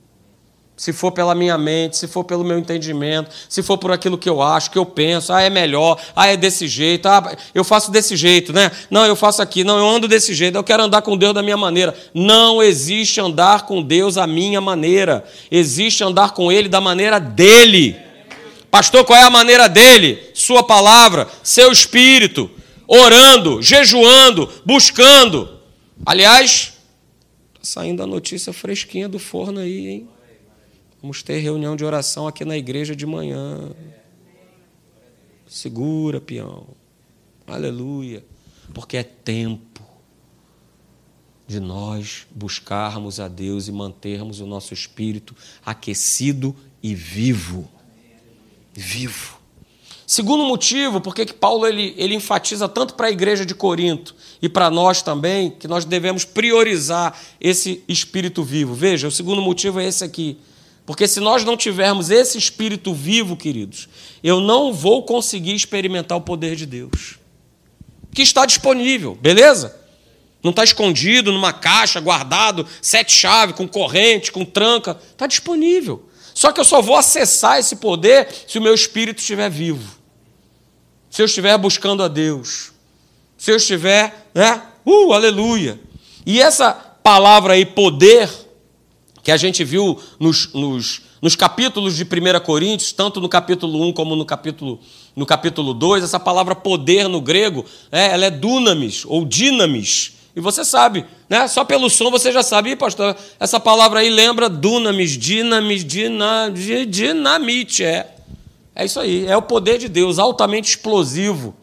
se 0.76 0.92
for 0.92 1.12
pela 1.12 1.35
minha 1.35 1.56
mente, 1.58 1.96
se 1.96 2.08
for 2.08 2.24
pelo 2.24 2.42
meu 2.42 2.58
entendimento, 2.58 3.30
se 3.48 3.62
for 3.62 3.76
por 3.76 3.92
aquilo 3.92 4.16
que 4.16 4.28
eu 4.28 4.42
acho, 4.42 4.70
que 4.70 4.78
eu 4.78 4.87
penso, 4.87 5.32
ah, 5.32 5.42
é 5.42 5.50
melhor, 5.50 6.00
ah, 6.16 6.26
é 6.26 6.37
desse 6.37 6.66
jeito, 6.66 7.06
ah, 7.06 7.37
eu 7.54 7.62
faço 7.62 7.90
desse 7.90 8.16
jeito, 8.16 8.52
né? 8.52 8.70
Não, 8.90 9.04
eu 9.04 9.14
faço 9.14 9.42
aqui, 9.42 9.62
não, 9.62 9.78
eu 9.78 9.87
ando 9.87 10.08
desse 10.08 10.35
jeito, 10.35 10.56
eu 10.56 10.64
quero 10.64 10.82
andar 10.82 11.02
com 11.02 11.16
Deus 11.16 11.35
da 11.35 11.42
minha 11.42 11.56
maneira. 11.56 11.94
Não 12.14 12.62
existe 12.62 13.20
andar 13.20 13.66
com 13.66 13.82
Deus 13.82 14.16
à 14.16 14.26
minha 14.26 14.61
maneira, 14.61 15.24
existe 15.50 16.02
andar 16.02 16.32
com 16.32 16.50
Ele 16.50 16.68
da 16.68 16.80
maneira 16.80 17.20
dele. 17.20 17.96
Pastor, 18.70 19.04
qual 19.04 19.18
é 19.18 19.22
a 19.22 19.30
maneira 19.30 19.68
dele? 19.68 20.30
Sua 20.32 20.62
palavra, 20.62 21.28
seu 21.42 21.70
espírito, 21.70 22.50
orando, 22.88 23.61
jejuando, 23.61 24.50
buscando. 24.64 25.61
Aliás, 26.04 26.72
tá 27.54 27.61
saindo 27.62 28.02
a 28.02 28.06
notícia 28.06 28.52
fresquinha 28.52 29.08
do 29.08 29.18
forno 29.18 29.61
aí, 29.61 29.88
hein? 29.88 30.08
Vamos 31.02 31.20
ter 31.20 31.40
reunião 31.40 31.74
de 31.74 31.84
oração 31.84 32.28
aqui 32.28 32.44
na 32.44 32.56
igreja 32.56 32.94
de 32.94 33.04
manhã. 33.04 33.72
Segura, 35.48 36.20
peão. 36.20 36.68
Aleluia. 37.44 38.24
Porque 38.72 38.96
é 38.96 39.02
tempo 39.02 39.82
de 41.44 41.58
nós 41.58 42.24
buscarmos 42.30 43.18
a 43.18 43.26
Deus 43.26 43.66
e 43.66 43.72
mantermos 43.72 44.38
o 44.38 44.46
nosso 44.46 44.72
espírito 44.72 45.34
aquecido 45.66 46.54
e 46.80 46.94
vivo. 46.94 47.68
Vivo. 48.72 49.40
Segundo 50.06 50.44
motivo, 50.44 51.00
porque 51.00 51.26
que 51.26 51.34
Paulo 51.34 51.66
ele, 51.66 51.94
ele 51.96 52.14
enfatiza 52.14 52.68
tanto 52.68 52.94
para 52.94 53.08
a 53.08 53.10
igreja 53.10 53.44
de 53.44 53.56
Corinto 53.56 54.14
e 54.40 54.48
para 54.48 54.70
nós 54.70 55.02
também, 55.02 55.50
que 55.50 55.66
nós 55.66 55.84
devemos 55.84 56.24
priorizar 56.24 57.18
esse 57.40 57.82
espírito 57.88 58.44
vivo. 58.44 58.72
Veja, 58.72 59.08
o 59.08 59.10
segundo 59.10 59.42
motivo 59.42 59.80
é 59.80 59.86
esse 59.86 60.04
aqui. 60.04 60.38
Porque 60.84 61.06
se 61.06 61.20
nós 61.20 61.44
não 61.44 61.56
tivermos 61.56 62.10
esse 62.10 62.36
espírito 62.36 62.92
vivo, 62.92 63.36
queridos, 63.36 63.88
eu 64.22 64.40
não 64.40 64.72
vou 64.72 65.04
conseguir 65.04 65.54
experimentar 65.54 66.18
o 66.18 66.22
poder 66.22 66.56
de 66.56 66.66
Deus. 66.66 67.18
Que 68.12 68.22
está 68.22 68.44
disponível, 68.44 69.14
beleza? 69.14 69.80
Não 70.42 70.50
está 70.50 70.64
escondido 70.64 71.30
numa 71.30 71.52
caixa, 71.52 72.00
guardado, 72.00 72.66
sete 72.80 73.12
chaves, 73.12 73.54
com 73.54 73.68
corrente, 73.68 74.32
com 74.32 74.44
tranca. 74.44 74.98
Está 75.12 75.26
disponível. 75.26 76.08
Só 76.34 76.50
que 76.50 76.60
eu 76.60 76.64
só 76.64 76.82
vou 76.82 76.96
acessar 76.96 77.58
esse 77.58 77.76
poder 77.76 78.28
se 78.48 78.58
o 78.58 78.62
meu 78.62 78.74
espírito 78.74 79.20
estiver 79.20 79.48
vivo. 79.48 79.96
Se 81.08 81.22
eu 81.22 81.26
estiver 81.26 81.56
buscando 81.58 82.02
a 82.02 82.08
Deus. 82.08 82.72
Se 83.36 83.52
eu 83.52 83.56
estiver, 83.56 84.28
né? 84.34 84.62
Uh, 84.84 85.12
aleluia. 85.12 85.78
E 86.26 86.40
essa 86.40 86.72
palavra 86.72 87.54
aí, 87.54 87.64
poder, 87.64 88.28
que 89.22 89.30
a 89.30 89.37
gente 89.37 89.62
viu 89.62 89.98
nos, 90.18 90.52
nos, 90.52 91.02
nos, 91.20 91.37
capítulos 91.37 91.96
de 91.96 92.02
1 92.02 92.40
Coríntios, 92.44 92.92
tanto 92.92 93.20
no 93.20 93.28
capítulo 93.28 93.80
1 93.88 93.92
como 93.92 94.16
no 94.16 94.24
capítulo, 94.24 94.80
no 95.14 95.24
capítulo 95.24 95.72
2, 95.72 96.02
essa 96.02 96.18
palavra 96.18 96.54
poder 96.54 97.08
no 97.08 97.20
grego, 97.20 97.64
é, 97.90 98.06
ela 98.12 98.27
é 98.27 98.31
dunamis 98.31 99.04
ou 99.06 99.25
dinamis. 99.25 100.14
E 100.35 100.40
você 100.40 100.64
sabe, 100.64 101.04
né? 101.29 101.46
só 101.46 101.62
pelo 101.62 101.88
som 101.90 102.10
você 102.10 102.33
já 102.33 102.42
sabe, 102.42 102.75
pastor, 102.75 103.14
essa 103.38 103.60
palavra 103.60 104.00
aí 104.00 104.08
lembra 104.08 104.48
dunamis, 104.48 105.16
dinamis, 105.16 105.85
dina, 105.85 106.50
dinamite. 106.88 107.85
É. 107.85 108.10
é 108.75 108.85
isso 108.85 108.98
aí, 108.98 109.27
é 109.27 109.37
o 109.37 109.42
poder 109.42 109.79
de 109.79 109.88
Deus, 109.88 110.18
altamente 110.18 110.70
explosivo, 110.70 111.54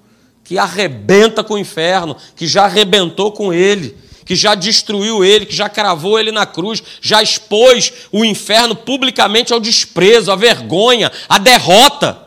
que 0.43 0.57
arrebenta 0.57 1.43
com 1.43 1.55
o 1.55 1.59
inferno, 1.59 2.15
que 2.35 2.47
já 2.47 2.65
arrebentou 2.65 3.31
com 3.31 3.51
ele 3.51 3.97
que 4.29 4.35
já 4.35 4.53
destruiu 4.53 5.25
ele, 5.25 5.47
que 5.47 5.55
já 5.55 5.67
cravou 5.67 6.19
ele 6.19 6.31
na 6.31 6.45
cruz, 6.45 6.83
já 7.01 7.19
expôs 7.19 7.91
o 8.11 8.23
inferno 8.23 8.75
publicamente 8.75 9.51
ao 9.51 9.59
desprezo, 9.59 10.31
à 10.31 10.35
vergonha, 10.35 11.11
à 11.27 11.39
derrota. 11.39 12.23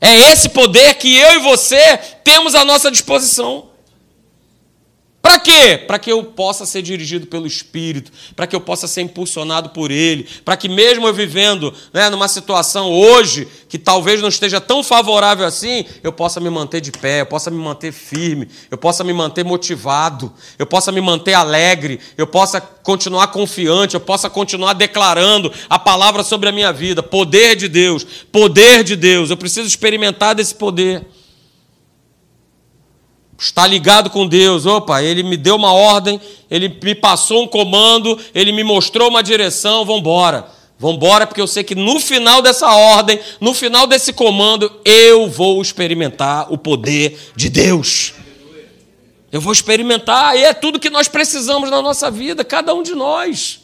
É 0.00 0.32
esse 0.32 0.48
poder 0.48 0.94
que 0.94 1.14
eu 1.14 1.34
e 1.34 1.38
você 1.40 1.98
temos 2.24 2.54
à 2.54 2.64
nossa 2.64 2.90
disposição. 2.90 3.68
Para 5.22 5.38
quê? 5.38 5.76
Para 5.86 5.98
que 5.98 6.10
eu 6.10 6.24
possa 6.24 6.64
ser 6.64 6.80
dirigido 6.80 7.26
pelo 7.26 7.46
Espírito, 7.46 8.10
para 8.34 8.46
que 8.46 8.56
eu 8.56 8.60
possa 8.60 8.88
ser 8.88 9.02
impulsionado 9.02 9.68
por 9.68 9.90
Ele, 9.90 10.26
para 10.44 10.56
que 10.56 10.66
mesmo 10.66 11.06
eu 11.06 11.12
vivendo 11.12 11.74
né, 11.92 12.08
numa 12.08 12.26
situação 12.26 12.90
hoje 12.90 13.46
que 13.68 13.78
talvez 13.78 14.22
não 14.22 14.30
esteja 14.30 14.62
tão 14.62 14.82
favorável 14.82 15.46
assim, 15.46 15.84
eu 16.02 16.10
possa 16.10 16.40
me 16.40 16.48
manter 16.48 16.80
de 16.80 16.90
pé, 16.90 17.20
eu 17.20 17.26
possa 17.26 17.50
me 17.50 17.58
manter 17.58 17.92
firme, 17.92 18.48
eu 18.70 18.78
possa 18.78 19.04
me 19.04 19.12
manter 19.12 19.44
motivado, 19.44 20.32
eu 20.58 20.64
possa 20.64 20.90
me 20.90 21.02
manter 21.02 21.34
alegre, 21.34 22.00
eu 22.16 22.26
possa 22.26 22.58
continuar 22.58 23.26
confiante, 23.28 23.94
eu 23.94 24.00
possa 24.00 24.30
continuar 24.30 24.72
declarando 24.72 25.52
a 25.68 25.78
palavra 25.78 26.22
sobre 26.22 26.48
a 26.48 26.52
minha 26.52 26.72
vida. 26.72 27.02
Poder 27.02 27.56
de 27.56 27.68
Deus, 27.68 28.06
poder 28.32 28.82
de 28.82 28.96
Deus, 28.96 29.28
eu 29.28 29.36
preciso 29.36 29.68
experimentar 29.68 30.34
desse 30.34 30.54
poder 30.54 31.06
está 33.40 33.66
ligado 33.66 34.10
com 34.10 34.26
Deus. 34.26 34.66
Opa, 34.66 35.02
ele 35.02 35.22
me 35.22 35.36
deu 35.36 35.56
uma 35.56 35.72
ordem, 35.72 36.20
ele 36.50 36.68
me 36.82 36.94
passou 36.94 37.42
um 37.42 37.48
comando, 37.48 38.18
ele 38.34 38.52
me 38.52 38.62
mostrou 38.62 39.08
uma 39.08 39.22
direção, 39.22 39.84
vamos 39.84 40.02
embora. 40.02 40.46
Vamos 40.78 40.96
embora, 40.96 41.26
porque 41.26 41.40
eu 41.40 41.46
sei 41.46 41.64
que 41.64 41.74
no 41.74 41.98
final 42.00 42.40
dessa 42.40 42.70
ordem, 42.70 43.18
no 43.40 43.52
final 43.52 43.86
desse 43.86 44.12
comando, 44.12 44.70
eu 44.84 45.28
vou 45.28 45.60
experimentar 45.60 46.52
o 46.52 46.56
poder 46.56 47.18
de 47.34 47.48
Deus. 47.48 48.14
Eu 49.32 49.40
vou 49.40 49.52
experimentar, 49.52 50.36
e 50.36 50.42
é 50.42 50.52
tudo 50.52 50.80
que 50.80 50.90
nós 50.90 51.06
precisamos 51.06 51.70
na 51.70 51.80
nossa 51.82 52.10
vida, 52.10 52.44
cada 52.44 52.74
um 52.74 52.82
de 52.82 52.94
nós. 52.94 53.60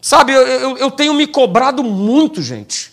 Sabe, 0.00 0.32
eu, 0.32 0.46
eu, 0.46 0.78
eu 0.78 0.90
tenho 0.90 1.12
me 1.12 1.26
cobrado 1.26 1.82
muito, 1.82 2.40
gente, 2.40 2.92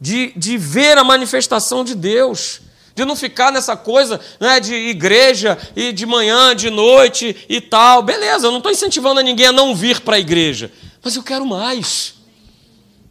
de, 0.00 0.32
de 0.36 0.58
ver 0.58 0.98
a 0.98 1.04
manifestação 1.04 1.82
de 1.82 1.94
Deus 1.94 2.60
de 2.94 3.04
não 3.04 3.16
ficar 3.16 3.50
nessa 3.50 3.76
coisa 3.76 4.20
né, 4.38 4.60
de 4.60 4.74
igreja 4.74 5.58
e 5.74 5.92
de 5.92 6.06
manhã, 6.06 6.54
de 6.54 6.70
noite 6.70 7.36
e 7.48 7.60
tal. 7.60 8.02
Beleza, 8.02 8.46
eu 8.46 8.50
não 8.50 8.58
estou 8.58 8.70
incentivando 8.70 9.20
a 9.20 9.22
ninguém 9.22 9.46
a 9.46 9.52
não 9.52 9.74
vir 9.74 10.00
para 10.00 10.16
a 10.16 10.20
igreja, 10.20 10.70
mas 11.02 11.16
eu 11.16 11.22
quero 11.22 11.44
mais. 11.44 12.14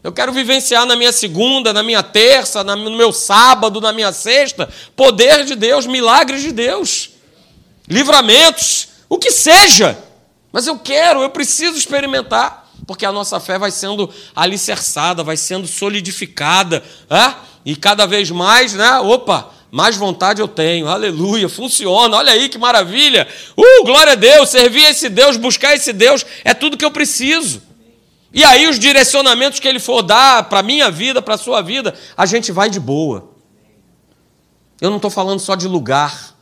Eu 0.04 0.12
quero 0.12 0.34
vivenciar 0.34 0.86
na 0.86 0.96
minha 0.96 1.14
segunda, 1.14 1.72
na 1.72 1.82
minha 1.82 2.04
terça, 2.04 2.62
no 2.64 2.98
meu 2.98 3.14
sábado, 3.14 3.80
na 3.80 3.94
minha 3.94 4.12
sexta, 4.12 4.70
poder 4.96 5.46
de 5.46 5.56
Deus, 5.56 5.86
milagres 5.86 6.42
de 6.42 6.52
Deus, 6.52 7.12
livramentos, 7.88 8.90
o 9.08 9.18
que 9.18 9.32
seja. 9.32 9.98
Mas 10.52 10.68
eu 10.68 10.78
quero, 10.78 11.22
eu 11.22 11.30
preciso 11.30 11.78
experimentar, 11.78 12.70
porque 12.86 13.06
a 13.06 13.14
nossa 13.14 13.40
fé 13.40 13.58
vai 13.58 13.72
sendo 13.72 14.10
alicerçada, 14.36 15.24
vai 15.24 15.38
sendo 15.38 15.68
solidificada, 15.68 16.84
é? 17.10 17.34
e 17.66 17.76
cada 17.76 18.06
vez 18.06 18.30
mais, 18.30 18.74
né? 18.74 19.00
Opa, 19.00 19.52
mais 19.74 19.98
vontade 19.98 20.40
eu 20.40 20.48
tenho, 20.48 20.88
aleluia, 20.88 21.50
funciona, 21.50 22.18
olha 22.18 22.32
aí 22.32 22.48
que 22.48 22.60
maravilha, 22.60 23.28
uh, 23.58 23.84
glória 23.84 24.14
a 24.14 24.16
Deus, 24.16 24.50
servir 24.50 24.84
esse 24.84 25.10
Deus, 25.10 25.36
buscar 25.36 25.74
esse 25.74 25.92
Deus, 25.92 26.24
é 26.44 26.54
tudo 26.54 26.78
que 26.78 26.86
eu 26.86 26.92
preciso. 26.92 27.60
E 28.32 28.44
aí, 28.44 28.68
os 28.68 28.78
direcionamentos 28.78 29.60
que 29.60 29.68
Ele 29.68 29.80
for 29.80 30.04
dar 30.04 30.48
para 30.48 30.60
a 30.60 30.64
minha 30.64 30.92
vida, 30.92 31.24
para 31.24 31.34
a 31.34 31.38
sua 31.40 31.60
vida, 31.64 31.96
a 32.16 32.24
gente 32.28 32.52
vai 32.52 32.70
de 32.70 32.80
boa. 32.80 33.32
Eu 34.80 34.92
não 34.92 34.98
estou 34.98 35.10
falando 35.10 35.40
só 35.40 35.56
de 35.56 35.68
lugar, 35.68 36.36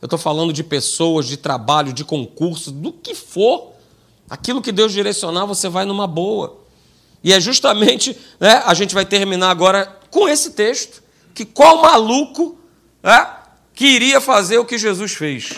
eu 0.00 0.06
estou 0.06 0.18
falando 0.18 0.52
de 0.52 0.62
pessoas, 0.62 1.26
de 1.26 1.36
trabalho, 1.36 1.92
de 1.92 2.04
concurso, 2.04 2.70
do 2.70 2.92
que 2.92 3.16
for. 3.16 3.72
Aquilo 4.30 4.62
que 4.62 4.70
Deus 4.70 4.92
direcionar, 4.92 5.44
você 5.44 5.68
vai 5.68 5.84
numa 5.84 6.06
boa. 6.06 6.58
E 7.24 7.32
é 7.32 7.40
justamente, 7.40 8.16
né, 8.38 8.62
a 8.64 8.74
gente 8.74 8.94
vai 8.94 9.04
terminar 9.04 9.50
agora 9.50 9.98
com 10.08 10.28
esse 10.28 10.50
texto, 10.52 11.02
que 11.34 11.44
qual 11.44 11.82
maluco 11.82 12.55
é, 13.06 13.26
que 13.72 13.86
iria 13.86 14.20
fazer 14.20 14.58
o 14.58 14.64
que 14.64 14.76
Jesus 14.76 15.12
fez. 15.12 15.54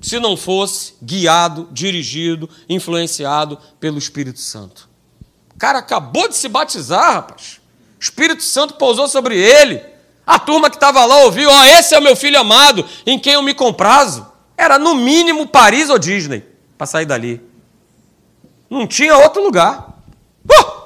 Se 0.00 0.20
não 0.20 0.36
fosse 0.36 0.94
guiado, 1.02 1.68
dirigido, 1.72 2.48
influenciado 2.68 3.58
pelo 3.80 3.98
Espírito 3.98 4.38
Santo. 4.38 4.88
O 5.54 5.58
cara 5.58 5.78
acabou 5.78 6.28
de 6.28 6.36
se 6.36 6.48
batizar, 6.48 7.14
rapaz. 7.14 7.60
O 7.98 8.02
Espírito 8.02 8.42
Santo 8.42 8.74
pousou 8.74 9.08
sobre 9.08 9.38
ele. 9.38 9.82
A 10.26 10.38
turma 10.38 10.68
que 10.68 10.76
estava 10.76 11.04
lá 11.06 11.20
ouviu: 11.20 11.48
Ó, 11.48 11.60
oh, 11.60 11.64
esse 11.64 11.94
é 11.94 11.98
o 11.98 12.02
meu 12.02 12.14
filho 12.14 12.38
amado, 12.38 12.86
em 13.06 13.18
quem 13.18 13.32
eu 13.32 13.42
me 13.42 13.54
comprazo. 13.54 14.26
Era 14.56 14.78
no 14.78 14.94
mínimo 14.94 15.46
Paris 15.46 15.88
ou 15.88 15.98
Disney 15.98 16.44
para 16.76 16.86
sair 16.86 17.06
dali. 17.06 17.40
Não 18.68 18.86
tinha 18.86 19.16
outro 19.16 19.42
lugar. 19.42 19.98
Uh! 20.44 20.76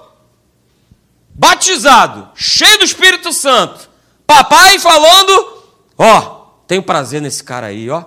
Batizado, 1.31 2.29
cheio 2.35 2.79
do 2.79 2.85
Espírito 2.85 3.33
Santo, 3.33 3.89
Papai 4.31 4.78
falando, 4.78 5.61
ó, 5.99 6.20
tenho 6.64 6.85
prazer 6.85 7.20
nesse 7.20 7.43
cara 7.43 7.66
aí, 7.66 7.91
ó. 7.91 8.05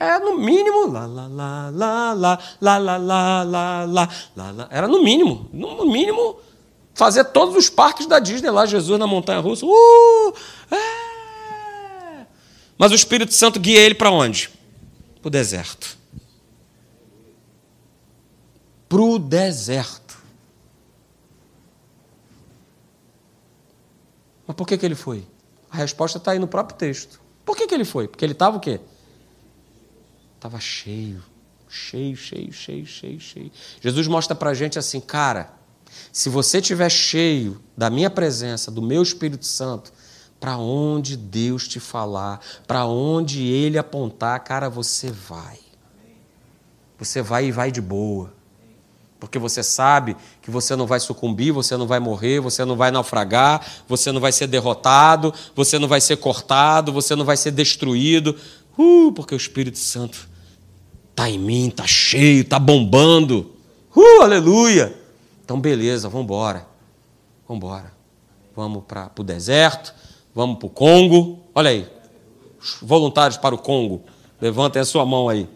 É 0.00 0.18
no 0.18 0.38
mínimo, 0.38 0.90
lá, 0.90 1.04
lá, 1.04 1.28
lá, 1.28 1.70
lá, 1.70 2.12
lá, 2.14 2.38
lá, 2.58 2.78
lá, 2.78 2.96
lá, 2.96 3.84
lá, 3.84 4.08
lá, 4.34 4.50
lá. 4.50 4.68
Era 4.70 4.88
no 4.88 5.04
mínimo, 5.04 5.50
no 5.52 5.84
mínimo, 5.84 6.40
fazer 6.94 7.24
todos 7.24 7.54
os 7.54 7.68
parques 7.68 8.06
da 8.06 8.18
Disney 8.18 8.50
lá, 8.50 8.64
Jesus 8.64 8.98
na 8.98 9.06
montanha 9.06 9.40
russa. 9.40 9.66
Uh, 9.66 10.32
é. 10.70 12.26
Mas 12.78 12.90
o 12.90 12.94
Espírito 12.94 13.34
Santo 13.34 13.60
guia 13.60 13.78
ele 13.78 13.94
para 13.94 14.10
onde? 14.10 14.48
Para 15.20 15.28
o 15.28 15.30
deserto. 15.30 15.98
Para 18.88 19.02
o 19.02 19.18
deserto. 19.18 20.16
Mas 24.46 24.56
por 24.56 24.66
que, 24.66 24.78
que 24.78 24.86
ele 24.86 24.94
foi? 24.94 25.30
A 25.72 25.76
resposta 25.78 26.18
está 26.18 26.32
aí 26.32 26.38
no 26.38 26.46
próprio 26.46 26.76
texto. 26.76 27.18
Por 27.46 27.56
que, 27.56 27.66
que 27.66 27.74
ele 27.74 27.86
foi? 27.86 28.06
Porque 28.06 28.22
ele 28.22 28.34
estava 28.34 28.58
o 28.58 28.60
quê? 28.60 28.78
Estava 30.36 30.60
cheio, 30.60 31.24
cheio, 31.66 32.14
cheio, 32.14 32.52
cheio, 32.52 32.84
cheio, 32.84 33.18
cheio. 33.18 33.50
Jesus 33.80 34.06
mostra 34.06 34.36
para 34.36 34.50
a 34.50 34.54
gente 34.54 34.78
assim, 34.78 35.00
cara, 35.00 35.50
se 36.12 36.28
você 36.28 36.58
estiver 36.58 36.90
cheio 36.90 37.58
da 37.74 37.88
minha 37.88 38.10
presença, 38.10 38.70
do 38.70 38.82
meu 38.82 39.02
Espírito 39.02 39.46
Santo, 39.46 39.90
para 40.38 40.58
onde 40.58 41.16
Deus 41.16 41.66
te 41.66 41.80
falar, 41.80 42.40
para 42.66 42.84
onde 42.84 43.42
Ele 43.42 43.78
apontar, 43.78 44.38
cara, 44.40 44.68
você 44.68 45.10
vai. 45.10 45.58
Você 46.98 47.22
vai 47.22 47.46
e 47.46 47.52
vai 47.52 47.72
de 47.72 47.80
boa 47.80 48.41
porque 49.22 49.38
você 49.38 49.62
sabe 49.62 50.16
que 50.42 50.50
você 50.50 50.74
não 50.74 50.84
vai 50.84 50.98
sucumbir, 50.98 51.52
você 51.52 51.76
não 51.76 51.86
vai 51.86 52.00
morrer, 52.00 52.40
você 52.40 52.64
não 52.64 52.74
vai 52.74 52.90
naufragar, 52.90 53.64
você 53.86 54.10
não 54.10 54.20
vai 54.20 54.32
ser 54.32 54.48
derrotado, 54.48 55.32
você 55.54 55.78
não 55.78 55.86
vai 55.86 56.00
ser 56.00 56.16
cortado, 56.16 56.92
você 56.92 57.14
não 57.14 57.24
vai 57.24 57.36
ser 57.36 57.52
destruído, 57.52 58.36
uh, 58.76 59.12
porque 59.12 59.32
o 59.32 59.36
Espírito 59.36 59.78
Santo 59.78 60.28
está 61.08 61.30
em 61.30 61.38
mim, 61.38 61.68
está 61.68 61.86
cheio, 61.86 62.42
está 62.42 62.58
bombando. 62.58 63.52
Uh, 63.94 64.22
aleluia! 64.22 64.92
Então, 65.44 65.60
beleza, 65.60 66.08
vamos 66.08 66.24
embora. 66.24 66.66
Vamos 67.46 67.62
embora. 67.62 67.92
Vamos 68.56 68.82
para 68.88 69.08
o 69.16 69.22
deserto, 69.22 69.94
vamos 70.34 70.58
para 70.58 70.66
o 70.66 70.70
Congo. 70.70 71.38
Olha 71.54 71.70
aí, 71.70 71.86
voluntários 72.82 73.38
para 73.38 73.54
o 73.54 73.58
Congo. 73.58 74.02
Levantem 74.40 74.82
a 74.82 74.84
sua 74.84 75.06
mão 75.06 75.28
aí. 75.28 75.48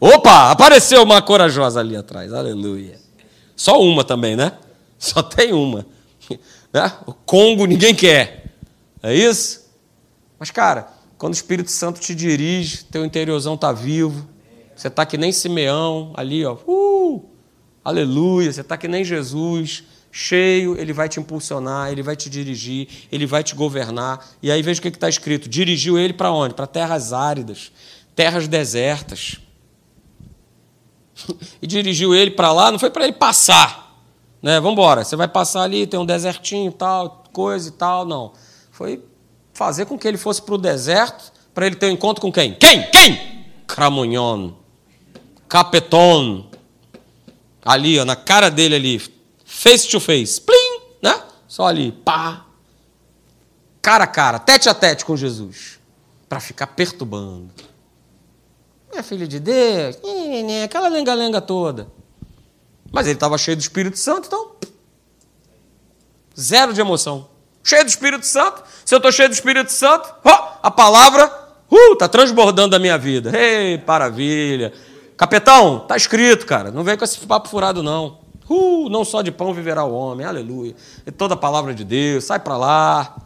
Opa, 0.00 0.50
apareceu 0.50 1.02
uma 1.02 1.20
corajosa 1.20 1.78
ali 1.78 1.94
atrás, 1.94 2.32
aleluia. 2.32 2.98
Só 3.54 3.78
uma 3.78 4.02
também, 4.02 4.34
né? 4.34 4.54
Só 4.98 5.22
tem 5.22 5.52
uma. 5.52 5.86
Né? 6.72 6.92
O 7.04 7.12
Congo 7.12 7.66
ninguém 7.66 7.92
quer. 7.92 8.54
É 9.02 9.12
isso? 9.12 9.68
Mas, 10.38 10.52
cara, 10.52 10.88
quando 11.18 11.32
o 11.32 11.36
Espírito 11.36 11.68
Santo 11.68 11.98
te 11.98 12.14
dirige, 12.14 12.84
teu 12.84 13.04
interiorzão 13.04 13.54
está 13.54 13.72
vivo, 13.72 14.28
você 14.76 14.86
está 14.86 15.04
que 15.04 15.18
nem 15.18 15.32
Simeão, 15.32 16.12
ali, 16.14 16.46
ó. 16.46 16.56
Uh, 16.64 17.28
aleluia, 17.84 18.52
você 18.52 18.60
está 18.60 18.76
que 18.76 18.86
nem 18.86 19.04
Jesus, 19.04 19.82
cheio, 20.12 20.80
ele 20.80 20.92
vai 20.92 21.08
te 21.08 21.18
impulsionar, 21.18 21.90
ele 21.90 22.04
vai 22.04 22.14
te 22.14 22.30
dirigir, 22.30 22.86
ele 23.10 23.26
vai 23.26 23.42
te 23.42 23.56
governar. 23.56 24.24
E 24.40 24.48
aí 24.48 24.62
veja 24.62 24.78
o 24.78 24.82
que 24.82 24.88
está 24.90 25.08
escrito: 25.08 25.48
dirigiu 25.48 25.98
ele 25.98 26.12
para 26.12 26.30
onde? 26.30 26.54
Para 26.54 26.68
terras 26.68 27.12
áridas, 27.12 27.72
terras 28.14 28.46
desertas 28.46 29.40
e 31.60 31.66
dirigiu 31.66 32.14
ele 32.14 32.30
para 32.30 32.52
lá, 32.52 32.70
não 32.70 32.78
foi 32.78 32.90
para 32.90 33.04
ele 33.04 33.12
passar, 33.12 33.96
né? 34.42 34.60
Vamos 34.60 34.72
embora, 34.72 35.04
você 35.04 35.16
vai 35.16 35.28
passar 35.28 35.62
ali, 35.62 35.86
tem 35.86 35.98
um 35.98 36.06
desertinho, 36.06 36.72
tal, 36.72 37.24
coisa 37.32 37.68
e 37.68 37.72
tal, 37.72 38.04
não. 38.04 38.32
Foi 38.70 39.02
fazer 39.52 39.86
com 39.86 39.98
que 39.98 40.06
ele 40.06 40.16
fosse 40.16 40.40
para 40.42 40.54
o 40.54 40.58
deserto, 40.58 41.32
para 41.52 41.66
ele 41.66 41.76
ter 41.76 41.86
um 41.86 41.90
encontro 41.90 42.20
com 42.20 42.32
quem? 42.32 42.54
Quem? 42.54 42.90
Quem? 42.90 43.44
Cramunhon, 43.66 44.52
Capeton, 45.48 46.46
ali, 47.64 47.98
ó, 47.98 48.04
na 48.04 48.16
cara 48.16 48.50
dele 48.50 48.74
ali, 48.74 49.12
face 49.44 49.88
to 49.88 50.00
face, 50.00 50.40
plim, 50.40 50.80
né? 51.02 51.22
Só 51.46 51.66
ali, 51.66 51.92
pá, 51.92 52.46
cara 53.82 54.04
a 54.04 54.06
cara, 54.06 54.38
tete 54.38 54.68
a 54.68 54.74
tete 54.74 55.04
com 55.04 55.16
Jesus, 55.16 55.78
para 56.28 56.40
ficar 56.40 56.68
perturbando 56.68 57.69
é 58.92 59.02
filho 59.02 59.26
de 59.26 59.38
Deus, 59.38 59.98
aquela 60.64 60.88
lenga-lenga 60.88 61.40
toda. 61.40 61.88
Mas 62.90 63.06
ele 63.06 63.14
estava 63.14 63.38
cheio 63.38 63.56
do 63.56 63.60
Espírito 63.60 63.98
Santo, 63.98 64.26
então. 64.26 64.52
Zero 66.38 66.72
de 66.72 66.80
emoção. 66.80 67.28
Cheio 67.62 67.84
do 67.84 67.88
Espírito 67.88 68.26
Santo. 68.26 68.62
Se 68.84 68.94
eu 68.94 68.96
estou 68.96 69.12
cheio 69.12 69.28
do 69.28 69.32
Espírito 69.32 69.70
Santo, 69.70 70.12
ó, 70.24 70.58
a 70.62 70.70
palavra 70.70 71.40
Uh, 71.70 71.94
tá 71.94 72.08
transbordando 72.08 72.74
a 72.74 72.78
minha 72.80 72.98
vida. 72.98 73.30
Ei, 73.36 73.80
maravilha. 73.86 74.72
Capetão, 75.16 75.80
tá 75.86 75.96
escrito, 75.96 76.44
cara. 76.44 76.72
Não 76.72 76.82
vem 76.82 76.96
com 76.96 77.04
esse 77.04 77.18
papo 77.20 77.48
furado, 77.48 77.80
não. 77.82 78.18
Uh, 78.48 78.88
não 78.88 79.04
só 79.04 79.22
de 79.22 79.30
pão 79.30 79.54
viverá 79.54 79.84
o 79.84 79.92
homem. 79.92 80.26
Aleluia. 80.26 80.74
Toda 81.16 81.34
a 81.34 81.36
palavra 81.36 81.72
de 81.72 81.84
Deus. 81.84 82.24
Sai 82.24 82.40
para 82.40 82.56
lá. 82.56 83.16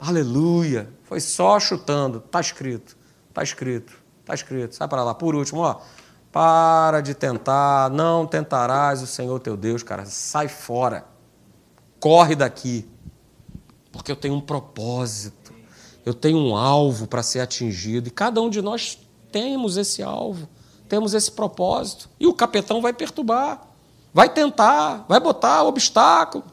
Aleluia. 0.00 0.88
Foi 1.04 1.20
só 1.20 1.60
chutando. 1.60 2.20
Tá 2.20 2.40
escrito. 2.40 2.96
Tá 3.34 3.42
escrito. 3.42 3.92
Tá 4.26 4.34
escrito. 4.34 4.74
Sai 4.74 4.88
para 4.88 5.04
lá. 5.04 5.14
Por 5.14 5.36
último, 5.36 5.60
ó. 5.60 5.76
Para 6.32 7.00
de 7.00 7.14
tentar. 7.14 7.88
Não 7.90 8.26
tentarás 8.26 9.00
o 9.00 9.06
Senhor 9.06 9.38
teu 9.38 9.56
Deus, 9.56 9.84
cara. 9.84 10.04
Sai 10.04 10.48
fora. 10.48 11.06
Corre 12.00 12.34
daqui. 12.34 12.86
Porque 13.92 14.10
eu 14.10 14.16
tenho 14.16 14.34
um 14.34 14.40
propósito. 14.40 15.54
Eu 16.04 16.12
tenho 16.12 16.38
um 16.38 16.56
alvo 16.56 17.06
para 17.06 17.22
ser 17.22 17.40
atingido. 17.40 18.08
E 18.08 18.10
cada 18.10 18.42
um 18.42 18.50
de 18.50 18.60
nós 18.60 18.98
temos 19.30 19.76
esse 19.76 20.02
alvo. 20.02 20.48
Temos 20.88 21.14
esse 21.14 21.30
propósito. 21.30 22.08
E 22.18 22.26
o 22.26 22.34
capetão 22.34 22.82
vai 22.82 22.92
perturbar. 22.92 23.62
Vai 24.12 24.28
tentar. 24.28 25.04
Vai 25.08 25.20
botar 25.20 25.62
obstáculo. 25.62 26.44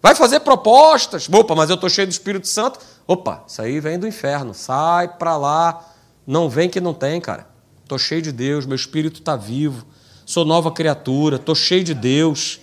Vai 0.00 0.14
fazer 0.14 0.40
propostas. 0.40 1.28
Opa, 1.28 1.56
mas 1.56 1.68
eu 1.68 1.74
estou 1.74 1.90
cheio 1.90 2.06
do 2.06 2.12
Espírito 2.12 2.46
Santo. 2.46 2.78
Opa, 3.08 3.42
isso 3.46 3.60
aí 3.60 3.80
vem 3.80 3.98
do 3.98 4.06
inferno. 4.06 4.54
Sai 4.54 5.08
para 5.08 5.36
lá. 5.36 5.84
Não 6.28 6.46
vem 6.46 6.68
que 6.68 6.78
não 6.78 6.92
tem, 6.92 7.18
cara. 7.22 7.48
Estou 7.82 7.98
cheio 7.98 8.20
de 8.20 8.30
Deus. 8.30 8.66
Meu 8.66 8.76
espírito 8.76 9.18
está 9.18 9.34
vivo. 9.34 9.86
Sou 10.26 10.44
nova 10.44 10.70
criatura. 10.70 11.36
Estou 11.36 11.54
cheio 11.54 11.82
de 11.82 11.94
Deus. 11.94 12.60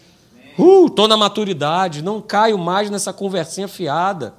Estou 0.52 1.06
uh, 1.06 1.08
na 1.08 1.18
maturidade. 1.18 2.04
Não 2.04 2.22
caio 2.22 2.60
mais 2.60 2.92
nessa 2.92 3.12
conversinha 3.12 3.68
fiada. 3.68 4.36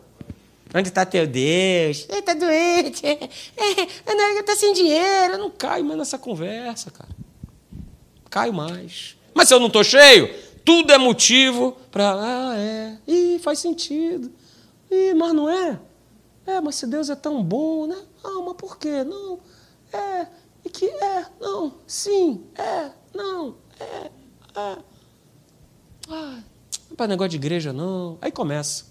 Onde 0.72 0.90
está 0.90 1.04
teu 1.04 1.26
Deus? 1.26 2.06
Ele 2.08 2.20
está 2.20 2.34
doente. 2.34 3.02
Está 4.38 4.54
sem 4.54 4.72
dinheiro. 4.72 5.32
Eu 5.32 5.38
não 5.38 5.50
caio 5.50 5.84
mais 5.84 5.98
nessa 5.98 6.18
conversa, 6.18 6.92
cara. 6.92 7.10
Caio 8.30 8.52
mais. 8.52 9.16
Mas 9.34 9.48
se 9.48 9.54
eu 9.54 9.58
não 9.58 9.66
estou 9.66 9.82
cheio, 9.82 10.32
tudo 10.64 10.92
é 10.92 10.98
motivo 10.98 11.76
para. 11.90 12.12
Ah, 12.12 12.54
é. 12.56 12.96
Ih, 13.08 13.40
faz 13.40 13.58
sentido. 13.58 14.30
Ih, 14.88 15.14
mas 15.14 15.32
não 15.32 15.50
é? 15.50 15.80
É, 16.46 16.60
mas 16.60 16.76
se 16.76 16.86
Deus 16.86 17.10
é 17.10 17.16
tão 17.16 17.42
bom, 17.42 17.86
né? 17.86 18.00
Ah, 18.22 18.40
mas 18.44 18.54
por 18.56 18.78
quê? 18.78 19.02
Não. 19.02 19.40
É. 19.92 20.26
E 20.64 20.70
que 20.70 20.86
é. 20.86 21.26
Não. 21.40 21.74
Sim. 21.86 22.44
É. 22.54 22.92
Não. 23.14 23.56
É. 23.80 24.10
É. 24.54 24.78
Ah, 26.08 26.42
não 26.88 26.92
é 26.92 26.94
para 26.96 27.08
negócio 27.08 27.30
de 27.30 27.36
igreja, 27.36 27.72
não. 27.72 28.16
Aí 28.20 28.30
começa. 28.30 28.84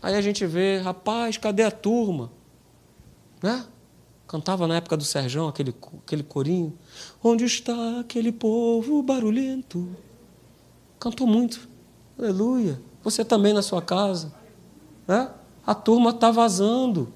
Aí 0.00 0.14
a 0.14 0.20
gente 0.20 0.46
vê, 0.46 0.78
rapaz, 0.78 1.36
cadê 1.36 1.62
a 1.64 1.70
turma? 1.70 2.30
Né? 3.42 3.66
Cantava 4.26 4.66
na 4.66 4.76
época 4.76 4.96
do 4.96 5.04
Serjão 5.04 5.48
aquele, 5.48 5.74
aquele 6.04 6.22
corinho. 6.22 6.78
Onde 7.22 7.44
está 7.44 8.00
aquele 8.00 8.32
povo 8.32 9.02
barulhento? 9.02 9.94
Cantou 10.98 11.26
muito. 11.26 11.68
Aleluia. 12.18 12.80
Você 13.02 13.24
também 13.24 13.52
na 13.52 13.62
sua 13.62 13.82
casa. 13.82 14.32
Né? 15.06 15.28
A 15.66 15.74
turma 15.74 16.10
está 16.10 16.30
vazando. 16.30 17.12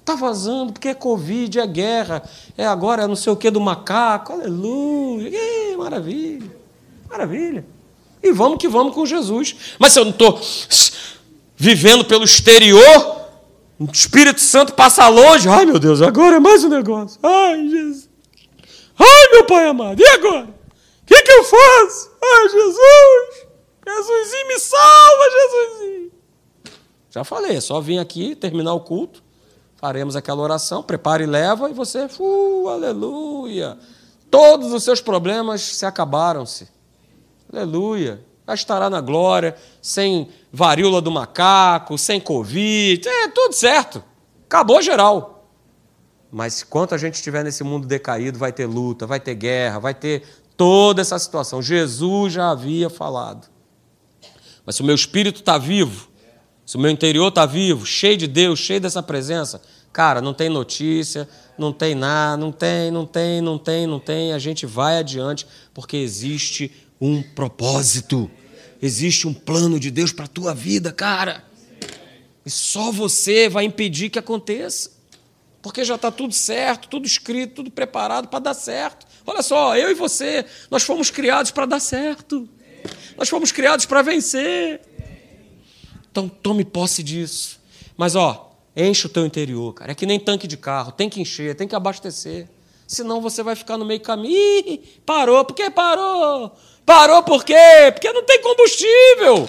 Está 0.00 0.16
vazando, 0.16 0.72
porque 0.72 0.88
é 0.88 0.94
Covid, 0.94 1.60
é 1.60 1.66
guerra, 1.66 2.28
é 2.58 2.66
agora 2.66 3.06
não 3.06 3.14
sei 3.14 3.32
o 3.32 3.36
que 3.36 3.50
do 3.50 3.60
macaco. 3.60 4.32
Aleluia. 4.32 5.28
Ih, 5.28 5.76
maravilha. 5.76 6.50
Maravilha. 7.08 7.64
E 8.20 8.32
vamos 8.32 8.58
que 8.58 8.68
vamos 8.68 8.94
com 8.94 9.06
Jesus. 9.06 9.76
Mas 9.78 9.92
se 9.92 10.00
eu 10.00 10.04
não 10.04 10.10
estou 10.10 10.40
vivendo 11.56 12.04
pelo 12.04 12.24
exterior, 12.24 13.22
o 13.78 13.84
Espírito 13.92 14.40
Santo 14.40 14.74
passa 14.74 15.08
longe. 15.08 15.48
Ai, 15.48 15.66
meu 15.66 15.78
Deus, 15.78 16.02
agora 16.02 16.36
é 16.36 16.40
mais 16.40 16.64
um 16.64 16.68
negócio. 16.68 17.20
Ai, 17.22 17.68
Jesus. 17.68 18.08
Ai, 18.98 19.28
meu 19.32 19.44
Pai 19.44 19.66
amado, 19.66 20.00
e 20.00 20.06
agora? 20.06 20.44
O 20.46 21.06
que, 21.06 21.22
que 21.22 21.32
eu 21.32 21.44
faço? 21.44 22.10
Ai, 22.22 22.48
Jesus! 22.48 23.46
Jesusinho, 23.84 24.48
me 24.48 24.58
salva, 24.58 25.24
Jesusinho! 25.30 26.11
Já 27.12 27.24
falei, 27.24 27.56
é 27.56 27.60
só 27.60 27.78
vir 27.78 27.98
aqui, 27.98 28.34
terminar 28.34 28.72
o 28.72 28.80
culto, 28.80 29.22
faremos 29.76 30.16
aquela 30.16 30.40
oração, 30.40 30.82
prepare 30.82 31.24
e 31.24 31.26
leva, 31.26 31.68
e 31.68 31.74
você, 31.74 32.08
uh, 32.18 32.68
aleluia! 32.68 33.78
Todos 34.30 34.72
os 34.72 34.82
seus 34.82 35.02
problemas 35.02 35.60
se 35.60 35.84
acabaram-se. 35.84 36.68
Aleluia! 37.52 38.24
Já 38.48 38.54
estará 38.54 38.88
na 38.88 39.02
glória, 39.02 39.54
sem 39.82 40.30
varíola 40.50 41.02
do 41.02 41.10
macaco, 41.10 41.98
sem 41.98 42.18
Covid, 42.18 43.06
é 43.06 43.28
tudo 43.28 43.52
certo. 43.52 44.02
Acabou 44.46 44.80
geral. 44.80 45.50
Mas 46.30 46.62
enquanto 46.62 46.94
a 46.94 46.98
gente 46.98 47.16
estiver 47.16 47.44
nesse 47.44 47.62
mundo 47.62 47.86
decaído, 47.86 48.38
vai 48.38 48.52
ter 48.52 48.64
luta, 48.64 49.06
vai 49.06 49.20
ter 49.20 49.34
guerra, 49.34 49.78
vai 49.78 49.92
ter 49.92 50.22
toda 50.56 51.02
essa 51.02 51.18
situação. 51.18 51.60
Jesus 51.60 52.32
já 52.32 52.50
havia 52.50 52.88
falado. 52.88 53.48
Mas 54.64 54.76
se 54.76 54.82
o 54.82 54.84
meu 54.84 54.94
espírito 54.94 55.40
está 55.40 55.58
vivo, 55.58 56.11
se 56.64 56.76
o 56.76 56.80
meu 56.80 56.90
interior 56.90 57.28
está 57.28 57.44
vivo, 57.44 57.84
cheio 57.84 58.16
de 58.16 58.26
Deus, 58.26 58.58
cheio 58.58 58.80
dessa 58.80 59.02
presença, 59.02 59.60
cara, 59.92 60.20
não 60.20 60.32
tem 60.32 60.48
notícia, 60.48 61.28
não 61.58 61.72
tem 61.72 61.94
nada, 61.94 62.36
não 62.36 62.52
tem, 62.52 62.90
não 62.90 63.06
tem, 63.06 63.40
não 63.40 63.58
tem, 63.58 63.86
não 63.86 63.98
tem. 64.00 64.32
A 64.32 64.38
gente 64.38 64.64
vai 64.64 64.98
adiante 64.98 65.46
porque 65.74 65.96
existe 65.96 66.70
um 67.00 67.22
propósito, 67.22 68.30
existe 68.80 69.26
um 69.26 69.34
plano 69.34 69.78
de 69.78 69.90
Deus 69.90 70.12
para 70.12 70.24
a 70.24 70.28
tua 70.28 70.54
vida, 70.54 70.92
cara. 70.92 71.44
E 72.44 72.50
só 72.50 72.90
você 72.90 73.48
vai 73.48 73.64
impedir 73.64 74.10
que 74.10 74.18
aconteça 74.18 75.02
porque 75.62 75.84
já 75.84 75.94
está 75.94 76.10
tudo 76.10 76.34
certo, 76.34 76.88
tudo 76.88 77.06
escrito, 77.06 77.54
tudo 77.54 77.70
preparado 77.70 78.26
para 78.26 78.40
dar 78.40 78.54
certo. 78.54 79.06
Olha 79.24 79.42
só, 79.42 79.76
eu 79.76 79.92
e 79.92 79.94
você, 79.94 80.44
nós 80.68 80.82
fomos 80.82 81.08
criados 81.08 81.52
para 81.52 81.66
dar 81.66 81.78
certo. 81.78 82.48
Nós 83.16 83.28
fomos 83.28 83.52
criados 83.52 83.86
para 83.86 84.02
vencer. 84.02 84.80
Então 86.12 86.28
tome 86.28 86.62
posse 86.62 87.02
disso. 87.02 87.58
Mas 87.96 88.14
ó, 88.14 88.52
enche 88.76 89.06
o 89.06 89.10
teu 89.10 89.24
interior, 89.24 89.72
cara. 89.72 89.92
É 89.92 89.94
que 89.94 90.04
nem 90.04 90.20
tanque 90.20 90.46
de 90.46 90.58
carro, 90.58 90.92
tem 90.92 91.08
que 91.08 91.20
encher, 91.20 91.56
tem 91.56 91.66
que 91.66 91.74
abastecer. 91.74 92.46
Senão 92.86 93.22
você 93.22 93.42
vai 93.42 93.56
ficar 93.56 93.78
no 93.78 93.86
meio 93.86 94.00
caminho. 94.00 94.36
Ih, 94.36 95.00
parou, 95.06 95.42
por 95.46 95.54
que 95.54 95.70
parou? 95.70 96.52
Parou 96.84 97.22
por 97.22 97.42
quê? 97.42 97.90
Porque 97.94 98.12
não 98.12 98.22
tem 98.24 98.42
combustível. 98.42 99.48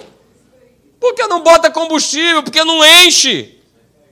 Por 0.98 1.14
que 1.14 1.26
não 1.26 1.42
bota 1.42 1.70
combustível? 1.70 2.42
Porque 2.42 2.64
não 2.64 2.82
enche. 2.82 3.60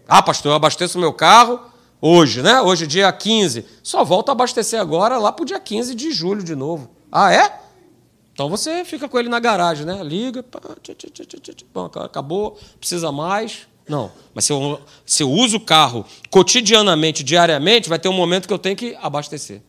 Ah, 0.06 0.20
pastor, 0.20 0.52
eu 0.52 0.56
abasteço 0.56 0.98
meu 0.98 1.14
carro, 1.14 1.58
hoje, 2.02 2.42
né? 2.42 2.60
Hoje, 2.60 2.86
dia 2.86 3.10
15. 3.10 3.64
Só 3.82 4.04
volta 4.04 4.32
a 4.32 4.34
abastecer 4.34 4.78
agora 4.78 5.16
lá 5.16 5.32
para 5.32 5.42
o 5.42 5.46
dia 5.46 5.58
15 5.58 5.94
de 5.94 6.12
julho 6.12 6.42
de 6.42 6.54
novo. 6.54 6.90
Ah, 7.10 7.32
é? 7.32 7.61
Então 8.32 8.48
você 8.48 8.84
fica 8.84 9.08
com 9.08 9.18
ele 9.18 9.28
na 9.28 9.38
garagem, 9.38 9.84
né? 9.84 10.02
Liga, 10.02 10.42
pá, 10.42 10.60
tchê, 10.82 10.94
tchê, 10.94 11.10
tchê, 11.10 11.66
bom, 11.72 11.84
acabou, 11.84 12.58
precisa 12.78 13.12
mais. 13.12 13.68
Não, 13.88 14.10
mas 14.32 14.44
se 14.44 14.52
eu, 14.52 14.80
se 15.04 15.22
eu 15.22 15.30
uso 15.30 15.58
o 15.58 15.60
carro 15.60 16.06
cotidianamente, 16.30 17.22
diariamente, 17.22 17.88
vai 17.88 17.98
ter 17.98 18.08
um 18.08 18.12
momento 18.12 18.46
que 18.46 18.54
eu 18.54 18.58
tenho 18.58 18.76
que 18.76 18.96
abastecer. 19.02 19.60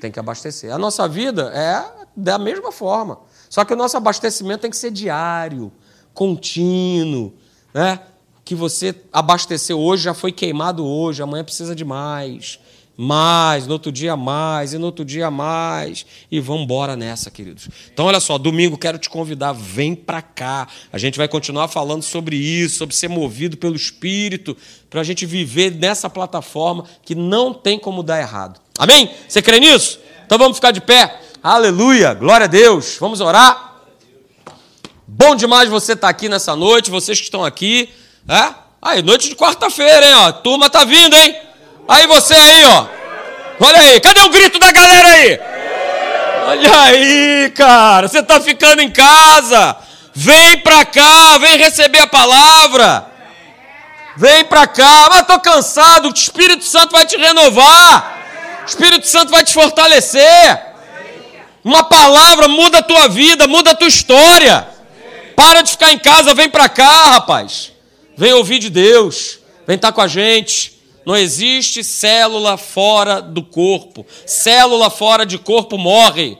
Tem 0.00 0.10
que 0.10 0.18
abastecer. 0.18 0.72
A 0.72 0.78
nossa 0.78 1.06
vida 1.08 1.50
é 1.54 2.06
da 2.16 2.38
mesma 2.38 2.72
forma. 2.72 3.20
Só 3.48 3.64
que 3.64 3.72
o 3.72 3.76
nosso 3.76 3.96
abastecimento 3.96 4.60
tem 4.60 4.70
que 4.70 4.76
ser 4.76 4.90
diário, 4.90 5.72
contínuo, 6.12 7.32
né? 7.72 8.00
que 8.50 8.54
você 8.56 8.94
abasteceu 9.12 9.78
hoje 9.78 10.02
já 10.02 10.12
foi 10.12 10.32
queimado 10.32 10.84
hoje, 10.84 11.22
amanhã 11.22 11.44
precisa 11.44 11.72
de 11.72 11.84
mais, 11.84 12.58
mais, 13.02 13.66
no 13.66 13.72
outro 13.72 13.90
dia 13.90 14.14
mais, 14.14 14.74
e 14.74 14.78
no 14.78 14.84
outro 14.84 15.06
dia 15.06 15.30
mais, 15.30 16.04
e 16.30 16.38
vamos 16.38 16.64
embora 16.64 16.94
nessa, 16.94 17.30
queridos. 17.30 17.66
Então, 17.90 18.04
olha 18.04 18.20
só, 18.20 18.36
domingo 18.36 18.76
quero 18.76 18.98
te 18.98 19.08
convidar, 19.08 19.54
vem 19.54 19.94
para 19.94 20.20
cá. 20.20 20.68
A 20.92 20.98
gente 20.98 21.16
vai 21.16 21.26
continuar 21.26 21.68
falando 21.68 22.02
sobre 22.02 22.36
isso, 22.36 22.76
sobre 22.76 22.94
ser 22.94 23.08
movido 23.08 23.56
pelo 23.56 23.74
Espírito, 23.74 24.54
para 24.90 25.00
a 25.00 25.04
gente 25.04 25.24
viver 25.24 25.74
nessa 25.74 26.10
plataforma 26.10 26.84
que 27.02 27.14
não 27.14 27.54
tem 27.54 27.78
como 27.78 28.02
dar 28.02 28.20
errado. 28.20 28.60
Amém? 28.78 29.10
Você 29.26 29.40
crê 29.40 29.58
nisso? 29.58 29.98
Então 30.26 30.36
vamos 30.36 30.58
ficar 30.58 30.70
de 30.70 30.82
pé. 30.82 31.22
Aleluia, 31.42 32.12
glória 32.12 32.44
a 32.44 32.48
Deus. 32.48 32.98
Vamos 33.00 33.22
orar. 33.22 33.76
Bom 35.06 35.34
demais 35.34 35.70
você 35.70 35.94
estar 35.94 36.10
aqui 36.10 36.28
nessa 36.28 36.54
noite, 36.54 36.90
vocês 36.90 37.18
que 37.18 37.24
estão 37.24 37.42
aqui. 37.42 37.88
É? 38.28 38.54
Aí, 38.82 39.00
noite 39.00 39.30
de 39.30 39.36
quarta-feira, 39.36 40.06
hein, 40.06 40.14
ó. 40.16 40.32
Turma 40.32 40.68
tá 40.68 40.84
vindo, 40.84 41.16
hein? 41.16 41.49
Aí 41.90 42.06
você 42.06 42.34
aí, 42.34 42.64
ó. 42.66 42.86
Olha 43.58 43.80
aí, 43.80 44.00
cadê 44.00 44.20
o 44.20 44.28
grito 44.28 44.60
da 44.60 44.70
galera 44.70 45.08
aí? 45.08 45.40
Olha 46.46 46.80
aí, 46.82 47.50
cara. 47.50 48.06
Você 48.06 48.22
tá 48.22 48.40
ficando 48.40 48.80
em 48.80 48.90
casa. 48.90 49.76
Vem 50.14 50.58
pra 50.58 50.84
cá, 50.84 51.36
vem 51.38 51.58
receber 51.58 51.98
a 51.98 52.06
palavra. 52.06 53.06
Vem 54.16 54.44
pra 54.44 54.68
cá. 54.68 55.08
Mas 55.10 55.26
tô 55.26 55.40
cansado. 55.40 56.08
O 56.08 56.14
Espírito 56.14 56.64
Santo 56.64 56.92
vai 56.92 57.04
te 57.04 57.16
renovar. 57.16 58.18
O 58.62 58.66
Espírito 58.66 59.08
Santo 59.08 59.32
vai 59.32 59.42
te 59.42 59.52
fortalecer. 59.52 60.60
Uma 61.64 61.82
palavra 61.82 62.46
muda 62.46 62.78
a 62.78 62.82
tua 62.82 63.08
vida, 63.08 63.48
muda 63.48 63.72
a 63.72 63.74
tua 63.74 63.88
história. 63.88 64.66
Para 65.34 65.62
de 65.62 65.72
ficar 65.72 65.92
em 65.92 65.98
casa, 65.98 66.34
vem 66.34 66.48
pra 66.48 66.68
cá, 66.68 67.06
rapaz. 67.10 67.72
Vem 68.16 68.32
ouvir 68.32 68.60
de 68.60 68.70
Deus. 68.70 69.40
Vem 69.66 69.74
estar 69.74 69.90
com 69.90 70.00
a 70.00 70.06
gente. 70.06 70.79
Não 71.10 71.16
existe 71.16 71.82
célula 71.82 72.56
fora 72.56 73.20
do 73.20 73.42
corpo. 73.42 74.06
Célula 74.24 74.88
fora 74.88 75.26
de 75.26 75.40
corpo 75.40 75.76
morre. 75.76 76.38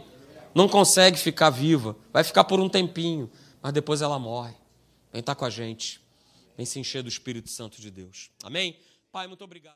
Não 0.55 0.68
consegue 0.68 1.18
ficar 1.18 1.51
viva. 1.51 1.97
Vai 2.12 2.23
ficar 2.23 2.45
por 2.45 2.61
um 2.61 2.68
tempinho, 2.68 3.29
mas 3.61 3.73
depois 3.73 4.01
ela 4.01 4.16
morre. 4.16 4.55
Vem 5.12 5.18
estar 5.18 5.35
com 5.35 5.45
a 5.45 5.51
gente. 5.51 6.01
Vem 6.57 6.64
se 6.64 6.79
encher 6.79 7.03
do 7.03 7.09
Espírito 7.09 7.51
Santo 7.51 7.81
de 7.81 7.91
Deus. 7.91 8.31
Amém? 8.45 8.79
Pai, 9.11 9.27
muito 9.27 9.43
obrigado. 9.43 9.68